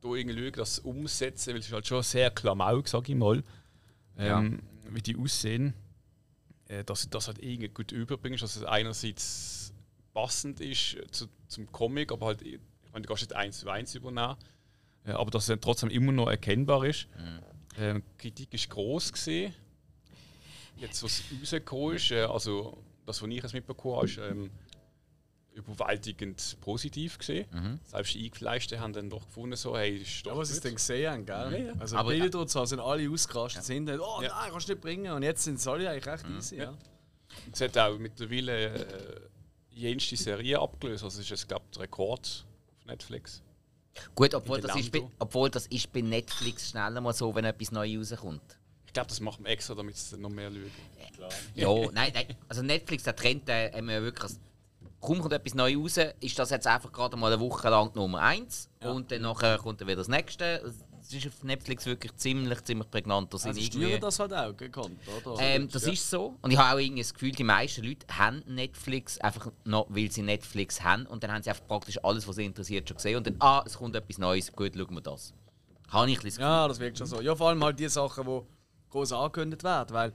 [0.00, 3.42] da irgendwie das umsetzen, weil es ist halt schon sehr Klamauk, sag ich mal,
[4.16, 5.74] ähm, wie die aussehen,
[6.68, 9.72] äh, dass du das halt irgendwie gut überbringst, dass es einerseits
[10.14, 12.58] passend ist zu, zum Comic, aber halt, ich
[12.92, 14.36] meine, du kannst nicht eins zu eins übernehmen,
[15.04, 17.08] äh, aber dass es dann trotzdem immer noch erkennbar ist.
[17.76, 19.54] Ähm, die Kritik ist groß gesehen.
[20.78, 24.50] Jetzt, was rausgekommen ist, äh, also das, was ich jetzt mitbekommen habe, ist ähm,
[25.52, 27.46] überwältigend positiv gesehen.
[27.52, 27.80] Mhm.
[27.84, 30.74] Selbst die Eingefleischten haben dann doch gefunden, so, hey, ist Ja, doch was sie dann
[30.74, 31.52] gesehen haben, gell?
[31.52, 31.72] Ja, ja.
[31.80, 34.28] Also Aber- Bilder und so sind alle ausgerastet, sind dann, oh Ja.
[34.28, 35.12] nein, kannst du nicht bringen.
[35.12, 36.74] Und jetzt sind es alle eigentlich recht easy, ja.
[37.52, 39.20] Es hat auch mittlerweile äh,
[39.70, 41.04] jenste Serie abgelöst.
[41.04, 42.46] Also es ist jetzt, glaube ich, der Rekord
[42.78, 43.42] auf Netflix.
[44.14, 47.72] Gut, obwohl das, ist bei, obwohl das ist bei Netflix schneller mal so, wenn etwas
[47.72, 48.56] Neues rauskommt.
[48.98, 51.30] Ich glaube, das macht man extra, damit es noch mehr schauen.
[51.54, 52.26] Ja, nein, nein.
[52.48, 54.32] Also Netflix, der Trend, der haben wir ja wirklich.
[55.00, 58.18] Kaum kommt etwas Neues raus, ist das jetzt einfach gerade mal eine Woche lang Nummer
[58.20, 60.74] 1 und dann nachher kommt dann wieder das nächste.
[61.00, 63.32] Es ist auf Netflix wirklich ziemlich, ziemlich prägnant.
[63.32, 65.36] Da sind Also irgendwie, das halt auch gekonnt, oder?
[65.40, 66.36] ähm, das ist so.
[66.42, 70.10] Und ich habe auch irgendwie das Gefühl, die meisten Leute haben Netflix einfach noch, weil
[70.10, 71.06] sie Netflix haben.
[71.06, 73.16] Und dann haben sie einfach praktisch alles, was sie interessiert, schon gesehen.
[73.18, 75.32] Und dann, ah, es kommt etwas Neues, gut, schauen wir das.
[75.88, 77.20] Habe ich ein bisschen das Ja, das wirkt schon so.
[77.20, 78.40] Ja, vor allem halt die Sachen, die
[78.90, 79.94] groß angekündigt werden.
[79.94, 80.12] Weil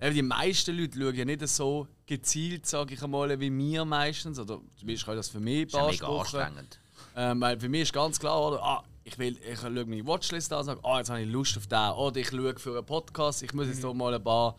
[0.00, 4.38] eben die meisten Leute schauen ja nicht so gezielt, sage ich einmal, wie wir meistens.
[4.38, 6.40] Oder zumindest kann das für mich ist ja mega beanspruchen.
[6.40, 6.80] anstrengend.
[7.16, 10.52] Ähm, weil für mich ist ganz klar, oder, ah, ich will, ich schaue meine Watchlist
[10.52, 11.90] an und sage, oh, jetzt habe ich Lust auf den.
[11.90, 14.56] Oder ich schaue für einen Podcast, ich muss jetzt hier mal ein paar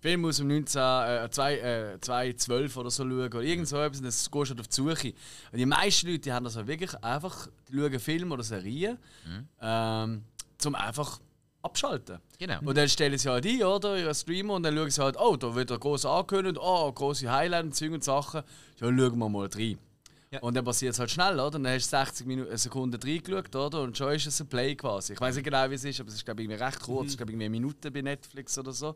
[0.00, 3.12] Filme aus dem 19, äh, 2, äh, 2012 oder so schauen.
[3.26, 5.14] Oder irgend so etwas, und dann gehst du halt auf die Suche.
[5.52, 8.98] Und die meisten Leute die haben das halt wirklich einfach, die schauen Filme oder Serien,
[9.60, 10.24] ähm,
[10.58, 11.20] zum einfach
[11.62, 12.18] abschalten.
[12.38, 12.58] Genau.
[12.64, 13.98] Und dann stellen sie halt ein, oder?
[13.98, 17.30] Ihre Streamer und dann schauen sie halt, oh, da wird er groß angekündigt, oh, große
[17.30, 18.42] Highlights und Zeug und Sachen.
[18.80, 19.78] Ja, schauen wir mal rein.
[20.42, 21.50] Und dann passiert es halt schnell, oder?
[21.50, 23.82] Dann hast du 60 Minuten, Sekunden reingeschaut, oder?
[23.82, 25.14] Und schon ist es ein Play quasi.
[25.14, 27.10] Ich weiß nicht genau, wie es ist, aber es ist, glaube ich, irgendwie recht kurz.
[27.10, 28.94] Ich glaube, irgendwie eine Minute bei Netflix oder so.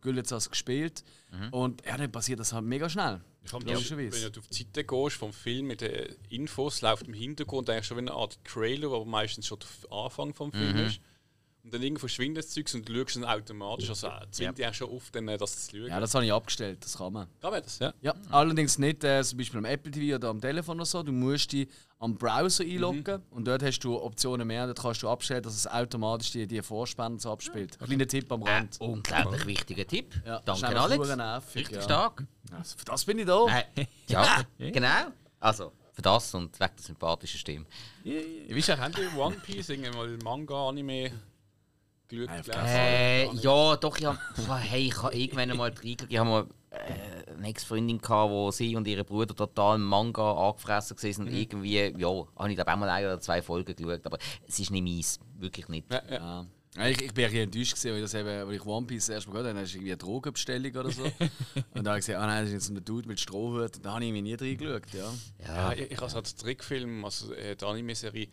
[0.00, 1.04] Güllet hat es gespielt.
[1.50, 3.20] Und ja, dann passiert das halt mega schnell.
[3.44, 4.30] Ich habe das, wenn Logischerweise.
[4.30, 7.98] du auf die Seite gehst vom Film mit den Infos, läuft im Hintergrund eigentlich schon
[7.98, 11.00] wie eine Art Trailer, aber meistens schon der Anfang vom Film ist.
[11.70, 13.88] Und dann irgendwo verschwindet das Zeug und du schaust dann automatisch.
[13.90, 15.86] Also äh, zwingt dich auch schon auf, dann, äh, das zu schauen.
[15.86, 17.28] Ja, das habe ich abgestellt, das kann man.
[17.40, 17.78] Kann man das?
[17.78, 17.94] Ja.
[18.02, 21.00] Ja, allerdings nicht äh, zum Beispiel am Apple TV oder am Telefon oder so.
[21.04, 21.68] Du musst dich
[22.00, 24.66] am Browser einloggen und dort hast du Optionen mehr.
[24.66, 27.80] Dort kannst du abstellen, dass es automatisch die, die Vorspann so abspielt.
[27.80, 28.80] Ein kleiner Tipp am Äh, Rand.
[28.80, 30.12] unglaublich wichtiger Tipp.
[30.26, 31.08] Ja, Danke, Alex.
[31.16, 31.82] nervig, Richtig ja.
[31.82, 32.24] stark.
[32.50, 33.46] Also, für das bin ich da.
[33.76, 35.12] Äh, ja, genau.
[35.38, 37.66] Also, für das und wegen der sympathischen Stimme.
[38.02, 41.12] Wie ist eigentlich, habt ihr One Piece, irgendwie mal Manga, Anime?
[42.12, 45.72] Äh, ja, doch, Boah, hey, ich habe irgendwann mal.
[45.82, 50.96] Ich habe mal äh, eine Ex-Freundin gehabt, wo sie und ihre Bruder total Manga angefressen
[50.96, 51.26] waren.
[51.28, 54.04] Und irgendwie, ja, habe ich glaube auch mal eine oder zwei Folgen geschaut.
[54.06, 55.18] Aber es ist nicht meins.
[55.38, 55.90] Wirklich nicht.
[55.92, 56.16] Ja, ja.
[56.16, 56.46] Ja.
[56.76, 58.86] Ja, Ich, ich bin ein bisschen enttäuscht, gewesen, weil, ich das eben, weil ich One
[58.86, 59.54] Piece erst mal gehört habe.
[59.56, 61.02] Dann hast du irgendwie eine Drogenbestellung oder so.
[61.04, 61.12] und
[61.74, 63.84] dann habe ich gesagt, ah nein, das ist jetzt ein Dude mit Strohhut.
[63.84, 64.82] Da habe ich mir nie reingeschaut.
[64.92, 65.12] Ja.
[65.44, 68.28] Ja, ich, ich habe als Trickfilm, also äh, die Anime-Serie,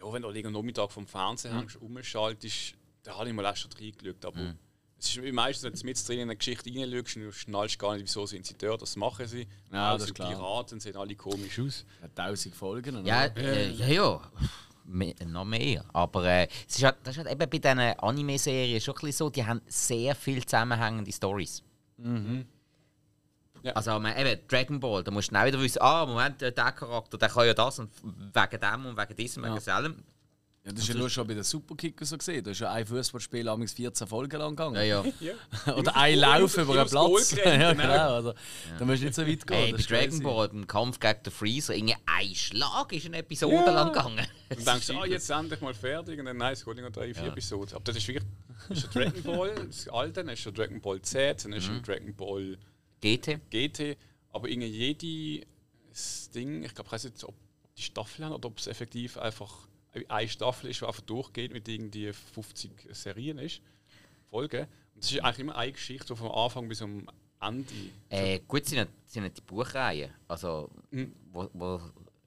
[0.00, 1.58] ja, wenn du liegen Nachmittag vom Fernseher Mhm.
[1.58, 2.74] hängst, umschaltest,
[3.08, 4.24] da habe ich mal erst schon reingeschaut.
[4.26, 4.54] Aber
[4.98, 7.94] es ist meistens, wenn du mit drin in eine Geschichte reinschaust und du schnallst gar
[7.94, 9.46] nicht, wieso sind sie dort, das machen sie.
[9.72, 10.28] Ja, Alle das ist sind klar.
[10.34, 11.86] Piraten, sehen alle komisch aus.
[12.02, 12.96] Ja, tausend Folgen.
[12.96, 13.06] oder?
[13.06, 14.32] Ja, äh, ja, ja.
[14.84, 15.84] Me noch mehr.
[15.92, 19.12] Aber äh, es ist halt, das ist halt eben bei diesen Anime-Serien schon ein bisschen
[19.12, 21.62] so, die haben sehr viel zusammenhängende Stories.
[23.62, 23.72] Ja.
[23.72, 26.52] Also man, eben Dragon Ball, da musst du dann auch wieder wissen, ah, Moment, der
[26.52, 30.04] Charakter, der kann ja das und wegen dem und wegen diesem, wegen allem.
[30.68, 32.44] Ja, das ist ja nur schon bei den Superkicker so gesehen.
[32.44, 34.74] Da ist ja ein Fußballspiel amigs 14 Folgen lang gegangen.
[34.74, 35.04] Ja, ja.
[35.20, 35.74] Ja.
[35.74, 37.30] Oder ein Lauf über einen Platz.
[37.44, 37.82] ja, genau.
[37.82, 38.14] genau.
[38.14, 38.34] Also,
[38.78, 39.56] Da musst du nicht so weit gehen.
[39.56, 40.22] Hey, bei Dragon crazy.
[40.22, 44.26] Ball, beim Kampf gegen den Freezer, ein Schlag ist eine Episode lang gegangen.
[44.50, 47.14] Und denkst du, ah, jetzt endlich mal fertig und dann nein, es geht noch drei,
[47.14, 47.74] vier Episoden.
[47.74, 48.24] Aber das ist wirklich
[48.68, 51.64] das ist ein Dragon Ball, das alte, dann ist schon Dragon Ball Z, dann ist
[51.64, 52.58] schon Dragon Ball
[53.00, 53.40] GT.
[53.50, 53.96] GT,
[54.32, 55.46] aber irgendwie jede
[55.90, 57.34] das Ding, ich glaube, ich weiß nicht, ob
[57.76, 59.68] die Staffel haben oder ob es effektiv einfach
[60.08, 63.60] eine Staffel ist, die einfach durchgeht mit irgendwie 50 Serien ist,
[64.30, 64.66] Folgen.
[64.94, 67.08] Und es ist eigentlich immer eine Geschichte, die vom Anfang bis zum
[67.40, 67.72] Ende.
[68.10, 71.12] Äh, gut sind nicht, sind die Buchreihen, also, Mhm.
[71.32, 71.80] wo, wo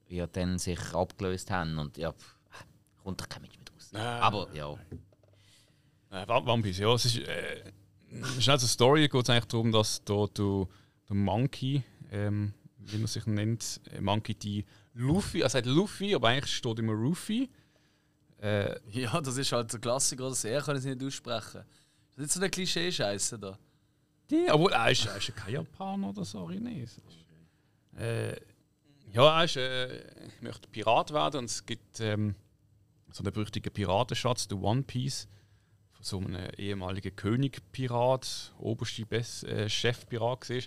[0.08, 2.14] ja dann sich abgelöst haben und ja,
[3.04, 3.90] kommt doch kein Mensch mehr raus.
[3.92, 4.22] Nein.
[4.22, 4.76] Aber ja,
[6.12, 7.72] Äh, One Piece, ja, es ist, äh,
[8.10, 10.68] es ist nicht so eine Story, geht es eigentlich darum, dass da du,
[11.08, 16.30] der Monkey, ähm, wie man sich nennt, äh, Monkey die Luffy, er sagt Luffy, aber
[16.30, 17.50] eigentlich steht immer Ruffy.
[18.42, 20.30] Äh, Ja, das ist halt der Klassiker.
[20.30, 21.64] Das er kann ich nicht aussprechen.
[21.64, 23.58] Das ist nicht so eine Klischee-Scheiße da.
[24.30, 27.04] die, obwohl er ist, er ist ja kein Japaner oder so, Chinesisch.
[27.98, 28.36] Äh,
[29.12, 30.04] ja, er ist, äh,
[30.42, 32.36] möchte Pirat werden und es gibt ähm,
[33.12, 35.28] so einen berüchtigten Piratenschatz, der One Piece,
[35.92, 39.04] von so einem ehemaligen König-Pirat, oberste
[39.48, 40.62] äh, Chef-Pirat war.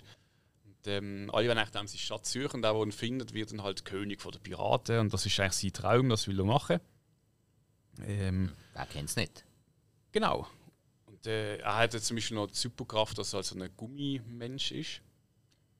[0.87, 3.85] Ähm, alle werden eigentlich seinen Schatz suchen und der, der ihn findet, wird dann halt
[3.85, 6.79] König der Piraten und das ist eigentlich sein Traum, das will er machen.
[8.05, 9.43] Ähm, wer kennt es nicht?
[10.11, 10.47] Genau.
[11.05, 13.69] Und äh, er hat jetzt zum Beispiel noch die Superkraft, dass er halt so ein
[13.75, 15.01] Gummimensch ist.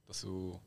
[0.07, 0.59] Dass du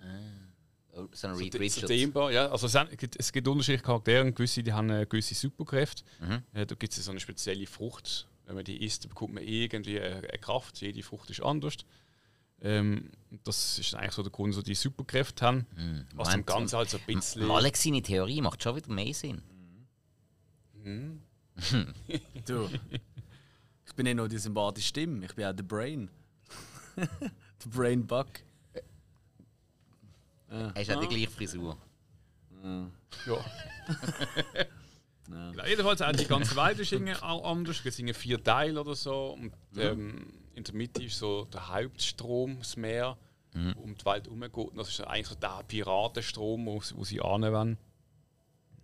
[0.95, 1.87] Oh, so ein so, Reed so Richards.
[1.87, 2.49] dehnbar, ja.
[2.51, 2.75] Also es,
[3.19, 6.03] es gibt- unterschiedliche Charaktere und gewisse, die haben äh, gewisse Superkräfte.
[6.21, 6.43] Mhm.
[6.55, 8.27] Äh, da gibt es so eine spezielle Frucht.
[8.47, 10.81] Wenn man die isst, bekommt man irgendwie eine, eine Kraft.
[10.81, 11.75] Jede Frucht ist anders.
[12.61, 13.11] Ähm,
[13.45, 15.67] das ist eigentlich so der Grund, so die Superkräfte haben.
[15.77, 16.07] Mhm.
[16.15, 17.47] Was dem Ganzen halt so ein bisschen.
[17.47, 19.43] Malek seine Theorie macht schon wieder mehr Sinn.
[20.75, 21.21] Mhm.
[22.47, 22.69] Du.
[23.87, 26.11] Ich bin nicht nur die sympathische Stimme, ich bin auch der Brain.
[26.97, 28.29] der Brain Bug.
[30.49, 31.77] Er ist auch die gleiche Frisur.
[33.27, 33.45] Ja.
[35.29, 37.83] Genau, jedenfalls auch die ganze Welt ist irgendwie auch anders.
[37.85, 39.37] Es irgendwie vier Teile oder so.
[39.39, 43.17] Und ähm, in der Mitte ist so der Hauptstrom, das Meer,
[43.55, 44.77] um die Welt herumgeht.
[44.77, 47.79] Das ist eigentlich so der Piratenstrom, wo, wo sie anwenden.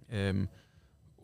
[0.09, 0.49] Ähm,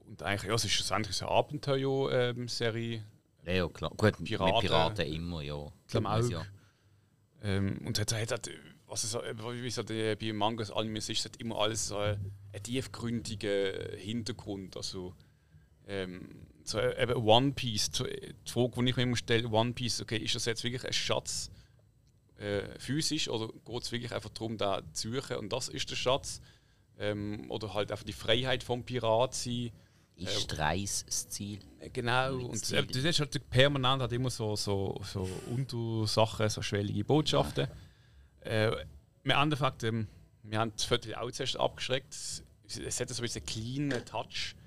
[0.06, 3.04] und eigentlich, ja, es ist schlussendlich eine Abenteuer-Serie.
[3.46, 3.90] Ja, ja, klar.
[3.96, 4.54] Gut, Piraten.
[4.54, 5.66] mit Piraten immer, ja.
[5.88, 6.46] Klamauk.
[7.42, 8.50] Ähm, und hat, hat, hat
[8.86, 12.32] was es, wie es äh, bei Mangas Animes ist, hat immer alles so einen
[12.62, 14.76] tiefgründigen Hintergrund.
[14.76, 15.14] Also,
[15.86, 18.04] ähm, so äh, eben One Piece, die
[18.46, 21.50] Frage, die ich mir immer stelle, One Piece, okay, ist das jetzt wirklich ein Schatz
[22.38, 25.96] äh, physisch oder geht es wirklich einfach darum, da zu suchen und das ist der
[25.96, 26.40] Schatz?
[26.98, 29.70] Ähm, oder halt einfach die Freiheit vom Pirat sein?
[30.16, 31.60] Ist Reis das Ziel?
[31.78, 36.60] Äh, Genau, und äh, das ist halt permanent hat immer so, so, so Untersachen, so
[36.60, 37.68] schwellige Botschaften.
[38.40, 38.70] Äh,
[39.22, 40.08] Im Endeffekt, ähm,
[40.42, 42.14] wir haben das Viertel auch zuerst abgeschreckt.
[42.14, 44.59] Es hat so ein bisschen einen kleinen Touch, äh,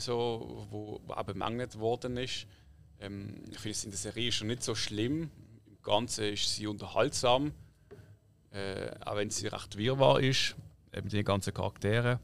[0.00, 2.46] so, wo, auch bemängelt worden ist.
[3.00, 5.30] Ähm, ich finde es in der Serie schon nicht so schlimm.
[5.66, 7.52] Im Ganzen ist sie unterhaltsam,
[8.50, 10.56] äh, auch wenn sie recht wirrwarr ist,
[10.92, 12.18] mit den ganzen Charakteren.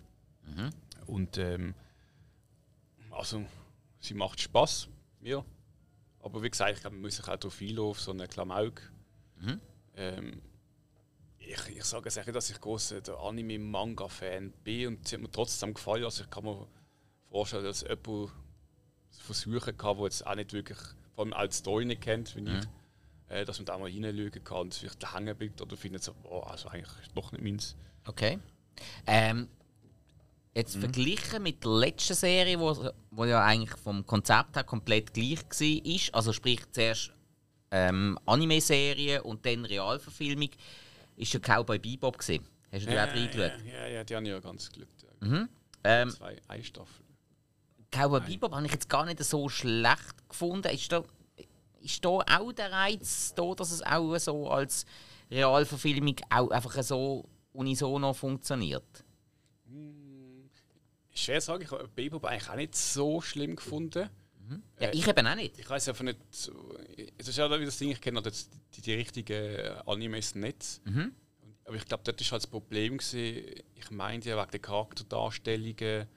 [1.06, 1.74] Und ähm,
[3.10, 3.44] also,
[3.98, 4.88] sie macht Spaß
[5.20, 5.44] mir.
[6.20, 8.92] Aber wie gesagt, ich glaube, man muss sich auch drauf einlassen, auf so einen Klamauk.
[9.96, 10.42] Ähm,
[11.38, 15.74] ich, ich sage es nicht, dass ich großer Anime-Manga-Fan bin und es hat mir trotzdem
[15.74, 16.04] gefallen.
[16.04, 16.66] Also ich kann mir
[17.30, 18.32] vorstellen, dass jemand
[19.10, 20.78] versuchen kann, der jetzt auch nicht wirklich,
[21.14, 22.64] vor allem als Story nicht kennt, wie ich,
[23.28, 26.14] äh, dass man da mal hineinschauen kann und es vielleicht hängen bleibt oder findet so,
[26.14, 27.76] boah, also eigentlich ist doch nicht meins.
[28.06, 28.38] Okay.
[29.06, 29.48] Ähm,
[30.54, 35.38] jetzt verglichen mit der letzten Serie, wo, wo ja eigentlich vom Konzept her komplett gleich
[35.42, 37.12] war, also sprich zuerst
[37.70, 40.50] ähm, Anime-Serie und dann Realverfilmung,
[41.16, 42.44] ist der Cowboy Bebop gesehen.
[42.72, 43.52] Hast du da auch reingeschaut?
[43.64, 44.88] Ja, ja, die haben ja ganz Glück.
[45.82, 47.09] Ähm, Zwei Eistaffeln.
[47.90, 50.68] Cowboy Bebop habe ich jetzt gar nicht so schlecht gefunden.
[50.72, 51.02] Ist da,
[51.80, 54.84] ist da auch der Reiz da, dass es auch so als
[55.30, 59.04] Realverfilmung auch einfach so unisono funktioniert?
[61.12, 64.08] Schwer zu sagen, ich habe Bebop eigentlich auch nicht so schlimm gefunden.
[64.80, 65.58] Ja, ich eben auch nicht.
[65.58, 66.18] Ich weiß einfach nicht.
[67.18, 70.80] Es ist ja wieder das Ding, ich kenne halt die, die richtigen Animes nicht.
[70.86, 71.14] Und-
[71.66, 76.08] Aber ich glaube, dort war halt das Problem, gewesen, ich meinte ja wegen der Charakterdarstellungen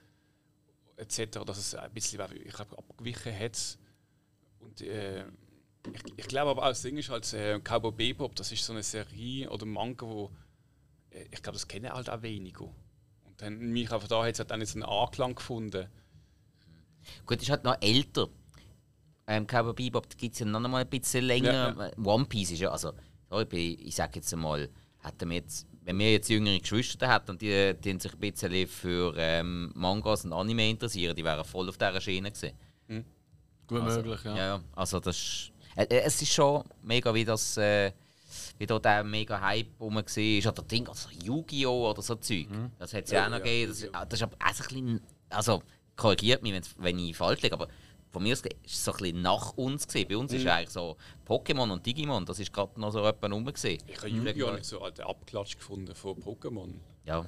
[0.96, 3.78] etc., dass es ein bisschen ich glaub, abgewichen hat.
[4.60, 5.24] Und äh,
[5.92, 8.72] ich, ich glaube aber auch, das Ding ist halt, äh, Cowboy Bebop, das ist so
[8.72, 10.30] eine Serie oder Manga, wo
[11.10, 12.64] äh, ich glaube, das kennen halt auch wenige.
[12.64, 15.88] Und dann mich einfach da hat es halt dann jetzt einen Anklang gefunden.
[17.26, 18.28] Gut, ist halt noch älter.
[19.26, 21.92] Ähm, Cowboy Bebop gibt es ja noch mal ein bisschen länger.
[22.02, 22.92] One Piece ist ja, also,
[23.28, 24.68] sorry, ich, sage jetzt mal,
[25.02, 28.66] hätten wir jetzt, wenn wir jetzt jüngere Geschwister hätten und die, die sich ein bisschen
[28.66, 32.56] für ähm, Mangas und Anime interessieren, die wären voll auf dieser Schiene gewesen.
[33.66, 34.36] Gut Also, möglich, ja.
[34.36, 34.60] Ja, ja.
[34.74, 37.92] Also das ist, äh, äh, es ist schon mega, wie das, äh,
[38.58, 40.52] wie da der mega Hype rum war.
[40.52, 41.90] Oder Ding, also Yu-Gi-Oh!
[41.90, 42.46] oder so Zeug.
[42.78, 43.72] Das hat es ja, auch noch gegeben.
[43.72, 45.62] Das, ah, das ist aber auch ein bisschen, also
[45.96, 47.68] korrigiert mich, wenn ich falsch liege, aber
[48.14, 50.06] von mir aus ist es so ein bisschen nach uns gesehen.
[50.08, 50.96] Bei uns ist eigentlich so
[51.26, 53.82] Pokémon und Digimon, das ist gerade noch so jemand rum gesehen.
[53.88, 54.52] Ich habe Yu-Gi-Oh!
[54.52, 56.72] nicht so als Abklatsch gefunden von Pokémon.
[57.04, 57.26] Ja.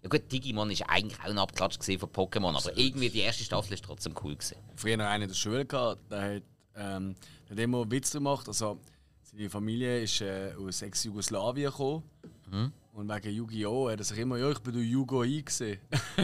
[0.00, 3.42] Ja gut, Digimon ist eigentlich auch ein Abklatsch gesehen von Pokémon, aber irgendwie die erste
[3.42, 4.56] Staffel ist trotzdem cool gewesen.
[4.76, 6.42] Früher noch einen in der Schule gehabt, der hat,
[6.76, 7.16] ähm,
[7.48, 8.46] der hat immer Witz gemacht.
[8.46, 8.78] Also,
[9.24, 12.04] seine Familie ist äh, aus Ex-Jugoslawien gekommen.
[12.98, 13.90] Und wegen Yu-Gi-Oh!
[13.90, 15.78] hat er sich immer, ja, ich bin du Yugo-I gesehen.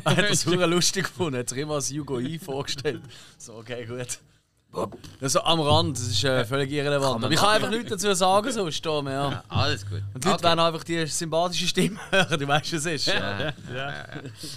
[0.05, 3.01] er hat das super lustig gefunden, hat sich immer als Yugo-I vorgestellt.
[3.39, 4.19] So, okay, gut.
[5.21, 7.25] Das ist so am Rand, das ist äh, völlig irrelevant.
[7.25, 9.45] Aber ich kann einfach nichts dazu sagen, so ist da mehr.
[9.49, 10.03] Alles gut.
[10.15, 13.07] Und die Leute werden einfach die sympathische Stimme hören, du weißt, was es ist.
[13.07, 13.53] Ja.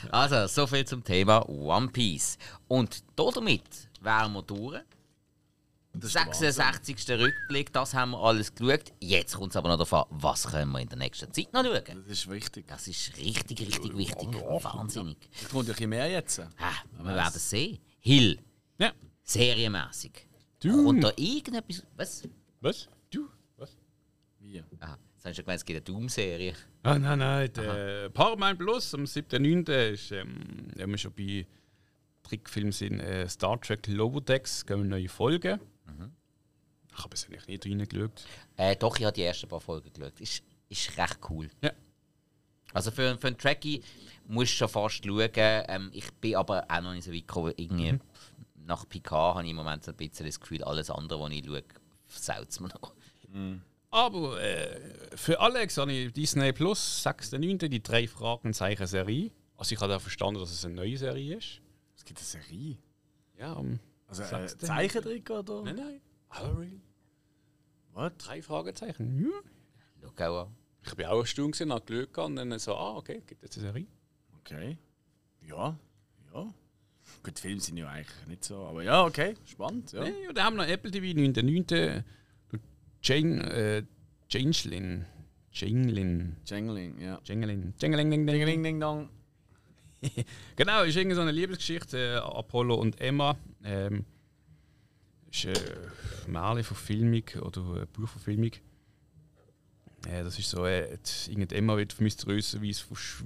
[0.09, 2.39] Also, soviel zum Thema One Piece.
[2.67, 3.61] Und damit
[4.01, 4.73] wären wir durch.
[4.73, 5.86] Das ist der Wahnsinn.
[6.01, 7.09] 66.
[7.09, 8.93] Rückblick, das haben wir alles geschaut.
[8.99, 11.83] Jetzt kommt es aber noch an, was können wir in der nächsten Zeit noch schauen.
[11.85, 12.67] Das ist wichtig.
[12.67, 14.27] Das ist richtig, richtig wichtig.
[14.33, 15.17] Wahnsinnig.
[15.33, 16.39] Es kommt ja ein bisschen mehr jetzt.
[16.39, 17.79] Ah, wir werden es sehen.
[17.99, 18.39] Hill,
[18.77, 18.91] Ja.
[19.23, 20.27] serienmäßig.
[20.59, 20.85] Du.
[20.85, 21.83] Kommt da irgendetwas.
[21.95, 22.27] Was?
[22.61, 22.89] Was?
[23.11, 23.27] Du?
[23.57, 23.77] Was?
[24.39, 24.63] Wie?
[24.79, 26.53] Aha, jetzt hast du gemeint, es gibt eine Doom-Serie.
[26.83, 27.51] Ah, nein, nein.
[27.53, 29.91] Der Paramount Plus am 7.9.
[29.93, 31.45] ist, ähm, wenn wir schon bei
[32.23, 35.59] Trickfilmen sind, äh, Star Trek Decks, gehen wir neue Folgen.
[36.97, 38.25] Ich habe es eigentlich nicht reingeschaut.
[38.55, 40.19] Äh, doch, ich habe die ersten paar Folgen geschaut.
[40.19, 41.49] Ist, ist recht cool.
[41.61, 41.71] Ja.
[42.73, 43.83] Also für, für einen Trekkie
[44.27, 45.29] musst du schon fast schauen.
[45.35, 47.53] Ähm, ich bin aber auch noch nicht so weit gekommen.
[47.55, 47.99] Irgendwie
[48.65, 51.45] nach Picard habe ich im Moment so ein bisschen das Gefühl, alles andere, was ich
[51.45, 51.63] schaue,
[52.05, 52.93] versaut es mir noch.
[53.89, 54.79] Aber äh,
[55.15, 57.69] für Alex habe ich Disney Plus, 6.9.
[57.69, 59.31] die drei Fragenzeichen Serie.
[59.55, 61.61] Also ich habe auch verstanden, dass es eine neue Serie ist.
[61.95, 62.77] Es gibt eine Serie.
[63.39, 64.67] Ja, um, Also äh, Sag's denn.
[64.67, 65.63] Zeichentrick oder?
[65.63, 66.01] nein, nein.
[66.29, 66.81] Hurry.
[67.93, 68.13] Was?
[68.17, 69.19] Drei Fragezeichen.
[70.01, 70.09] Ja.
[70.17, 70.55] Schau auch an.
[70.85, 73.67] Ich bin auch erstaunt gewesen, habe geschaut und dann so, ah, okay, gibt es eine
[73.67, 73.87] Serie?
[74.39, 74.77] Okay.
[75.41, 75.77] Ja.
[76.33, 76.53] Ja.
[77.23, 79.35] Gut, die Filme sind ja eigentlich nicht so, aber ja, okay.
[79.45, 80.03] Spannend, ja.
[80.03, 82.03] Nee, und dann haben wir noch Apple TV 9.9.
[83.01, 83.83] Jane, äh,
[84.29, 85.05] Changelin.
[85.51, 86.35] Changelin.
[86.45, 87.19] Jangling, ja.
[87.23, 87.73] Changelin.
[87.79, 88.45] Changelin, ding, ding, Ding, ding.
[88.45, 89.09] ding, ding, dong.
[90.55, 93.35] genau, ist irgendwie so eine Liebesgeschichte, äh, Apollo und Emma.
[93.63, 94.05] Ähm,
[95.31, 95.91] ist eine
[96.27, 98.51] Märchenverfilmung oder eine Buchverfilmung.
[100.07, 100.97] Äh, das ist so, äh,
[101.27, 103.23] die Emma wird mysteriöserweise verschw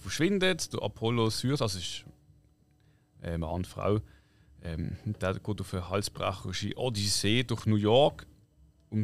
[0.00, 2.04] verschwindet, der Apollo sucht, also ist
[3.22, 4.00] äh, Mann und Frau.
[4.62, 8.26] Ähm, der geht auf eine halsbrecherische Odyssee durch New York,
[8.90, 9.02] um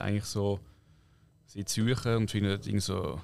[0.00, 0.58] eigentlich so
[1.46, 3.20] sie zu suchen und findet irgendwie so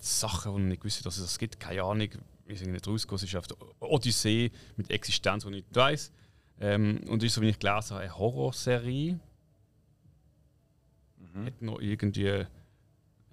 [0.00, 1.60] Sachen, die ich nicht wusste, dass es das gibt.
[1.60, 2.08] Keine Ahnung,
[2.46, 3.24] wie sind nicht rausgekommen.
[3.24, 6.12] Es ist auf der Odyssee mit Existenz, die ich nicht weiß.
[6.58, 9.18] Ähm, und ist, so wie ich gelesen habe, eine Horrorserie.
[11.18, 11.46] Mhm.
[11.46, 12.46] Hat noch irgendwie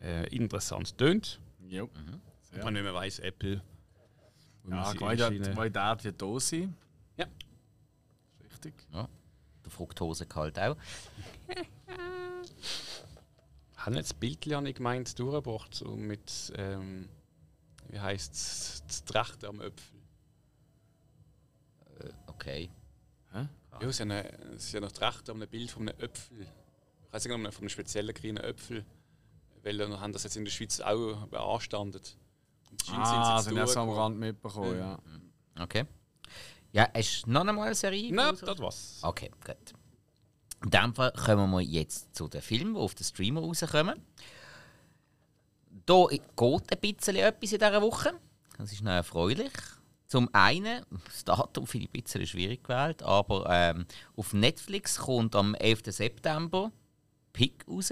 [0.02, 1.40] äh, interessant tönt.
[1.68, 1.86] Jo.
[1.86, 2.22] Mhm.
[2.56, 2.64] Ja.
[2.64, 3.62] Man nicht mehr weiß, Apple.
[4.70, 5.56] Ja, Qualität
[6.04, 6.76] wird da sein.
[7.18, 7.26] Ja.
[8.44, 8.74] Richtig.
[8.92, 9.10] Ja.
[9.64, 10.78] Der Fructosegehalt auch.
[13.86, 17.10] Haben jetzt das Bild ja nicht gemeint durchgebracht, so mit, ähm,
[17.90, 20.00] wie heisst es, das Trachten am Äpfel.
[22.00, 22.70] Äh, okay.
[23.34, 23.50] Hä?
[23.82, 26.42] Ja, sie haben, eine, sie haben noch Trachten am Bild von einem Äpfel.
[26.42, 28.86] Ich weiß nicht, von einem speziellen grünen Äpfel.
[29.64, 32.18] Weil wir haben das jetzt in der Schweiz auch beanstandet.
[32.90, 34.98] Ah, sind jetzt am Rand mitbekommen, ja.
[35.60, 35.86] Okay.
[36.72, 38.14] Ja, hast du noch einmal eine Serie?
[38.14, 39.00] Nein, das war's.
[39.04, 39.74] Okay, gut.
[40.64, 44.02] In dem Fall kommen wir jetzt zu den Filmen, die auf den Streamer rauskommen.
[45.86, 48.14] Da geht ein bisschen etwas in dieser Woche.
[48.58, 49.52] Das ist noch erfreulich.
[50.08, 53.86] Zum einen, das Datum finde ich ein bisschen schwierig gewählt, aber ähm,
[54.16, 55.82] auf Netflix kommt am 11.
[55.88, 56.72] September
[57.34, 57.92] Pick raus.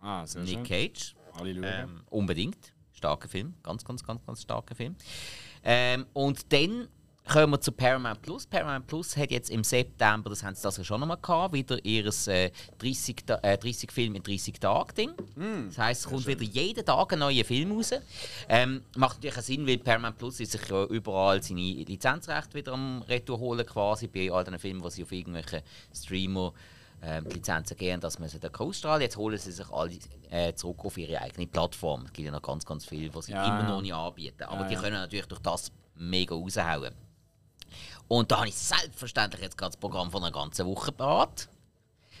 [0.00, 0.64] Ah, sehr Nick schön.
[0.64, 1.16] Cage.
[1.32, 1.64] Alle schauen.
[1.64, 2.72] Ähm, unbedingt.
[2.92, 3.54] Starker Film.
[3.62, 4.96] Ganz, ganz, ganz, ganz starker Film.
[5.64, 6.88] Ähm, und dann
[7.28, 8.46] kommen wir zu Paramount Plus.
[8.46, 11.84] Paramount Plus hat jetzt im September, das haben sie das ja schon einmal gehabt, wieder
[11.84, 15.10] ihr äh, 30, Ta- äh, 30 Film in 30 Tagen Ding.
[15.68, 17.92] das heisst, es kommt wieder jeden Tag ein neuer Film raus.
[18.48, 22.72] Ähm, macht natürlich auch Sinn, weil Paramount Plus ist sich ja überall seine Lizenzrechte wieder
[22.72, 25.60] am Retour holen quasi bei all den Filmen, die sie auf irgendwelchen
[25.94, 26.52] Streamer
[27.00, 29.92] die Lizenzen geben, dass man sie dann ausstrahlen Jetzt holen sie sich alle
[30.30, 32.06] äh, zurück auf ihre eigene Plattform.
[32.06, 33.68] Es gibt ja noch ganz, ganz viel, was sie Ja, immer ja.
[33.68, 34.42] noch nicht anbieten.
[34.42, 36.92] Aber Ja, die können natürlich durch das mega raushauen.
[38.08, 41.48] Und da habe ich selbstverständlich jetzt gerade das Programm von einer ganzen Woche parat.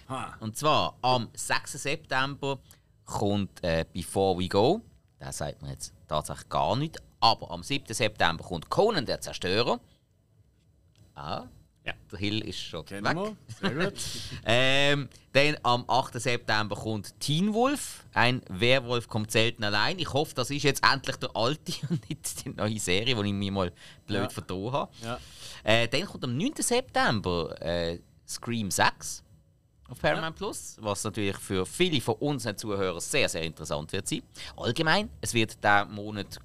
[0.08, 0.36] Ha.
[0.40, 1.72] Und zwar am 6.
[1.72, 2.58] September
[3.04, 4.82] kommt äh, Before We Go.
[5.18, 6.98] Da sagt man jetzt tatsächlich gar nicht.
[7.20, 7.92] Aber am 7.
[7.92, 9.80] September kommt Conan der Zerstörer.
[11.14, 11.44] Ah,
[11.84, 11.94] Ja.
[12.12, 13.36] der Hill ist schon Kennen weg.
[13.60, 13.94] Sehr gut.
[14.44, 16.14] Ähm, dann am 8.
[16.20, 18.04] September kommt Teen Wolf.
[18.14, 19.98] Ein Werwolf kommt selten allein.
[19.98, 23.32] Ich hoffe, das ist jetzt endlich der alte und nicht die neue Serie, die ich
[23.34, 23.72] mir mal
[24.06, 24.72] blöd Ja.
[24.72, 24.88] habe.
[25.02, 25.18] Ja.
[25.64, 26.52] Äh, dann kommt am 9.
[26.58, 29.22] September äh, Scream 6
[29.88, 34.22] auf Paramount Plus, was natürlich für viele von unseren Zuhörern sehr, sehr interessant wird sein.
[34.56, 36.38] Allgemein, es wird diesen Monat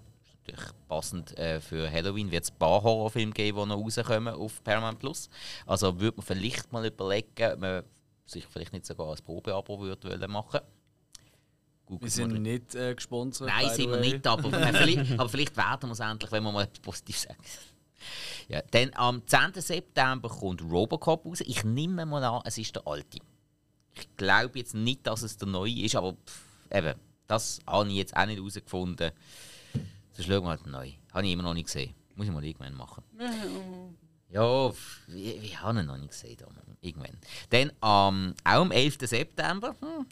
[0.47, 4.63] natürlich passend äh, für Halloween wird es ein paar Horrorfilme geben, die noch rauskommen auf
[4.63, 5.29] Paramount Plus.
[5.65, 7.83] Also würde man vielleicht mal überlegen, ob man
[8.25, 10.61] sich vielleicht nicht sogar als Probeabo würde wollen machen.
[11.85, 13.49] Googelt Wir sind nicht äh, gesponsert.
[13.49, 14.11] Nein, sind wir way.
[14.13, 17.23] nicht, aber, äh, vielleicht, aber vielleicht werden wir es endlich, wenn wir mal etwas Positives
[17.23, 17.37] sagen.
[18.47, 19.53] Ja, dann am 10.
[19.55, 21.41] September kommt Robocop raus.
[21.41, 23.19] Ich nehme mal an, es ist der alte.
[23.95, 26.95] Ich glaube jetzt nicht, dass es der neue ist, aber pff, eben,
[27.27, 29.11] das habe ich jetzt auch nicht herausgefunden.
[30.11, 30.91] Sonst schauen wir halt neu.
[31.11, 31.93] Habe ich immer noch nicht gesehen.
[32.15, 33.03] Muss ich mal irgendwann machen.
[34.29, 36.37] Ja, pff, ich, ich habe ihn noch nicht gesehen.
[36.81, 37.17] Irgendwann.
[37.49, 38.97] Dann am auch am 11.
[39.01, 40.05] September hm,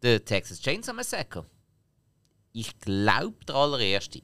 [0.00, 1.44] der Texas Chainsaw Massacre.
[2.52, 4.22] Ich glaube der allererste.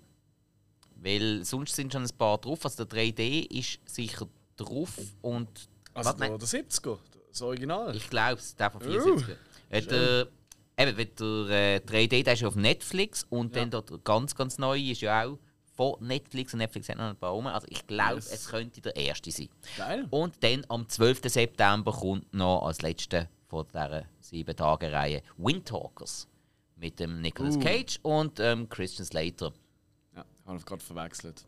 [0.99, 2.65] Weil sonst sind schon ein paar drauf.
[2.65, 4.27] Also der 3D ist sicher
[4.57, 5.49] drauf und.
[5.95, 6.99] Also Warte, der, der 70er,
[7.31, 7.97] das Original.
[7.97, 9.37] ich glaube es, der von 74.
[9.70, 10.29] Äh, der,
[10.79, 13.62] eben, der äh, 3D der ist ja auf Netflix und Ja.
[13.62, 15.39] dann der, der ganz, ganz neu ist ja auch
[15.77, 17.47] von Netflix und Netflix hat noch ein paar rum.
[17.47, 18.33] Also ich glaube, Yes.
[18.33, 19.49] es könnte der erste sein.
[19.77, 20.07] Geil.
[20.11, 21.20] Und dann am 12.
[21.25, 26.29] September kommt noch als letzte von dieser sieben Tage Reihe Windtalkers
[26.77, 27.61] mit dem Nicolas Uh.
[27.61, 29.53] Cage und ähm, Christian Slater.
[30.49, 31.45] Ja, ich habe gerade verwechselt.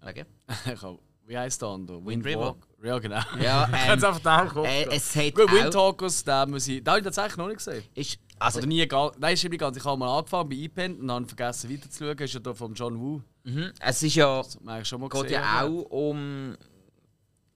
[0.00, 0.24] Okay.
[0.72, 2.04] Ich hab, wie heißt der andere?
[2.04, 2.56] Wind River.
[2.82, 3.20] Ja, genau.
[3.40, 6.68] Ja, ich ähm, einfach da im Kopf Äh, es hat Gut, auch, Windtalkers, den muss
[6.68, 6.82] ich.
[6.84, 7.82] Den habe ich tatsächlich noch nicht gesehen.
[7.94, 9.12] ist, also, Oder nie gar.
[9.18, 9.76] Nein, nicht ganz.
[9.76, 12.18] Ich habe mal angefangen bei iPen und habe vergessen weiterzuschauen.
[12.18, 13.22] Ist ja da von John Woo.
[13.44, 15.40] mhm, es ist ja, Das eigentlich schon mal geht gesehen.
[15.40, 16.56] ja auch um,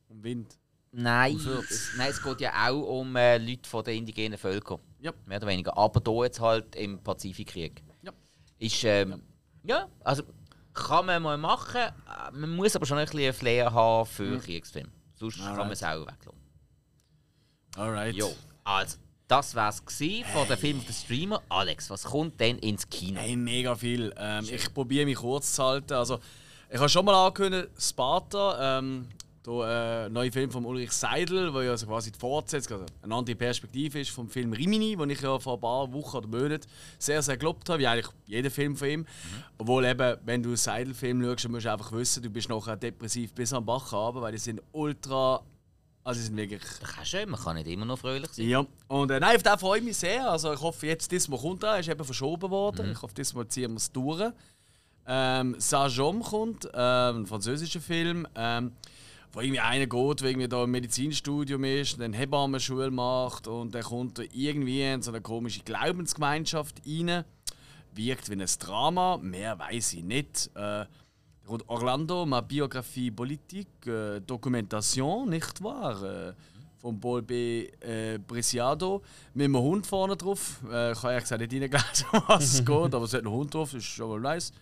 [0.09, 0.57] Um Wind.
[0.93, 4.79] nein, Um es, nein, es geht ja auch um äh, Leute von den indigenen Völkern.
[5.01, 5.13] Ja.
[5.27, 5.77] Mehr oder weniger.
[5.77, 7.83] Aber hier jetzt halt im Pazifikkrieg.
[8.03, 8.13] Ja.
[8.59, 9.21] Ist, ähm,
[9.65, 9.89] ja.
[10.05, 10.23] also
[10.87, 11.81] kann man mal machen.
[11.81, 14.91] äh, Man muss aber schon ein bisschen Flair haben für Kriegsfilme.
[15.15, 15.73] Sonst kann man Alright.
[15.73, 16.41] es auch weglassen.
[17.77, 18.15] Alright.
[18.15, 18.35] Jo,
[18.65, 18.97] also,
[19.27, 19.83] das war es
[20.33, 21.43] von der Film der Streamer.
[21.49, 23.21] Alex, was kommt denn ins Kino?
[23.21, 24.13] Hey, mega viel.
[24.17, 25.93] Ähm, ich probiere mich kurz zu halten.
[25.93, 26.19] Also,
[26.71, 29.09] ich habe schon mal angekündigt, Sparta, ähm,
[29.49, 33.15] der äh, neue Film von Ulrich Seidel, der ja also quasi die Fortsetzung, also eine
[33.15, 36.67] andere Perspektive ist vom Film Rimini, den ich ja vor ein paar Wochen oder Monaten
[36.99, 39.01] sehr, sehr gelobt habe, wie eigentlich jeder Film von ihm.
[39.01, 39.07] Mhm.
[39.59, 43.53] Obwohl eben, wenn du Seidel-Film schaust, musst du einfach wissen, du bist nachher depressiv bis
[43.53, 45.43] am Bach runter, weil die sind ultra
[46.05, 46.63] also sind wirklich.
[46.81, 48.49] Das kann schon, man kann nicht immer noch fröhlich sein.
[48.49, 50.31] Ja, und äh, nein, auf den freue ich mich sehr.
[50.31, 51.75] Also ich hoffe, jetzt diesmal kommt er.
[51.75, 52.87] Er ist eben verschoben worden.
[52.87, 52.93] Mhm.
[52.93, 54.33] Ich hoffe, diesmal ziehen wir es durch.
[55.07, 58.73] Ähm, Saint-Jean kommt, ähm, ein französischer Film, ähm,
[59.33, 63.83] wo irgendwie einer geht, der irgendwie da im Medizinstudium ist, dann Hebammenschule macht und dann
[63.83, 67.25] kommt er irgendwie in so eine komische Glaubensgemeinschaft rein.
[67.95, 70.51] Wirkt wie ein Drama, mehr weiß ich nicht.
[70.55, 70.87] Äh,
[71.67, 76.03] Orlando, ma Biografie Politique, äh, Dokumentation, nicht wahr?
[76.03, 76.33] Äh,
[76.79, 77.67] von Paul B.
[77.81, 79.03] Äh, Preciado.
[79.35, 80.61] Mit einem Hund vorne drauf.
[80.71, 83.53] Äh, ich habe ehrlich gesagt nicht reingelesen, was es geht, aber es hat einen Hund
[83.53, 84.53] drauf, das ist schon mal nice.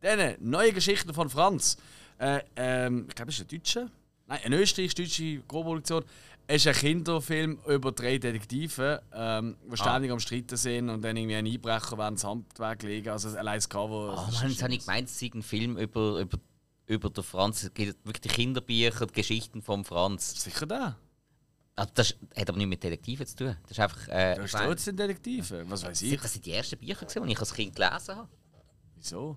[0.00, 1.76] Dann, neue Geschichten von Franz.
[2.24, 3.90] Äh, ähm, ich glaube, es ist ein Deutscher.
[4.26, 6.04] Nein, eine österreichisch-deutsche Co-Produktion.
[6.46, 9.76] Es ist ein Kinderfilm über drei Detektive, ähm, die ah.
[9.76, 13.10] ständig am Streiten sind und dann irgendwie ein Einbrecher während das Handwerk legen.
[13.10, 14.14] Also allein das Cover.
[14.16, 16.38] Oh Mann, jetzt habe ich gemeint, es ist ein Film über, über,
[16.86, 17.62] über den Franz.
[17.62, 20.42] Es gibt wirklich Kinderbücher, die Geschichten von Franz.
[20.42, 20.96] Sicher da.
[21.76, 23.56] Also das hat aber nichts mit Detektiven zu tun.
[23.62, 24.08] Das ist einfach.
[24.08, 25.70] Äh, da steht in Detektiven.
[25.70, 26.20] Was weiß ich?
[26.20, 28.28] Das sind die ersten Bücher, die ich als Kind gelesen habe.
[28.96, 29.36] Wieso?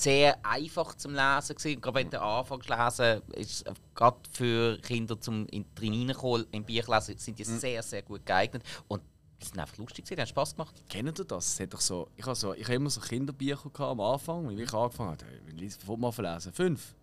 [0.00, 1.80] Sehr einfach zum Lesen gewesen.
[1.80, 3.64] Gerade wenn du anfängst zu lesen, ist
[3.94, 7.58] gerade für Kinder zum in reinkommen im Büchlesen sind die mhm.
[7.58, 9.02] sehr sehr gut geeignet und
[9.40, 10.74] die sind einfach lustig, die haben Spaß gemacht.
[10.88, 11.56] Kennen du das?
[11.56, 15.10] das doch so, ich habe so, ich immer so Kinderbücher am Anfang, wie ich angefangen
[15.10, 15.64] habe.
[15.64, 16.52] Ich mal verlesen.
[16.52, 16.94] Fünf,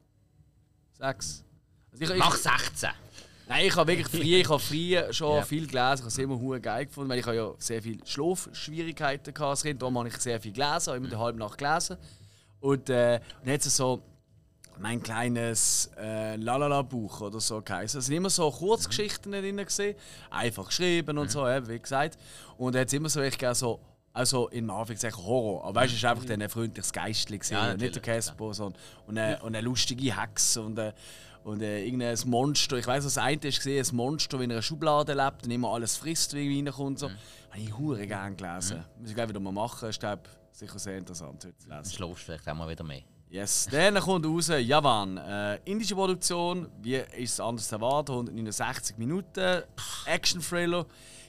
[0.93, 1.43] sechs.
[1.91, 2.89] Also ich, Mach 16.
[3.49, 5.41] Nein, ich habe wirklich früh, ich habe früh schon ja.
[5.41, 5.93] viel gelesen.
[5.93, 9.63] Ich habe es immer hure geil gefunden, weil ich ja sehr viele Schlafschwierigkeiten hatte als
[9.63, 9.81] Kind.
[9.81, 11.97] Darum habe ich sehr viel gelesen, habe immer die halbe Nacht gelesen.
[12.59, 14.01] Und, äh, und jetzt so
[14.79, 17.99] mein kleines äh, Lalala-Buch oder so geheißen.
[17.99, 19.41] Es sind immer so Kurzgeschichten mhm.
[19.41, 19.95] drin gesehen,
[20.29, 21.31] einfach geschrieben und mhm.
[21.31, 22.17] so, eben, wie gesagt.
[22.57, 23.79] Und jetzt immer so ich so
[24.17, 25.63] also in Anführungszeichen Horror.
[25.63, 29.17] Aber weißt du, es war einfach ein freundliches Geistli, ja, nicht der Casper, sondern und
[29.17, 30.93] eine, und eine lustige Hex und, äh,
[31.43, 32.77] und äh, irgendein Monster.
[32.77, 35.51] Ich weiß, was das eine ist, gesehen, ein Monster, wie in einer Schublade lebt und
[35.51, 36.97] immer alles frisst, wie reinkommt.
[36.97, 37.09] So.
[37.09, 37.13] Mhm.
[37.51, 38.77] Habe ich hure gerne gelesen.
[38.77, 39.01] Mhm.
[39.01, 39.89] Muss ich gleich wieder mal machen.
[39.89, 40.23] Ich glaube,
[40.57, 41.91] sicher sehr interessant heute zu lesen.
[41.91, 43.03] Schläfst vielleicht auch mal wieder mehr.
[43.29, 45.17] Yes, dann kommt raus Javan.
[45.17, 48.13] Äh, indische Produktion, wie ist es anders zu erwarten?
[48.13, 49.63] 169 Minuten,
[50.05, 50.85] Action-Thriller.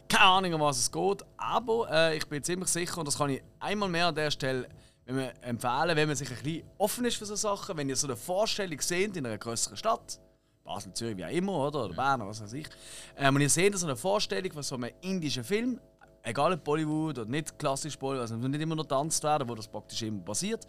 [0.08, 3.28] Keine Ahnung, um was es geht, aber äh, ich bin ziemlich sicher, und das kann
[3.28, 4.66] ich einmal mehr an der Stelle
[5.08, 7.96] wenn man empfehlen, wenn man sich ein bisschen offen ist für so Sachen, wenn ihr
[7.96, 10.20] so eine Vorstellung seht in einer größeren Stadt,
[10.62, 12.68] Basel, Zürich, wie auch immer, oder, oder Bern, was weiß ich,
[13.16, 15.80] ähm, und ihr seht so eine Vorstellung von so einem indischen Film,
[16.22, 19.68] egal ob Bollywood oder nicht klassisch Bollywood, also nicht immer noch tanzt werden, wo das
[19.68, 20.66] praktisch immer passiert.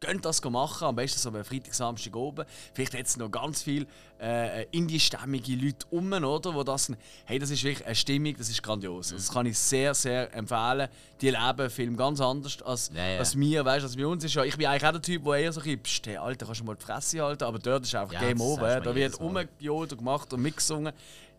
[0.00, 2.44] Könnt das machen, am besten so am Freitag, Samstag oben.
[2.74, 3.86] Vielleicht jetzt noch ganz viele
[4.20, 6.54] äh, indie-stämmige Leute um, oder?
[6.54, 6.92] Wo das,
[7.24, 9.12] hey, das ist wirklich eine Stimmung, das ist grandios.
[9.12, 9.16] Mhm.
[9.16, 10.88] Das kann ich sehr, sehr empfehlen.
[11.22, 13.18] Die leben Film ganz anders als, ja, ja.
[13.18, 15.34] als mir, weißt als bei uns ist ja, ich bin eigentlich auch der Typ, der
[15.36, 17.94] eher so ein bisschen, hey, Alter, kannst du mal die Fresse halten, aber dort ist
[17.94, 18.80] einfach ja, Game Over.
[18.80, 20.92] Da wird umgejodelt und gemacht und mitgesungen.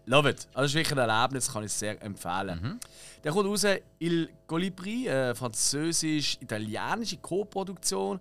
[0.05, 0.47] Love it.
[0.53, 2.59] Also, das ist wirklich ein Erlebnis, kann ich sehr empfehlen.
[2.61, 2.79] Mhm.
[3.23, 3.65] Der kommt raus
[3.99, 8.19] Il Colibri, eine französisch-italienische Co-Produktion,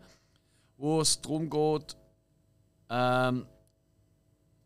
[0.79, 1.97] wo es darum geht,
[2.89, 3.47] ähm,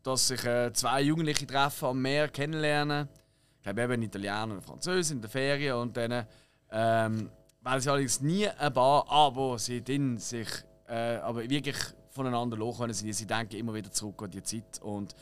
[0.03, 3.09] dass sich äh, zwei Jugendliche treffen am Meer kennenlernen.
[3.57, 6.25] Ich glaube eben Italiener und Französin in der Ferien und dann
[6.71, 7.29] ähm,
[7.61, 9.83] werden sie allerdings nie ein Paar, aber sie
[10.17, 10.47] sich
[10.87, 11.77] äh, aber wirklich
[12.09, 15.15] voneinander lochen Sie denken immer wieder zurück an die Zeit und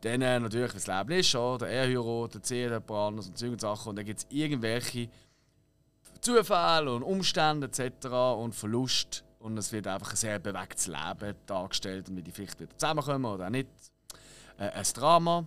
[0.00, 1.68] dann äh, natürlich, das Leben ist, oder?
[1.68, 3.90] er heiratet, zieht jemand anders und solche Sachen.
[3.90, 5.08] Und dann gibt es irgendwelche
[6.20, 8.06] Zufälle und Umstände etc.
[8.38, 9.24] und Verlust.
[9.40, 13.24] Und es wird einfach ein sehr bewegtes Leben dargestellt und wie die vielleicht wieder zusammenkommen
[13.24, 13.68] oder auch nicht.
[14.58, 15.46] Äh, ein Drama.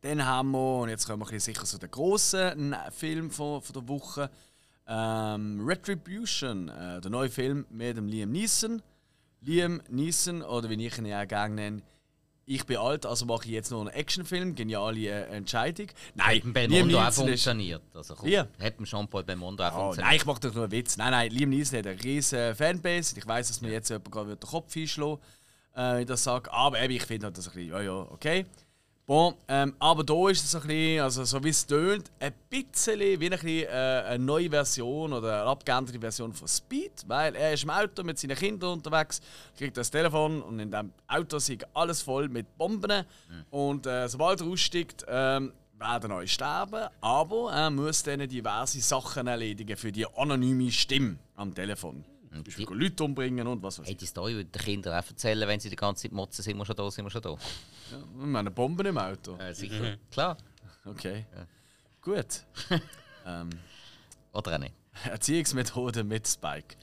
[0.00, 3.88] Dann haben wir, und jetzt kommen wir sicher zu den grossen Film von, von der
[3.88, 4.30] Woche,
[4.86, 8.82] ähm, Retribution, äh, der neue Film mit dem Liam Neeson.
[9.42, 11.82] Liam Neeson, oder wie ich ihn ja gerne nenne,
[12.44, 14.54] ich bin alt, also mache ich jetzt noch einen Actionfilm.
[14.54, 15.86] Geniale äh, Entscheidung.
[16.14, 17.82] Nein, Liam Belmondo auch funktioniert.
[17.94, 18.46] Also komm, ja.
[18.60, 20.10] Hat Jean-Paul Belmondo auch oh, funktioniert.
[20.10, 20.96] Nein, ich mache doch nur einen Witz.
[20.96, 23.16] Nein, nein, Liam Neeson hat eine riesige Fanbase.
[23.16, 25.18] Ich weiß, dass mir jetzt jemand gerade den Kopf einschlägt,
[25.74, 26.52] äh, wenn ich das sage.
[26.52, 28.46] Aber eben, ich finde halt das ein bisschen, ja, ja, okay.
[29.04, 33.00] Bon, ähm, aber da ist es ein bisschen, also so wie es tönt, ein bisschen
[33.00, 37.52] wie ein bisschen, äh, eine neue Version oder eine abgeänderte Version von Speed, weil er
[37.52, 39.20] ist im Auto mit seinen Kindern unterwegs,
[39.58, 43.44] kriegt das Telefon und in dem Auto ist alles voll mit Bomben mhm.
[43.50, 49.26] und äh, sobald er aussteigt, ähm, werden euch sterben, aber er muss dann diverse Sachen
[49.26, 52.04] erledigen für die anonyme Stimme am Telefon.
[52.44, 53.98] Beispiel die- Leute umbringen und was weiß Hey, ich.
[53.98, 56.64] die Story würde den Kindern auch erzählen, wenn sie die ganze Zeit motzen, sind wir
[56.64, 57.30] schon da, sind wir schon da.
[57.30, 57.36] Ja,
[58.14, 59.36] wir haben eine Bombe im Auto.
[59.36, 59.96] Äh, sicher.
[60.10, 60.36] Klar.
[60.84, 61.26] Okay.
[62.00, 62.44] Gut.
[63.26, 63.50] ähm,
[64.32, 64.74] Oder auch nicht.
[65.04, 66.76] Erziehungsmethode mit Spike.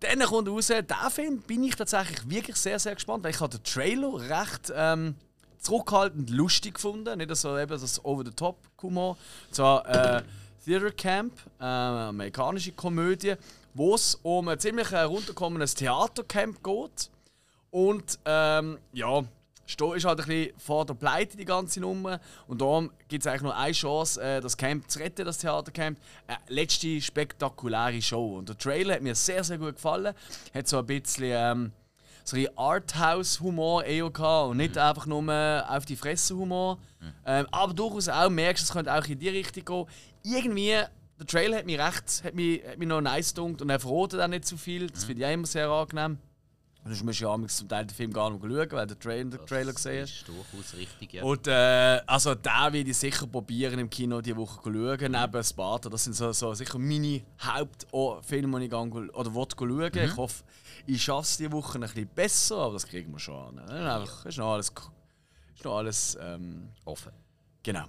[0.00, 3.56] Dann kommt raus, der Film bin ich tatsächlich wirklich sehr, sehr gespannt, weil ich habe
[3.58, 5.14] den Trailer recht ähm,
[5.60, 7.18] zurückhaltend lustig gefunden.
[7.18, 9.16] Nicht so eben das Over-the-Top-Humor.
[9.50, 10.22] So äh,
[10.64, 13.34] Theater Camp, äh, amerikanische Komödie,
[13.78, 17.10] wo es um ein ziemlich herunterkommendes Theatercamp geht.
[17.70, 19.22] Und ähm, ja,
[19.66, 22.18] Sto ist halt ein bisschen vor der Pleite, die ganze Nummer.
[22.48, 25.96] Und darum gibt es eigentlich nur eine Chance, äh, das Camp zu retten, das Theatercamp.
[26.26, 28.38] Eine letzte spektakuläre Show.
[28.38, 30.12] Und der Trailer hat mir sehr, sehr gut gefallen.
[30.52, 31.72] Hat so ein bisschen ähm,
[32.24, 35.22] so ein Arthouse-Humor eher gehabt und nicht einfach nur
[35.68, 36.78] auf die Fresse-Humor.
[37.24, 39.86] Ähm, aber durchaus auch merkst, es könnte auch in die Richtung gehen.
[40.24, 40.82] Irgendwie,
[41.18, 44.20] der Trailer hat mich recht, hat mich, hat mich noch nice gedunkt und er verrotet
[44.20, 44.88] auch nicht zu viel.
[44.88, 46.18] Das finde ich auch immer sehr angenehm.
[46.84, 49.30] Sonst musst du ja zum Teil den Film gar nicht schauen, weil du den Trailer,
[49.30, 50.12] den Trailer gesehen hast.
[50.12, 51.22] Das ist durchaus richtig, ja.
[51.22, 55.44] Und äh, also da werde ich sicher probieren im Kino die Woche zu schauen, neben
[55.44, 55.88] Sparta.
[55.90, 59.90] Das sind so, so sicher meine Hauptfilme, die ich gang, oder will schauen.
[60.04, 60.44] Ich hoffe,
[60.86, 63.66] ich schaffe es diese Woche ein bisschen besser, aber das kriegen wir schon an.
[63.66, 63.92] Ne?
[63.92, 64.72] Einfach, ist noch alles,
[65.54, 67.12] ist noch alles ähm, Offen.
[67.62, 67.84] Genau.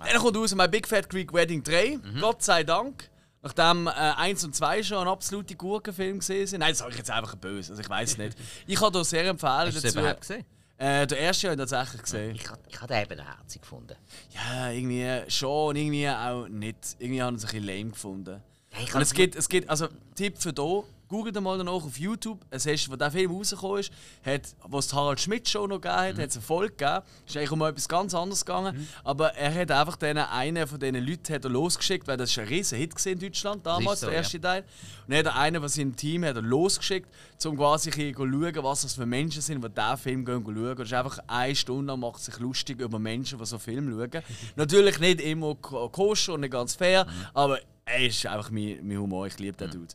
[0.00, 1.98] Dann kommt raus My Big Fat Greek Wedding 3.
[2.20, 3.10] Gott sei Dank.
[3.42, 6.60] Nachdem äh, 1 und 2 schon ein absolute Gurkenfilm gesehen sind.
[6.60, 7.72] Nein, das sage ich jetzt einfach böse.
[7.72, 8.36] Also ich weiß nicht.
[8.66, 9.98] Ich kann da sehr empfehlen Hast du es dazu.
[10.00, 10.44] überhaupt gesehen?
[10.76, 12.34] Äh, der erste habe ich tatsächlich gesehen.
[12.36, 13.94] Ich, ich habe den eben herzig gefunden.
[14.34, 16.96] Ja, irgendwie schon und irgendwie auch nicht.
[16.98, 18.42] Irgendwie haben sie ein bisschen lame gefunden.
[18.72, 21.98] Ja, ich Und es gibt, es gibt, also Tipp für hier, googelt mal danach auf
[21.98, 22.40] YouTube.
[22.48, 23.92] Es ist, wo der Film rausgekommen ist,
[24.24, 27.02] hat, wo es die Harald Schmidt Show noch gegeben hat, hat es eine Folge gegeben.
[27.26, 28.88] Ist eigentlich um etwas ganz anderes gegangen.
[29.04, 32.38] Aber er hat einfach den, einen von diesen Leuten hat er losgeschickt, weil das ist
[32.38, 34.60] ein riesen Hit in Deutschland damals, so, der erste Teil.
[35.06, 37.08] Und dann hat er einen von seinem Team hat er losgeschickt,
[37.44, 40.72] um quasi zu schauen, was das für Menschen sind, die diesen Film gehen schauen.
[40.80, 44.22] Es ist einfach eine Stunde lang macht sich lustig über Menschen, die so Film schauen.
[44.56, 48.98] Natürlich nicht immer ko- koscher und nicht ganz fair, aber er ist einfach mein, mein
[48.98, 49.26] Humor.
[49.26, 49.94] Ich liebe den Dude.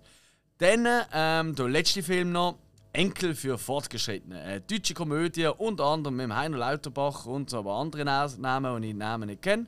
[0.58, 2.58] Dann ähm, der letzte Film noch.
[2.94, 4.40] Enkel für Fortgeschrittene.
[4.40, 8.92] Eine deutsche Komödie, unter anderem mit Heiner Lauterbach und so aber andere Na- Namen, die
[8.92, 9.66] ich Namen nicht kenne.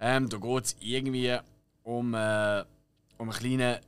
[0.00, 1.36] Ähm, da geht es irgendwie
[1.82, 2.64] um, äh,
[3.18, 3.78] um einen kleinen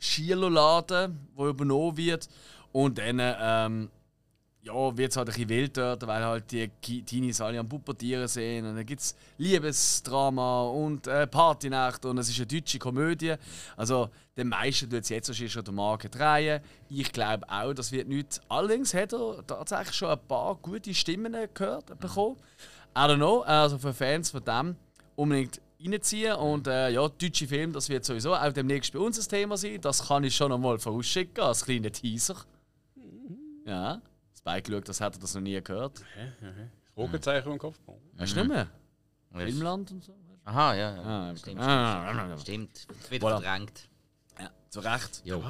[0.00, 2.28] Schierladen, der übernommen wird.
[2.72, 3.88] Und dann ähm,
[4.64, 6.68] ja, wird es halt ein bisschen wild dort, weil halt die
[7.02, 8.64] Teenies alle am Pubertieren sind.
[8.64, 13.34] Und dann gibt es Liebesdrama und äh, Partynacht und es ist eine deutsche Komödie.
[13.76, 16.62] Also, den meisten tut es jetzt wahrscheinlich schon der Marke drehen.
[16.88, 18.40] Ich glaube auch, das wird nichts.
[18.48, 22.36] Allerdings hat er tatsächlich schon ein paar gute Stimmen gehört bekommen.
[22.96, 24.76] I don't know, also für Fans von dem
[25.14, 26.36] unbedingt reinziehen.
[26.36, 29.78] Und äh, ja, deutsche Film, das wird sowieso auch demnächst bei uns ein Thema sein.
[29.80, 32.36] Das kann ich schon einmal vorausschicken, als kleiner Teaser.
[33.66, 34.00] Ja,
[34.44, 36.02] Spike schaut, das hat er das noch nie gehört.
[36.94, 37.78] Fragezeichen im Kopf.
[38.14, 38.68] Weißt du nicht mehr?
[39.32, 40.14] Filmland und so?
[40.44, 40.94] Aha, ja.
[40.96, 41.02] ja.
[41.30, 42.76] Ah, stimmt, ah, stimmt.
[42.78, 43.10] Stimmt.
[43.10, 43.40] Wieder Voilà.
[43.40, 43.88] verdrängt.
[44.38, 45.22] Ja, zu Recht.
[45.24, 45.42] Jo.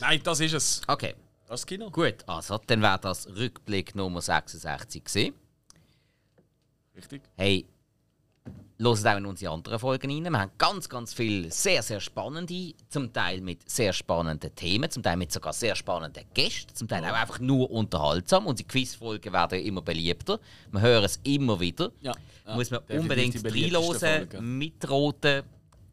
[0.00, 0.80] Nein, das ist es.
[0.88, 1.14] Okay,
[1.46, 1.90] Das Kino.
[1.90, 2.16] gut.
[2.26, 5.34] Also, dann wäre das Rückblick Nummer 66 gewesen.
[6.96, 7.22] Richtig.
[7.36, 7.68] Hey,
[8.80, 10.32] hört auch in unsere anderen Folgen rein.
[10.32, 15.02] Wir haben ganz, ganz viele sehr, sehr spannende, zum Teil mit sehr spannenden Themen, zum
[15.02, 18.46] Teil mit sogar sehr spannenden Gästen, zum Teil auch einfach nur unterhaltsam.
[18.46, 20.38] Unsere Quizfolgen werden immer beliebter.
[20.70, 21.90] Wir hören es immer wieder.
[22.00, 22.12] Ja,
[22.46, 25.42] ja, Muss man definitiv unbedingt reinhören, mitroten.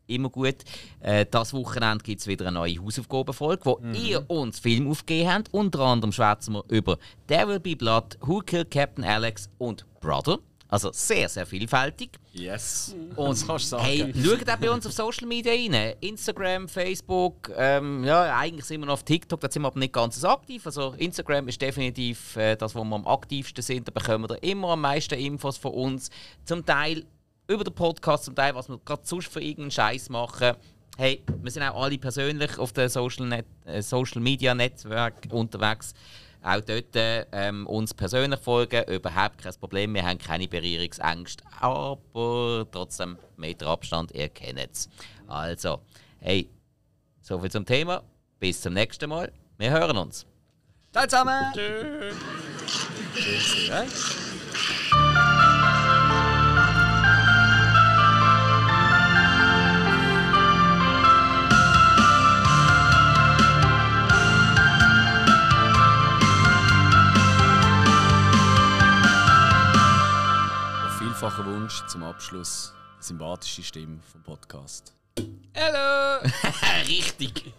[0.08, 0.58] Immer gut.
[1.00, 3.96] Äh, das Wochenende gibt es wieder eine neue Hausaufgabenfolge, wo Mhm.
[3.96, 5.52] ihr uns Film aufgegeben habt.
[5.52, 10.38] Unter anderem schwätzen wir über Devil Be Blood, Who Killed Captain Alex und Brother.
[10.76, 12.20] Also sehr, sehr vielfältig.
[12.34, 12.94] Yes.
[13.16, 13.86] Und Das kannst du sagen.
[13.86, 15.96] hey, schaut auch bei uns auf Social Media rein.
[16.02, 19.94] Instagram, Facebook, ähm, ja, eigentlich sind wir noch auf TikTok, da sind wir aber nicht
[19.94, 20.66] ganz so aktiv.
[20.66, 23.88] Also Instagram ist definitiv äh, das, wo wir am aktivsten sind.
[23.88, 26.10] Da bekommen wir immer am meisten Infos von uns.
[26.44, 27.06] Zum Teil
[27.48, 30.58] über den Podcast, zum Teil, was wir gerade sonst für irgendeinen Scheiß machen.
[30.98, 35.94] Hey, wir sind auch alle persönlich auf den Social, Net äh, Social Media Netzwerk unterwegs.
[36.46, 39.96] Auch dort ähm, uns persönlich folgen, überhaupt kein Problem.
[39.96, 44.88] Wir haben keine Berührungsängste, aber trotzdem Meter Abstand, ihr kennt es.
[45.28, 45.82] Also,
[46.20, 46.48] hey,
[47.20, 48.04] soviel zum Thema.
[48.40, 49.32] Bis zum nächsten Mal.
[49.58, 50.28] Wir hören uns.
[50.92, 51.52] Ciao zusammen.
[51.56, 53.68] Tschüss.
[53.68, 53.84] Ja.
[71.16, 74.94] Vielfache Wunsch zum Abschluss die sympathische Stimme vom Podcast.
[75.56, 76.20] Hallo!
[76.90, 77.54] Richtig.